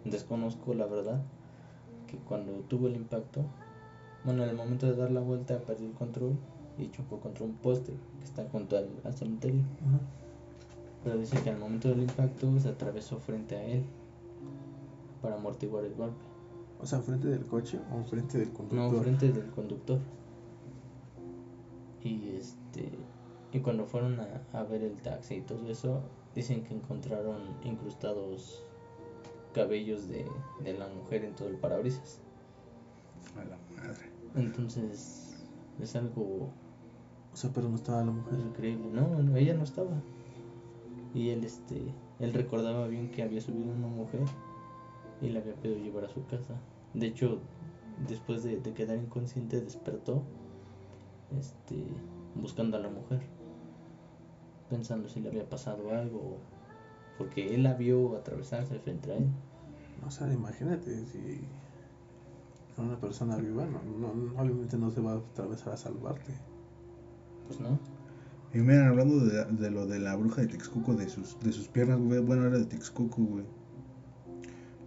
desconozco 0.04 0.74
la 0.74 0.86
verdad, 0.86 1.22
que 2.08 2.18
cuando 2.18 2.52
tuvo 2.68 2.88
el 2.88 2.98
impacto, 2.98 3.42
bueno, 4.26 4.44
en 4.44 4.50
el 4.50 4.58
momento 4.58 4.86
de 4.86 4.98
dar 4.98 5.12
la 5.12 5.22
vuelta 5.22 5.60
perdió 5.60 5.88
el 5.88 5.94
control 5.94 6.36
y 6.78 6.90
chocó 6.92 7.20
contra 7.22 7.46
un 7.46 7.54
poste 7.54 7.94
que 8.20 8.26
está 8.26 8.44
junto 8.52 8.78
al, 8.78 8.90
al 9.06 9.14
cementerio. 9.14 9.62
Ajá. 9.88 10.00
Pero 11.06 11.18
dice 11.18 11.42
que 11.42 11.52
al 11.52 11.58
momento 11.58 11.88
del 11.90 12.02
impacto 12.02 12.60
se 12.60 12.68
atravesó 12.68 13.18
frente 13.20 13.56
a 13.56 13.64
él 13.64 13.84
para 15.22 15.36
amortiguar 15.36 15.86
el 15.86 15.94
golpe. 15.94 16.26
O 16.82 16.86
sea, 16.86 17.00
frente 17.00 17.30
del 17.30 17.46
coche 17.46 17.80
o 17.94 17.98
enfrente 17.98 18.38
del 18.38 18.52
conductor. 18.52 18.92
No, 18.92 19.02
frente 19.02 19.32
del 19.32 19.52
conductor. 19.52 20.00
Y 22.04 22.36
este 22.36 22.90
y 23.52 23.60
cuando 23.60 23.86
fueron 23.86 24.20
a, 24.20 24.42
a 24.52 24.64
ver 24.64 24.84
el 24.84 25.00
taxi 25.02 25.36
y 25.36 25.42
todo 25.42 25.68
eso, 25.70 26.02
dicen 26.34 26.64
que 26.64 26.74
encontraron 26.74 27.42
incrustados 27.64 28.66
cabellos 29.54 30.08
de, 30.08 30.26
de 30.64 30.74
la 30.74 30.88
mujer 30.88 31.24
en 31.24 31.36
todo 31.36 31.48
el 31.50 31.58
parabrisas. 31.58 32.20
A 33.38 33.44
la 33.46 33.58
madre. 33.76 34.10
Entonces 34.36 35.46
es 35.80 35.96
algo 35.96 36.50
O 37.32 37.36
sea, 37.36 37.52
pero 37.54 37.70
no 37.70 37.76
estaba 37.76 38.04
la 38.04 38.12
mujer. 38.12 38.40
increíble. 38.40 38.88
No, 38.92 39.08
no, 39.22 39.36
ella 39.38 39.54
no 39.54 39.64
estaba. 39.64 40.02
Y 41.14 41.30
él 41.30 41.44
este 41.44 41.94
él 42.20 42.34
recordaba 42.34 42.88
bien 42.88 43.12
que 43.12 43.22
había 43.24 43.42
subido 43.42 43.72
una 43.72 43.88
mujer 43.88 44.22
y 45.22 45.30
la 45.30 45.40
había 45.40 45.54
pedido 45.56 45.78
llevar 45.80 46.06
a 46.06 46.10
su 46.10 46.26
casa. 46.26 46.56
De 46.94 47.08
hecho, 47.08 47.40
después 48.08 48.44
de, 48.44 48.60
de 48.60 48.74
quedar 48.74 48.98
inconsciente 48.98 49.62
despertó 49.62 50.24
este 51.38 51.84
buscando 52.36 52.78
a 52.78 52.80
la 52.80 52.90
mujer 52.90 53.22
pensando 54.70 55.08
si 55.08 55.20
le 55.20 55.30
había 55.30 55.48
pasado 55.48 55.92
algo 55.92 56.38
porque 57.18 57.54
él 57.54 57.64
la 57.64 57.74
vio 57.74 58.18
atravesarse 58.18 58.80
frente 58.80 59.12
a 59.12 59.18
él 59.18 59.28
O 60.06 60.12
sea, 60.12 60.32
imagínate 60.34 61.06
si 61.06 61.48
con 62.76 62.88
una 62.88 63.00
persona 63.00 63.38
viva, 63.38 63.66
no, 63.66 63.84
no, 63.84 64.14
no, 64.14 64.42
obviamente 64.42 64.78
no 64.78 64.90
se 64.90 65.02
va 65.02 65.14
a 65.14 65.18
atravesar 65.18 65.74
a 65.74 65.78
salvarte. 65.78 66.34
pues 67.48 67.60
no 67.60 67.80
Y 68.54 68.60
miren, 68.60 68.88
hablando 68.88 69.24
de, 69.26 69.46
de 69.46 69.72
lo 69.72 69.86
de 69.86 70.00
la 70.00 70.16
bruja 70.16 70.42
de 70.42 70.48
Texcoco, 70.48 70.96
de 70.96 71.08
sus, 71.08 71.40
de 71.40 71.52
sus 71.52 71.68
piernas, 71.68 72.00
güey. 72.00 72.20
Bueno, 72.20 72.48
era 72.48 72.58
de 72.58 72.66
Texcoco, 72.66 73.22
güey. 73.22 73.46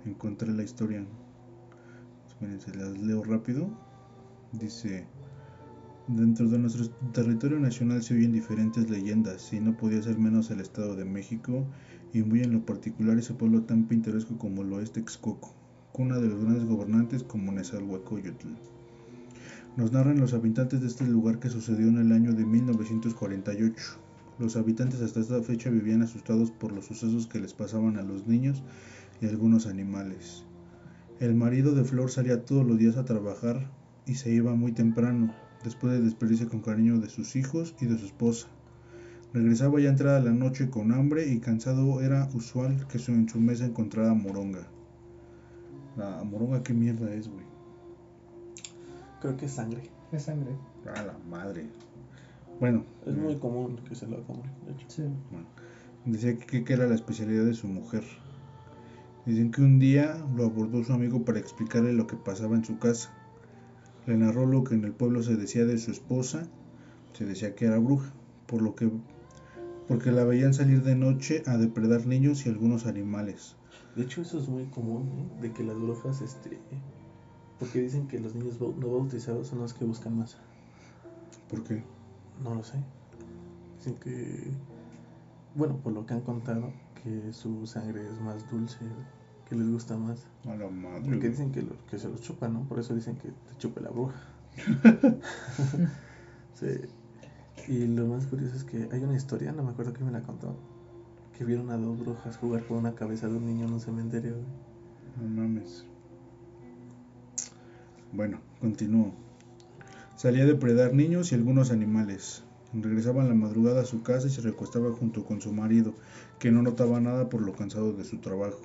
Encontré 0.05 0.53
la 0.53 0.63
historia. 0.63 1.07
Esperen, 2.27 2.61
se 2.61 2.75
las 2.75 2.99
leo 2.99 3.23
rápido. 3.23 3.69
Dice: 4.53 5.07
Dentro 6.09 6.49
de 6.49 6.61
nuestro 6.61 6.89
territorio 7.13 7.59
nacional 7.59 8.01
se 8.01 8.15
oyen 8.15 8.31
diferentes 8.31 8.89
leyendas, 8.89 9.53
y 9.53 9.59
no 9.59 9.77
podía 9.77 10.01
ser 10.01 10.19
menos 10.19 10.53
el 10.53 10.61
Estado 10.61 10.95
de 10.95 11.05
México, 11.05 11.67
y 12.13 12.23
muy 12.23 12.43
en 12.43 12.53
lo 12.53 12.65
particular 12.65 13.19
ese 13.19 13.35
pueblo 13.35 13.63
tan 13.63 13.89
pintoresco 13.89 14.39
como 14.39 14.63
lo 14.63 14.81
es 14.81 14.93
Texcoco, 14.93 15.53
cuna 15.91 16.21
de 16.21 16.29
los 16.29 16.45
grandes 16.45 16.65
gobernantes 16.65 17.25
como 17.25 17.51
Nezahualcóyotl. 17.51 18.47
Nos 19.77 19.91
narran 19.91 20.21
los 20.21 20.33
habitantes 20.33 20.81
de 20.81 20.87
este 20.87 21.05
lugar 21.09 21.41
que 21.41 21.51
sucedió 21.51 21.89
en 21.89 21.99
el 21.99 22.13
año 22.13 22.33
de 22.35 22.47
1948. 22.47 23.99
Los 24.39 24.55
habitantes 24.55 25.01
hasta 25.01 25.19
esta 25.19 25.43
fecha 25.43 25.71
vivían 25.71 26.03
asustados 26.03 26.53
por 26.53 26.71
los 26.71 26.87
sucesos 26.87 27.27
que 27.27 27.41
les 27.41 27.53
pasaban 27.53 27.97
a 27.97 28.03
los 28.03 28.29
niños 28.29 28.63
y 29.21 29.27
algunos 29.27 29.67
animales. 29.67 30.45
El 31.19 31.35
marido 31.35 31.75
de 31.75 31.83
Flor 31.83 32.13
salía 32.13 32.45
todos 32.45 32.65
los 32.65 32.79
días 32.79 32.97
a 32.97 33.05
trabajar 33.05 33.73
y 34.07 34.15
se 34.15 34.31
iba 34.31 34.55
muy 34.55 34.71
temprano, 34.71 35.35
después 35.65 35.93
de 35.93 36.01
despedirse 36.01 36.47
con 36.47 36.61
cariño 36.61 36.99
de 36.99 37.09
sus 37.09 37.37
hijos 37.37 37.75
y 37.81 37.87
de 37.87 37.99
su 37.99 38.07
esposa. 38.07 38.49
Regresaba 39.33 39.81
ya 39.81 39.91
entrada 39.91 40.21
la 40.21 40.33
noche 40.33 40.71
con 40.71 40.93
hambre 40.93 41.29
y 41.29 41.41
cansado 41.41 42.01
era 42.01 42.29
usual 42.35 42.87
que 42.89 42.99
en 43.13 43.29
su 43.29 43.41
mesa 43.41 43.67
encontrara 43.67 44.15
moronga. 44.15 44.67
La 45.97 46.23
moronga, 46.25 46.63
¿qué 46.63 46.73
mierda 46.73 47.13
es, 47.13 47.29
güey? 47.29 47.45
Creo 49.21 49.37
que 49.37 49.47
es 49.47 49.53
sangre. 49.53 49.83
es 50.13 50.23
sangre 50.23 50.53
A 50.95 51.03
la 51.03 51.19
madre. 51.29 51.67
Bueno, 52.61 52.85
Es 53.05 53.15
eh, 53.15 53.17
muy 53.17 53.37
común 53.37 53.79
que 53.89 53.95
se 53.95 54.07
lo 54.07 54.23
coman, 54.25 54.51
de 54.67 54.73
hecho. 54.73 54.87
sí 54.89 55.03
Decía 56.05 56.39
que, 56.39 56.65
que 56.65 56.73
era 56.73 56.87
la 56.87 56.95
especialidad 56.95 57.45
de 57.45 57.55
su 57.55 57.67
mujer. 57.67 58.05
Dicen 59.27 59.51
que 59.51 59.61
un 59.61 59.79
día 59.79 60.17
lo 60.37 60.45
abordó 60.45 60.85
su 60.85 60.93
amigo 60.93 61.25
para 61.25 61.41
explicarle 61.41 61.93
lo 61.93 62.07
que 62.07 62.17
pasaba 62.17 62.57
en 62.57 62.65
su 62.65 62.79
casa. 62.79 63.13
Le 64.07 64.17
narró 64.17 64.47
lo 64.47 64.65
que 64.65 64.75
en 64.75 64.85
el 64.85 64.93
pueblo 64.93 65.23
se 65.23 65.37
decía 65.37 65.65
de 65.65 65.79
su 65.79 65.91
esposa, 65.91 66.47
se 67.13 67.25
decía 67.25 67.55
que 67.55 67.67
era 67.67 67.79
bruja, 67.79 68.13
por 68.47 68.63
lo 68.63 68.75
que 68.75 68.91
porque 69.89 70.11
la 70.11 70.25
veían 70.25 70.53
salir 70.53 70.83
de 70.83 70.97
noche 70.97 71.43
a 71.47 71.57
depredar 71.57 72.07
niños 72.07 72.45
y 72.45 72.49
algunos 72.49 72.87
animales. 72.87 73.55
De 73.95 74.03
hecho, 74.03 74.23
eso 74.23 74.39
es 74.39 74.49
muy 74.49 74.65
común, 74.67 75.09
¿eh? 75.09 75.43
de 75.43 75.53
que 75.53 75.63
las 75.63 75.77
brujas, 75.77 76.21
este... 76.21 76.59
Porque 77.59 77.81
dicen 77.81 78.07
que 78.09 78.21
los 78.21 78.35
niños 78.35 78.61
no 78.61 78.91
bautizados 78.91 79.47
son 79.47 79.61
los 79.61 79.73
que 79.73 79.85
buscan 79.85 80.19
más. 80.19 80.37
¿Por 81.49 81.63
qué? 81.63 81.83
No 82.43 82.55
lo 82.55 82.65
sé. 82.65 82.79
Dicen 83.79 83.95
que... 83.95 84.51
Bueno, 85.55 85.79
por 85.83 85.93
lo 85.93 86.05
que 86.05 86.15
han 86.15 86.21
contado, 86.21 86.71
que 87.03 87.33
su 87.33 87.67
sangre 87.67 88.07
es 88.07 88.21
más 88.21 88.51
dulce, 88.51 88.81
que 89.49 89.55
les 89.55 89.69
gusta 89.71 89.97
más. 89.97 90.27
A 90.47 90.55
la 90.57 90.69
madre. 90.69 91.05
Porque 91.11 91.29
dicen 91.31 91.53
que, 91.53 91.63
lo- 91.63 91.77
que 91.91 91.99
se 91.99 92.09
los 92.09 92.21
chupan, 92.21 92.53
¿no? 92.55 92.61
Por 92.69 92.79
eso 92.79 92.95
dicen 92.95 93.17
que 93.17 93.29
te 93.29 93.57
chupe 93.59 93.81
la 93.81 93.91
bruja. 93.91 94.15
sí. 96.55 96.67
Y 97.69 97.87
lo 97.87 98.07
más 98.07 98.27
curioso 98.27 98.55
es 98.57 98.65
que 98.65 98.89
hay 98.93 99.03
una 99.03 99.17
historia, 99.17 99.53
no 99.53 99.63
me 99.65 99.71
acuerdo 99.71 99.93
quién 99.93 100.07
me 100.07 100.13
la 100.13 100.23
contó, 100.23 100.57
que 101.37 101.45
vieron 101.45 101.71
a 101.71 101.77
dos 101.77 101.99
brujas 101.99 102.37
jugar 102.37 102.65
con 102.67 102.79
una 102.79 102.95
cabeza 102.95 103.29
de 103.29 103.35
un 103.37 103.47
niño 103.47 103.67
en 103.67 103.73
un 103.73 103.81
cementerio. 103.81 104.35
güey. 104.35 105.29
No 105.31 105.43
mames. 105.43 105.85
Bueno, 108.13 108.39
continúo. 108.61 109.13
Salía 110.17 110.45
a 110.45 110.47
depredar 110.47 110.95
niños 110.95 111.33
y 111.33 111.35
algunos 111.35 111.71
animales. 111.71 112.43
Regresaba 112.73 113.23
en 113.23 113.29
la 113.29 113.35
madrugada 113.35 113.83
a 113.83 113.85
su 113.87 114.03
casa 114.03 114.27
y 114.27 114.31
se 114.31 114.41
recostaba 114.43 114.91
junto 114.93 115.25
con 115.25 115.41
su 115.41 115.53
marido, 115.53 115.95
que 116.39 116.51
no 116.51 116.63
notaba 116.63 117.01
nada 117.01 117.29
por 117.29 117.43
lo 117.43 117.53
cansado 117.55 117.93
de 117.93 118.05
su 118.05 118.19
trabajo. 118.19 118.61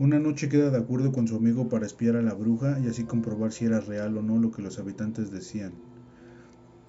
Una 0.00 0.20
noche 0.20 0.48
queda 0.48 0.70
de 0.70 0.78
acuerdo 0.78 1.10
con 1.10 1.26
su 1.26 1.34
amigo 1.34 1.68
para 1.68 1.84
espiar 1.84 2.14
a 2.14 2.22
la 2.22 2.32
bruja 2.32 2.78
y 2.78 2.86
así 2.86 3.02
comprobar 3.02 3.50
si 3.50 3.64
era 3.64 3.80
real 3.80 4.16
o 4.16 4.22
no 4.22 4.38
lo 4.38 4.52
que 4.52 4.62
los 4.62 4.78
habitantes 4.78 5.32
decían. 5.32 5.72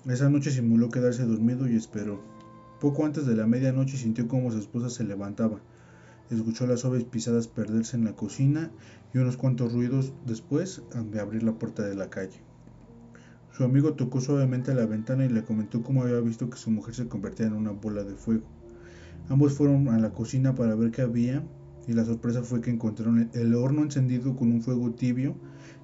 Esa 0.06 0.30
noche 0.30 0.52
simuló 0.52 0.90
quedarse 0.90 1.26
dormido 1.26 1.68
y 1.68 1.76
esperó. 1.76 2.22
Poco 2.80 3.08
antes 3.08 3.26
de 3.26 3.36
la 3.36 3.48
medianoche 3.48 3.98
sintió 3.98 4.28
como 4.28 4.52
su 4.52 4.60
esposa 4.60 4.92
se 4.92 5.06
levantaba. 5.06 5.60
Escuchó 6.30 6.68
las 6.68 6.82
suaves 6.82 7.04
pisadas 7.04 7.48
perderse 7.48 7.98
en 7.98 8.06
la 8.06 8.16
cocina 8.16 8.70
y 9.12 9.18
unos 9.18 9.38
cuantos 9.38 9.74
ruidos 9.74 10.14
después 10.28 10.84
de 11.12 11.20
abrir 11.20 11.42
la 11.42 11.54
puerta 11.54 11.82
de 11.82 11.96
la 11.96 12.12
calle. 12.12 12.44
Su 13.52 13.64
amigo 13.64 13.96
tocó 13.96 14.22
suavemente 14.22 14.70
a 14.70 14.76
la 14.76 14.86
ventana 14.86 15.26
y 15.26 15.30
le 15.30 15.44
comentó 15.44 15.82
cómo 15.82 16.04
había 16.04 16.20
visto 16.20 16.52
que 16.52 16.58
su 16.58 16.70
mujer 16.70 16.94
se 16.94 17.08
convertía 17.08 17.48
en 17.48 17.54
una 17.54 17.72
bola 17.72 18.04
de 18.04 18.14
fuego. 18.14 18.46
Ambos 19.30 19.54
fueron 19.54 19.88
a 19.88 19.98
la 19.98 20.12
cocina 20.12 20.54
para 20.54 20.76
ver 20.76 20.92
qué 20.92 21.02
había 21.02 21.44
y 21.90 21.94
la 21.94 22.06
sorpresa 22.06 22.44
fue 22.44 22.62
que 22.62 22.70
encontraron 22.70 23.32
el 23.34 23.56
horno 23.56 23.82
encendido 23.82 24.36
con 24.36 24.52
un 24.52 24.62
fuego 24.62 24.92
tibio 24.92 25.34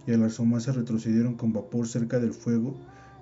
y 0.06 0.14
al 0.14 0.22
asomarse 0.22 0.72
retrocedieron 0.72 1.34
con 1.34 1.52
vapor 1.52 1.88
cerca 1.88 2.20
del 2.20 2.32
fuego. 2.32 2.76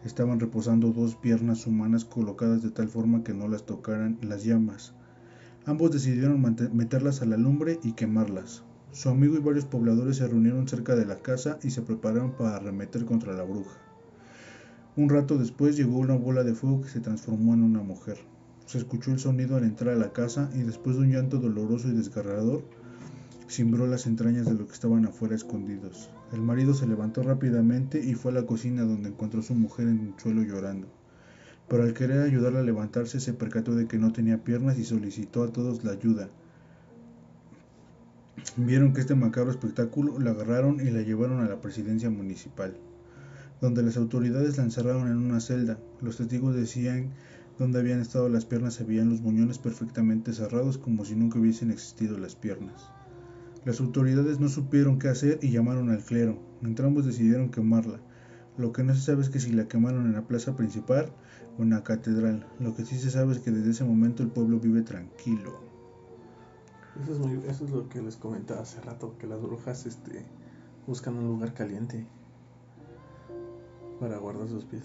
Estaban 0.03 0.38
reposando 0.41 0.91
dos 0.91 1.15
piernas 1.15 1.65
humanas 1.65 2.03
colocadas 2.03 2.61
de 2.61 2.71
tal 2.71 2.89
forma 2.89 3.23
que 3.23 3.34
no 3.34 3.47
las 3.47 3.65
tocaran 3.65 4.17
las 4.21 4.43
llamas. 4.43 4.93
Ambos 5.65 5.91
decidieron 5.91 6.41
meterlas 6.73 7.21
a 7.21 7.25
la 7.25 7.38
lumbre 7.38 7.79
y 7.84 7.93
quemarlas. 7.93 8.63
Su 8.91 9.07
amigo 9.07 9.38
y 9.38 9.39
varios 9.39 9.63
pobladores 9.63 10.17
se 10.17 10.27
reunieron 10.27 10.67
cerca 10.67 10.93
de 10.97 11.05
la 11.05 11.21
casa 11.21 11.59
y 11.63 11.69
se 11.69 11.84
prepararon 11.84 12.34
para 12.34 12.57
arremeter 12.57 13.05
contra 13.05 13.31
la 13.31 13.43
bruja. 13.43 13.79
Un 14.97 15.07
rato 15.07 15.38
después 15.38 15.77
llegó 15.77 15.99
una 15.99 16.15
bola 16.15 16.43
de 16.43 16.53
fuego 16.53 16.81
que 16.81 16.89
se 16.89 16.99
transformó 16.99 17.53
en 17.53 17.63
una 17.63 17.81
mujer. 17.81 18.17
Se 18.66 18.78
escuchó 18.78 19.11
el 19.11 19.20
sonido 19.20 19.57
al 19.57 19.64
entrar 19.64 19.95
a 19.95 19.99
la 19.99 20.14
casa 20.14 20.49
y 20.53 20.61
después 20.61 20.95
de 20.95 21.03
un 21.03 21.11
llanto 21.11 21.38
doloroso 21.38 21.89
y 21.89 21.91
desgarrador, 21.91 22.64
cimbró 23.49 23.86
las 23.86 24.07
entrañas 24.07 24.45
de 24.45 24.53
los 24.53 24.68
que 24.68 24.74
estaban 24.74 25.05
afuera 25.05 25.36
escondidos. 25.36 26.09
El 26.32 26.41
marido 26.41 26.74
se 26.74 26.88
levantó 26.88 27.22
rápidamente 27.22 28.03
y 28.03 28.16
fue 28.16 28.32
a 28.32 28.36
la 28.36 28.45
cocina 28.45 28.84
donde 28.84 29.09
encontró 29.09 29.41
a 29.41 29.43
su 29.43 29.53
mujer 29.53 29.88
en 29.88 29.99
el 29.99 30.22
suelo 30.22 30.41
llorando. 30.41 30.88
Pero 31.68 31.84
al 31.84 31.93
querer 31.93 32.22
ayudarla 32.22 32.59
a 32.59 32.64
levantarse 32.64 33.20
se 33.20 33.34
percató 33.34 33.76
de 33.76 33.88
que 33.88 33.97
no 33.97 34.11
tenía 34.11 34.43
piernas 34.43 34.78
y 34.80 34.84
solicitó 34.84 35.43
a 35.43 35.51
todos 35.51 35.84
la 35.84 35.91
ayuda. 35.91 36.30
Vieron 38.57 38.93
que 38.93 39.01
este 39.01 39.16
macabro 39.16 39.51
espectáculo 39.51 40.20
la 40.20 40.32
agarraron 40.32 40.80
y 40.86 40.89
la 40.89 41.01
llevaron 41.01 41.41
a 41.41 41.47
la 41.47 41.61
presidencia 41.61 42.09
municipal, 42.09 42.76
donde 43.61 43.84
las 43.84 43.97
autoridades 43.97 44.57
la 44.57 44.64
encerraron 44.64 45.07
en 45.07 45.18
una 45.18 45.39
celda. 45.39 45.78
Los 46.01 46.18
testigos 46.18 46.55
decían 46.55 47.11
donde 47.58 47.80
habían 47.80 48.01
estado 48.01 48.30
las 48.30 48.45
piernas 48.45 48.74
se 48.74 48.84
veían 48.84 49.10
los 49.10 49.22
muñones 49.22 49.60
perfectamente 49.60 50.34
cerrados 50.34 50.78
como 50.78 51.06
si 51.06 51.16
nunca 51.16 51.39
hubiesen 51.39 51.72
existido 51.72 52.18
las 52.18 52.36
piernas. 52.36 52.89
Las 53.66 53.80
autoridades 53.80 54.39
no 54.39 54.49
supieron 54.49 54.99
qué 54.99 55.08
hacer 55.08 55.39
y 55.41 55.51
llamaron 55.51 55.89
al 55.89 56.04
clero. 56.04 56.38
Entrambos 56.62 57.06
decidieron 57.06 57.49
quemarla. 57.49 57.99
Lo 58.58 58.74
que 58.74 58.84
no 58.84 58.93
se 58.93 59.01
sabe 59.01 59.22
es 59.22 59.30
que 59.30 59.39
si 59.39 59.51
la 59.51 59.68
quemaron 59.68 60.06
en 60.06 60.14
la 60.14 60.28
plaza 60.28 60.56
principal 60.56 61.12
o 61.58 61.64
en 61.64 61.70
la 61.70 61.84
catedral. 61.84 62.45
Lo 62.60 62.76
que 62.76 62.86
sí 62.86 62.97
se 62.97 63.10
sabe 63.10 63.32
es 63.32 63.39
que 63.39 63.51
desde 63.51 63.72
ese 63.72 63.84
momento 63.84 64.22
el 64.22 64.30
pueblo 64.30 64.60
vive 64.60 64.82
tranquilo. 64.82 65.60
Eso 67.01 67.66
es, 67.66 67.72
lo 67.72 67.89
que 67.89 68.01
les 68.01 68.18
comentaba 68.18 68.62
hace 68.62 68.80
rato, 68.82 69.18
que 69.18 69.26
las 69.26 69.41
brujas 69.41 69.86
este, 69.88 70.26
buscan 70.86 71.16
un 71.16 71.28
lugar 71.28 71.54
caliente 71.54 72.06
para 73.99 74.18
guardar 74.18 74.47
sus 74.47 74.66
pies. 74.66 74.84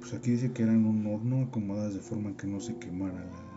Pues 0.00 0.14
aquí 0.14 0.30
dice 0.32 0.52
que 0.52 0.62
eran 0.62 0.84
un 0.86 1.06
horno 1.06 1.44
acomodadas 1.44 1.94
de 1.94 2.00
forma 2.00 2.36
que 2.36 2.46
no 2.46 2.60
se 2.60 2.76
quemara 2.78 3.20
la... 3.20 3.50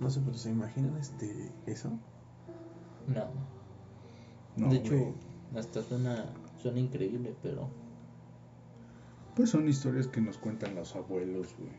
No 0.00 0.10
sé, 0.10 0.20
pero 0.24 0.36
¿se 0.36 0.50
imaginan 0.50 0.96
este, 0.98 1.50
eso? 1.66 1.90
No. 3.08 3.26
No, 4.56 4.68
de 4.70 4.76
hecho, 4.76 4.90
güey. 4.96 5.14
hasta 5.56 5.82
suena, 5.82 6.26
suena 6.60 6.78
increíble, 6.80 7.34
pero 7.42 7.68
Pues 9.34 9.50
son 9.50 9.68
historias 9.68 10.06
que 10.08 10.20
nos 10.20 10.36
cuentan 10.38 10.74
los 10.74 10.94
abuelos, 10.94 11.54
güey. 11.58 11.70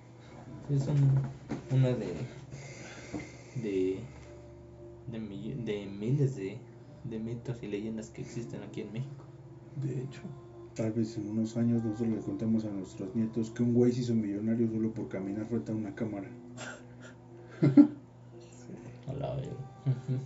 sí 0.68 0.74
es 0.76 0.88
un- 0.88 1.22
una 1.78 1.90
de 1.90 2.14
de 3.62 4.00
de, 5.12 5.20
de 5.64 5.86
miles 5.86 6.36
de, 6.36 6.58
de 7.04 7.20
mitos 7.20 7.62
y 7.64 7.68
leyendas 7.68 8.10
que 8.10 8.22
existen 8.22 8.64
aquí 8.64 8.82
en 8.82 8.92
México. 8.92 9.24
De 9.82 10.02
hecho. 10.02 10.22
Tal 10.76 10.92
vez 10.92 11.18
en 11.18 11.30
unos 11.30 11.56
años 11.56 11.84
nosotros 11.84 12.10
le 12.10 12.20
contamos 12.20 12.66
a 12.66 12.70
nuestros 12.70 13.16
nietos 13.16 13.50
que 13.52 13.64
un 13.64 13.74
güey 13.74 13.94
se 13.94 14.02
hizo 14.02 14.14
millonario 14.14 14.70
solo 14.70 14.94
por 14.94 15.08
caminar 15.08 15.46
frente 15.46 15.72
a 15.72 15.76
una 15.76 15.96
cámara. 15.96 16.30
Sí. 17.62 17.68
A 19.08 19.14
la 19.14 19.36
verga. 19.36 19.76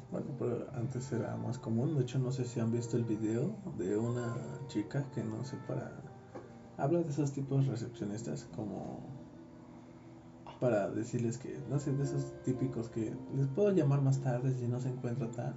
Bueno, 0.10 0.28
pero 0.40 0.68
antes 0.74 1.12
era 1.12 1.36
más 1.36 1.58
común. 1.60 1.96
De 1.96 2.02
hecho, 2.02 2.18
no 2.18 2.32
sé 2.32 2.46
si 2.46 2.60
han 2.60 2.72
visto 2.72 2.98
el 2.98 3.04
video 3.04 3.54
de 3.78 3.98
una 3.98 4.34
chica 4.68 5.06
que 5.14 5.24
no 5.24 5.44
sé 5.44 5.58
para. 5.68 5.92
Habla 6.78 7.04
de 7.04 7.10
esos 7.10 7.32
tipos 7.34 7.66
de 7.66 7.72
recepcionistas 7.72 8.48
como. 8.56 9.02
Para 10.60 10.90
decirles 10.90 11.38
que, 11.38 11.60
no 11.70 11.78
sé, 11.78 11.92
de 11.94 12.04
esos 12.04 12.42
típicos 12.44 12.90
que 12.90 13.14
les 13.36 13.48
puedo 13.48 13.72
llamar 13.72 14.02
más 14.02 14.22
tarde 14.22 14.54
si 14.54 14.68
no 14.68 14.80
se 14.80 14.90
encuentra 14.90 15.30
tal. 15.30 15.56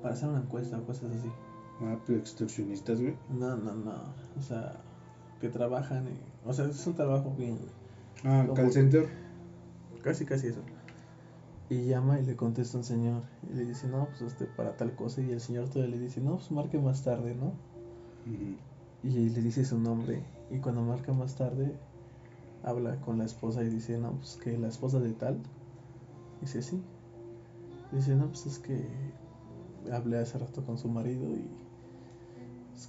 Para 0.00 0.14
hacer 0.14 0.28
una 0.28 0.40
encuesta 0.40 0.78
o 0.78 0.86
cosas 0.86 1.10
así. 1.12 1.28
Ah, 1.82 1.98
pero 2.06 2.18
extorsionistas, 2.18 3.00
güey. 3.00 3.16
No, 3.28 3.56
no, 3.56 3.74
no. 3.74 3.92
O 4.38 4.42
sea, 4.42 4.80
que 5.40 5.48
trabajan 5.48 6.06
y. 6.08 6.48
O 6.48 6.52
sea, 6.52 6.66
es 6.66 6.86
un 6.86 6.94
trabajo 6.94 7.34
bien. 7.36 7.58
Ah, 8.24 8.46
call 8.54 8.72
center. 8.72 9.08
Casi, 10.02 10.24
casi 10.24 10.48
eso. 10.48 10.60
Y 11.68 11.86
llama 11.86 12.20
y 12.20 12.24
le 12.24 12.36
contesta 12.36 12.78
un 12.78 12.84
señor. 12.84 13.22
Y 13.50 13.54
le 13.54 13.64
dice, 13.64 13.88
no, 13.88 14.06
pues 14.06 14.22
este, 14.22 14.46
para 14.46 14.76
tal 14.76 14.94
cosa. 14.94 15.20
Y 15.20 15.30
el 15.30 15.40
señor 15.40 15.68
todavía 15.68 15.96
le 15.96 16.02
dice, 16.02 16.20
no, 16.20 16.36
pues 16.36 16.50
marque 16.50 16.78
más 16.78 17.02
tarde, 17.02 17.34
¿no? 17.34 17.52
Y 19.02 19.08
le 19.08 19.40
dice 19.40 19.64
su 19.64 19.78
nombre. 19.78 20.22
Y 20.50 20.58
cuando 20.58 20.82
marca 20.82 21.12
más 21.12 21.34
tarde, 21.36 21.76
habla 22.62 23.00
con 23.00 23.18
la 23.18 23.24
esposa 23.24 23.62
y 23.62 23.68
dice, 23.68 23.98
no, 23.98 24.12
pues 24.12 24.36
que 24.36 24.56
la 24.56 24.68
esposa 24.68 25.00
de 25.00 25.12
tal. 25.12 25.38
Dice, 26.40 26.62
sí. 26.62 26.82
Dice, 27.92 28.14
no, 28.14 28.28
pues 28.28 28.46
es 28.46 28.58
que 28.58 28.86
hablé 29.92 30.18
hace 30.18 30.38
rato 30.38 30.64
con 30.64 30.78
su 30.78 30.88
marido 30.88 31.34
y 31.36 31.48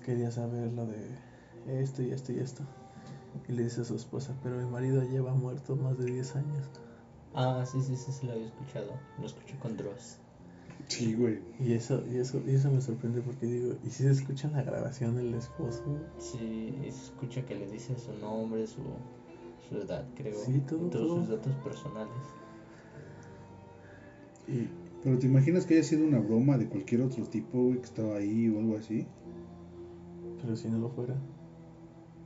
quería 0.06 0.32
saber 0.32 0.72
lo 0.74 0.86
de 0.86 1.82
esto 1.82 2.02
y 2.02 2.12
esto 2.12 2.32
y 2.32 2.40
esto. 2.40 2.64
Y 3.48 3.54
le 3.54 3.64
dice 3.64 3.82
a 3.82 3.86
su 3.86 3.96
esposa, 3.96 4.36
pero 4.44 4.58
mi 4.58 4.66
marido 4.66 5.04
lleva 5.04 5.34
muerto 5.34 5.76
más 5.76 5.98
de 5.98 6.06
10 6.06 6.36
años. 6.36 6.66
Ah, 7.34 7.64
sí, 7.66 7.82
sí, 7.82 7.96
sí, 7.96 8.12
sí 8.12 8.26
lo 8.26 8.34
había 8.34 8.48
escuchado. 8.48 8.92
Lo 9.20 9.26
escuché 9.26 9.56
con 9.60 9.78
Dross. 9.78 10.18
Sí, 10.88 11.14
güey. 11.16 11.40
Y 11.60 11.74
eso, 11.74 12.04
y 12.12 12.18
eso, 12.18 12.42
y 12.48 12.56
eso 12.56 12.72
me 12.72 12.82
sorprende 12.82 13.22
porque 13.22 13.46
digo, 13.46 13.76
¿y 13.86 13.90
si 13.90 14.04
se 14.04 14.12
escucha 14.12 14.48
en 14.48 14.54
la 14.54 14.64
grabación 14.64 15.16
del 15.16 15.34
esposo? 15.34 15.84
Sí, 16.18 16.74
y 16.82 16.92
se 16.92 17.04
escucha 17.06 17.46
que 17.46 17.56
le 17.56 17.68
dice 17.68 17.96
su 17.98 18.14
nombre, 18.14 18.66
su, 18.66 18.82
su 19.68 19.78
edad, 19.78 20.06
creo. 20.16 20.34
Sí, 20.40 20.60
todo, 20.68 20.88
y 20.88 20.90
todos 20.90 21.08
todo. 21.08 21.20
sus 21.20 21.30
datos 21.30 21.54
personales. 21.64 22.24
Y 24.48 24.70
Pero 25.04 25.20
¿te 25.20 25.28
imaginas 25.28 25.66
que 25.66 25.76
haya 25.76 25.84
sido 25.84 26.06
una 26.08 26.20
broma 26.20 26.58
de 26.58 26.68
cualquier 26.68 27.02
otro 27.02 27.24
tipo, 27.26 27.62
güey, 27.62 27.78
que 27.80 27.86
estaba 27.86 28.16
ahí 28.18 28.50
o 28.50 28.60
algo 28.60 28.78
así? 28.78 29.06
Pero 30.42 30.56
si 30.56 30.70
no 30.70 30.78
lo 30.78 30.90
fuera, 30.90 31.16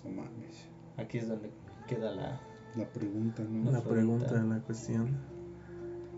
No 0.03 0.09
mames. 0.09 0.67
Aquí 0.97 1.17
es 1.17 1.27
donde 1.27 1.51
queda 1.87 2.11
la... 2.13 2.39
La 2.75 2.85
pregunta, 2.85 3.43
¿no? 3.43 3.69
La 3.69 3.81
pregunta. 3.81 4.27
pregunta, 4.27 4.55
la 4.55 4.61
cuestión. 4.61 5.17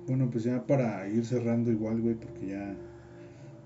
Bueno, 0.05 0.29
pues 0.29 0.43
ya 0.43 0.65
para 0.67 1.07
ir 1.07 1.25
cerrando 1.25 1.71
igual, 1.71 2.01
güey, 2.01 2.15
porque 2.15 2.47
ya 2.47 2.75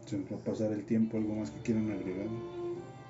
se 0.06 0.18
nos 0.18 0.32
va 0.32 0.38
a 0.38 0.44
pasar 0.44 0.72
el 0.72 0.86
tiempo, 0.86 1.18
algo 1.18 1.36
más 1.36 1.52
que 1.52 1.60
quieran 1.62 1.92
agregar. 1.92 2.28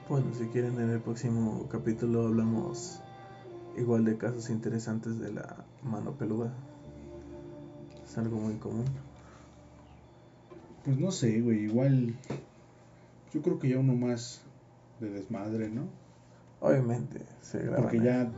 Bueno, 0.09 0.33
si 0.33 0.45
quieren 0.45 0.79
en 0.79 0.89
el 0.89 1.01
próximo 1.01 1.67
capítulo 1.69 2.27
hablamos 2.27 3.01
igual 3.77 4.05
de 4.05 4.17
casos 4.17 4.49
interesantes 4.49 5.19
de 5.19 5.33
la 5.33 5.65
mano 5.83 6.13
peluda. 6.13 6.53
Es 8.03 8.17
algo 8.17 8.37
muy 8.37 8.55
común. 8.55 8.85
Pues 10.85 10.97
no 10.97 11.11
sé, 11.11 11.41
güey, 11.41 11.65
igual 11.65 12.15
yo 13.33 13.41
creo 13.41 13.59
que 13.59 13.69
ya 13.69 13.77
uno 13.77 13.93
más 13.93 14.41
de 14.99 15.09
desmadre, 15.09 15.69
¿no? 15.69 15.83
Obviamente 16.59 17.19
se 17.41 17.59
graba. 17.59 17.77
Porque 17.83 17.99
ya 17.99 18.31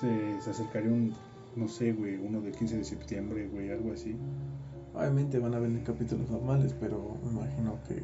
se, 0.00 0.40
se 0.40 0.50
acercaría 0.50 0.90
un, 0.90 1.14
no 1.56 1.68
sé, 1.68 1.92
güey, 1.92 2.16
uno 2.16 2.40
del 2.40 2.54
15 2.54 2.78
de 2.78 2.84
septiembre, 2.84 3.48
güey, 3.48 3.70
algo 3.70 3.92
así. 3.92 4.16
Obviamente 4.94 5.38
van 5.38 5.54
a 5.54 5.58
venir 5.58 5.82
capítulos 5.82 6.30
normales, 6.30 6.74
pero 6.80 7.16
me 7.24 7.30
imagino 7.30 7.78
que 7.86 8.02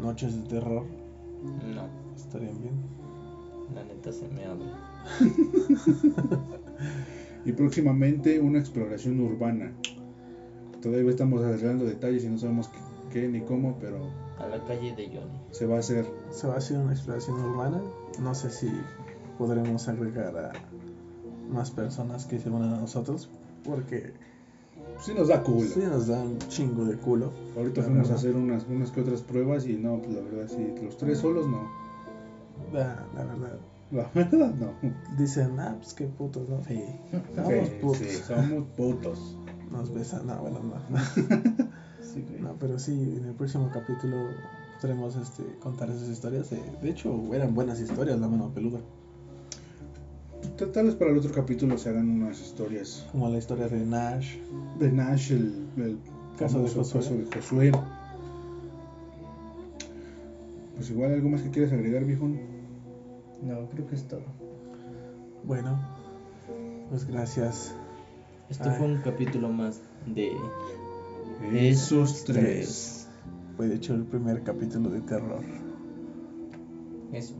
noches 0.00 0.36
de 0.40 0.48
terror 0.48 0.84
No, 1.74 1.88
estarían 2.14 2.60
bien. 2.60 2.74
la 3.74 3.82
neta 3.84 4.12
se 4.12 4.28
me 4.28 4.44
abre. 4.44 4.66
Y 7.44 7.52
próximamente 7.52 8.38
una 8.38 8.58
exploración 8.58 9.18
urbana. 9.20 9.72
Todavía 10.82 11.10
estamos 11.10 11.42
arreglando 11.42 11.84
detalles 11.86 12.24
y 12.24 12.28
no 12.28 12.36
sabemos 12.38 12.68
qué, 12.68 12.78
qué 13.10 13.28
ni 13.28 13.40
cómo, 13.42 13.76
pero 13.80 13.98
A 14.38 14.46
la 14.48 14.62
calle 14.64 14.94
de 14.94 15.06
Johnny. 15.08 15.40
se 15.50 15.66
va 15.66 15.76
a 15.76 15.78
hacer. 15.80 16.06
Se 16.30 16.46
va 16.46 16.54
a 16.54 16.58
hacer 16.58 16.78
una 16.78 16.92
exploración 16.92 17.38
urbana. 17.40 17.80
No 18.20 18.34
sé 18.34 18.50
si 18.50 18.70
podremos 19.38 19.86
agregar 19.88 20.36
a 20.36 20.52
más 21.52 21.70
personas 21.70 22.26
que 22.26 22.38
se 22.38 22.48
van 22.50 22.62
a 22.62 22.80
nosotros, 22.80 23.28
porque 23.64 24.12
Sí 25.00 25.12
nos 25.14 25.28
da 25.28 25.42
culo. 25.42 25.66
sí 25.68 25.80
nos 25.80 26.06
da 26.08 26.20
un 26.22 26.38
chingo 26.48 26.84
de 26.84 26.96
culo. 26.96 27.32
Ahorita 27.56 27.80
La 27.80 27.86
fuimos 27.86 28.06
a 28.06 28.12
verdad. 28.12 28.16
hacer 28.18 28.36
unas, 28.36 28.66
unas 28.68 28.90
que 28.90 29.00
otras 29.00 29.22
pruebas 29.22 29.66
y 29.66 29.74
no, 29.76 29.98
pues 29.98 30.10
la 30.14 30.20
verdad 30.22 30.46
sí, 30.48 30.74
los 30.82 30.96
tres 30.96 31.18
solos 31.18 31.46
no. 31.46 31.68
Da, 32.72 33.06
la 33.14 33.24
verdad. 33.24 33.58
La 33.90 34.08
verdad, 34.14 34.54
no. 34.54 34.72
Dicen, 35.18 35.58
ah, 35.58 35.74
pues 35.78 35.94
qué 35.94 36.04
putos, 36.06 36.48
¿no? 36.48 36.62
Sí, 36.64 36.84
somos 37.34 37.68
Sí, 37.68 37.74
putos. 37.80 37.96
sí, 37.98 38.08
somos 38.26 38.64
putos. 38.76 39.36
Nos 39.72 39.92
besan, 39.94 40.26
no, 40.26 40.36
bueno, 40.38 40.60
no. 40.60 40.98
Güey. 42.28 42.40
No, 42.42 42.54
pero 42.58 42.78
sí, 42.78 42.92
en 42.92 43.24
el 43.26 43.34
próximo 43.34 43.70
capítulo 43.72 44.16
podremos 44.80 45.16
este, 45.16 45.44
contar 45.60 45.90
esas 45.90 46.08
historias. 46.08 46.50
De, 46.50 46.60
de 46.82 46.90
hecho, 46.90 47.12
eran 47.34 47.54
buenas 47.54 47.80
historias, 47.80 48.18
la 48.18 48.28
mano 48.28 48.50
peluda. 48.54 48.80
Tal- 50.72 50.84
vez 50.86 50.94
para 50.94 51.10
el 51.10 51.18
otro 51.18 51.32
capítulo 51.32 51.76
se 51.78 51.88
hagan 51.90 52.08
unas 52.08 52.40
historias 52.40 53.06
Como 53.12 53.28
la 53.28 53.38
historia 53.38 53.68
de 53.68 53.84
Nash. 53.84 54.36
de 54.78 54.90
Nash, 54.90 55.32
el, 55.32 55.66
el 55.76 55.98
Caso 56.38 56.62
de 56.62 56.68
Josué. 56.70 57.00
caso 57.00 57.14
de 57.14 57.24
Josué. 57.34 57.72
Pues 60.76 60.90
igual, 60.90 61.12
¿algo 61.12 61.28
más 61.28 61.42
que 61.42 61.50
quieres 61.50 61.72
agregar, 61.72 62.04
viejo? 62.04 62.26
No, 63.42 63.68
creo 63.70 63.86
que 63.86 63.94
es 63.94 64.04
todo. 64.08 64.22
Bueno, 65.44 65.78
pues 66.88 67.06
gracias. 67.06 67.74
Este 68.48 68.68
Ay. 68.68 68.76
fue 68.78 68.86
un 68.86 68.98
capítulo 69.02 69.48
más 69.50 69.80
de 70.06 70.32
Esos 71.42 72.24
tres. 72.24 73.08
Fue 73.56 73.68
de 73.68 73.76
hecho 73.76 73.94
el 73.94 74.04
primer 74.04 74.42
capítulo 74.42 74.90
de 74.90 75.00
terror. 75.00 75.44
eso. 77.12 77.34